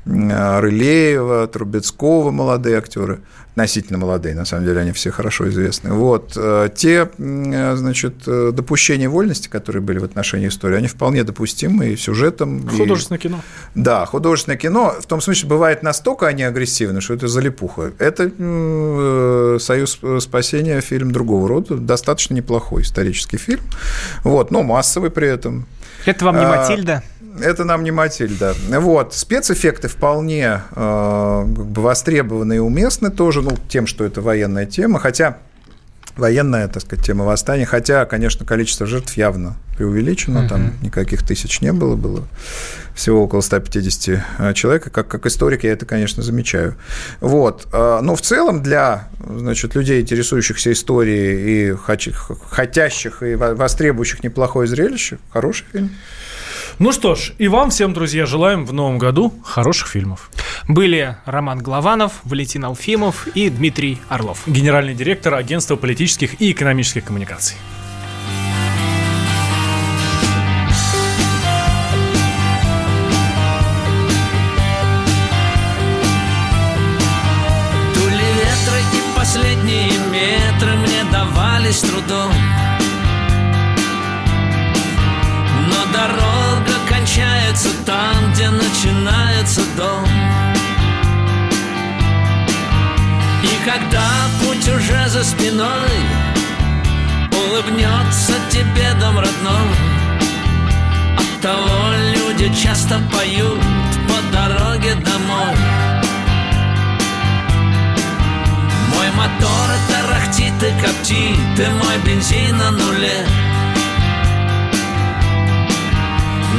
Рылеева, 0.06 1.48
Трубецкого, 1.48 2.32
молодые 2.32 2.78
актеры, 2.78 3.20
относительно 3.62 3.98
молодые, 3.98 4.36
на 4.36 4.46
самом 4.46 4.66
деле 4.66 4.82
они 4.82 4.92
все 4.92 5.10
хорошо 5.10 5.50
известны. 5.50 5.92
Вот. 5.92 6.34
э, 6.38 6.70
Те, 6.76 7.10
э, 7.18 7.76
значит, 7.76 8.14
э, 8.28 8.52
допущения 8.54 9.10
вольности, 9.10 9.48
которые 9.48 9.82
были 9.82 9.98
в 9.98 10.04
отношении 10.04 10.48
истории, 10.48 10.78
они 10.78 10.88
вполне 10.88 11.24
допустимы 11.24 11.88
и 11.88 11.96
сюжетом. 11.98 12.60
и- 12.60 12.78
Художественное 12.78 13.18
кино. 13.20 13.40
да, 13.74 14.06
художественное 14.06 14.58
кино, 14.60 14.94
в 15.02 15.08
том 15.08 15.22
смысле, 15.22 15.50
бывает 15.50 15.82
настолько 15.82 16.28
они 16.28 16.44
агрессивны, 16.44 17.02
что 17.02 17.16
это 17.16 17.28
залипуха. 17.28 17.94
Это 17.98 18.30
«Союз 19.60 20.00
спасения» 20.20 20.80
фильм 20.82 21.12
другого 21.12 21.48
рода, 21.48 21.78
достаточно 21.78 22.36
неплохой 22.36 22.84
исторический 22.84 23.38
фильм, 23.38 23.62
вот, 24.24 24.52
но 24.52 24.62
массовый 24.62 25.10
при 25.10 25.28
этом. 25.30 25.66
Это 26.06 26.26
вам 26.26 26.38
не 26.38 26.46
А, 26.46 26.50
Матильда? 26.58 27.02
Это 27.42 27.64
нам 27.64 27.84
не 27.84 27.92
Матильда. 27.92 28.56
Вот. 28.70 29.14
Спецэффекты 29.14 29.88
вполне 29.88 30.62
э, 30.72 31.44
как 31.56 31.66
бы 31.68 31.82
востребованы 31.82 32.58
и 32.58 32.60
уместны 32.60 33.10
тоже, 33.12 33.42
ну, 33.42 33.52
тем, 33.70 33.88
что 33.88 34.04
это 34.06 34.22
военная 34.22 34.66
тема, 34.66 35.00
хотя 35.00 35.38
военная, 36.16 36.68
так 36.68 36.82
сказать, 36.82 37.06
тема 37.06 37.26
восстания, 37.26 37.66
хотя, 37.68 38.06
конечно, 38.06 38.44
количество 38.44 38.88
жертв 38.88 39.14
явно 39.18 39.56
преувеличено, 39.78 40.50
там 40.50 40.74
никаких 40.82 41.22
тысяч 41.22 41.62
не 41.62 41.72
было, 41.72 41.96
было 41.96 42.24
всего 42.96 43.22
около 43.24 43.42
150 43.42 44.56
человек, 44.56 44.88
и 44.88 44.90
как, 44.90 45.08
как 45.08 45.28
историк 45.28 45.64
я 45.64 45.74
это, 45.74 45.86
конечно, 45.86 46.24
замечаю. 46.24 46.76
Вот. 47.22 47.68
А, 47.72 48.02
Но 48.02 48.16
в 48.16 48.22
целом 48.22 48.64
для, 48.64 49.08
значит, 49.24 49.76
людей, 49.76 50.02
интересующихся 50.02 50.72
историей 50.72 51.70
и 51.74 51.76
хотящих 52.50 53.22
и 53.22 53.36
во- 53.36 53.54
востребующих 53.54 54.24
неплохое 54.24 54.68
зрелище, 54.68 55.20
хороший 55.32 55.66
фильм. 55.72 55.92
Ну 56.80 56.92
что 56.92 57.16
ж, 57.16 57.34
и 57.40 57.48
вам 57.48 57.72
всем, 57.72 57.94
друзья, 57.94 58.28
желаем 58.28 58.64
в 58.64 58.72
новом 58.72 59.00
году 59.00 59.34
хороших 59.44 59.88
фильмов. 59.88 60.30
Были 60.68 61.18
Роман 61.26 61.58
Голованов, 61.58 62.20
Валентин 62.24 62.66
Алфимов 62.66 63.28
и 63.30 63.50
Дмитрий 63.50 63.98
Орлов. 64.10 64.44
Генеральный 64.46 64.94
директор 64.94 65.34
Агентства 65.34 65.76
политических 65.76 66.40
и 66.40 66.52
экономических 66.52 67.06
коммуникаций. 67.06 67.58
Уже 94.88 95.10
за 95.10 95.24
спиной. 95.24 95.90
Улыбнется 97.32 98.34
тебе 98.50 98.94
дом 99.00 99.18
родной. 99.18 99.70
От 101.18 101.42
того 101.42 101.94
люди 102.14 102.54
часто 102.54 103.00
поют 103.12 103.60
по 104.08 104.34
дороге 104.34 104.96
домой. 104.96 105.56
Мой 108.94 109.12
мотор 109.16 109.70
тарахтит 109.90 110.64
и 110.64 110.82
коптит, 110.82 111.60
и 111.60 111.70
мой 111.84 111.98
бензин 112.06 112.58
на 112.58 112.72
нуле. 112.72 113.26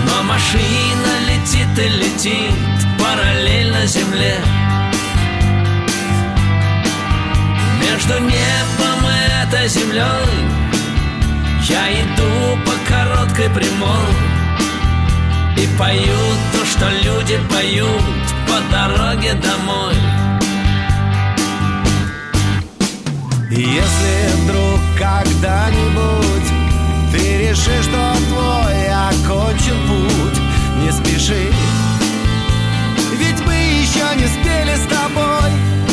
Но 0.07 0.23
машина 0.25 1.13
летит 1.29 1.79
и 1.79 1.89
летит 1.89 2.55
параллельно 2.99 3.87
земле 3.87 4.39
Между 8.09 8.25
небом 8.25 9.07
и 9.07 9.45
этой 9.45 9.69
землей. 9.69 10.03
Я 11.69 11.93
иду 11.93 12.59
по 12.65 12.73
короткой 12.91 13.51
прямой 13.51 14.09
И 15.59 15.69
пою 15.79 16.17
то, 16.53 16.65
что 16.65 16.89
люди 17.05 17.39
поют 17.51 18.03
по 18.47 18.73
дороге 18.73 19.35
домой. 19.35 19.95
Если 23.51 24.43
вдруг 24.43 24.81
когда-нибудь 24.97 26.49
ты 27.13 27.49
решишь, 27.49 27.85
что 27.85 28.15
твой 28.31 28.89
окончен 28.89 29.77
путь, 29.87 30.41
не 30.83 30.93
спеши, 30.93 31.53
ведь 33.19 33.45
мы 33.45 33.53
еще 33.53 34.07
не 34.17 34.27
спели 34.29 34.77
с 34.77 34.89
тобой. 34.89 35.88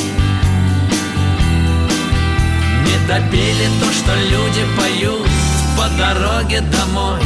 Допели 3.08 3.68
то, 3.80 3.92
что 3.92 4.16
люди 4.16 4.66
поют 4.78 5.28
по 5.78 5.88
дороге 5.98 6.62
домой. 6.62 7.22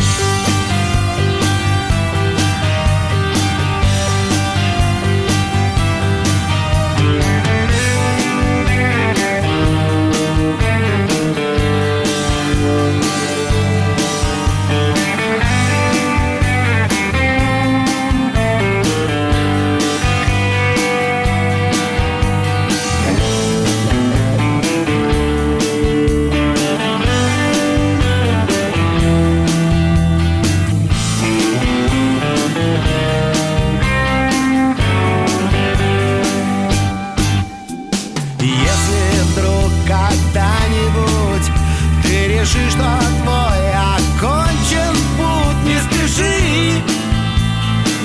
напиши, 42.50 42.70
что 42.72 42.84
твой 43.24 43.72
окончен 43.74 44.96
путь. 45.18 45.64
Не 45.66 45.80
спеши, 45.80 46.82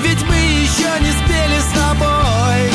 ведь 0.03 0.23
мы 0.27 0.35
еще 0.35 0.99
не 1.01 1.11
спели 1.11 1.59
с 1.59 1.71
тобой. 1.73 2.71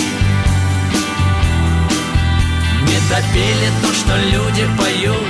Не 2.83 2.99
допели 3.09 3.71
то, 3.83 3.93
что 3.95 4.17
люди 4.17 4.67
поют 4.79 5.29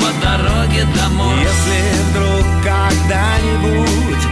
по 0.00 0.26
дороге 0.26 0.86
домой. 0.96 1.40
Если 1.40 1.80
вдруг 2.10 2.46
когда-нибудь 2.62 4.26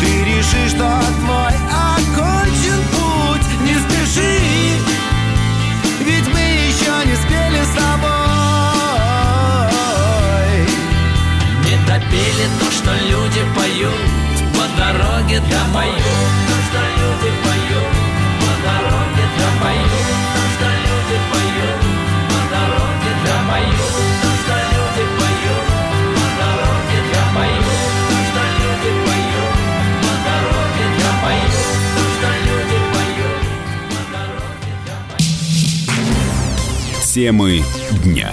ты 0.00 0.24
решишь, 0.24 0.70
что 0.70 1.00
твой 1.20 1.54
окончен, 1.68 2.31
допели 12.32 12.48
то, 12.60 12.70
что 12.70 12.90
люди 13.08 13.42
поют. 13.56 14.00
По 14.54 14.64
дороге 14.78 15.40
домой. 15.50 15.90
То, 16.48 16.54
что 16.68 16.80
люди 16.98 17.30
поют. 17.44 17.92
По 18.40 18.52
дороге 18.64 19.24
домой. 19.38 19.78
То, 20.34 20.42
что 20.54 20.68
люди 20.84 21.16
поют. 21.32 21.80
По 22.28 22.40
дороге 22.54 23.12
домой. 23.26 23.66
То, 24.22 24.28
что 24.42 24.54
люди 24.72 25.04
поют. 25.18 25.66
По 26.14 26.26
дороге 26.40 26.98
домой. 27.12 27.52
То, 28.08 28.16
что 28.28 28.42
люди 28.58 28.90
поют. 29.04 29.54
По 30.02 30.12
дороге 30.24 30.84
домой. 30.98 31.28
Домой. 35.86 37.02
Темы 37.12 37.64
дня. 38.04 38.32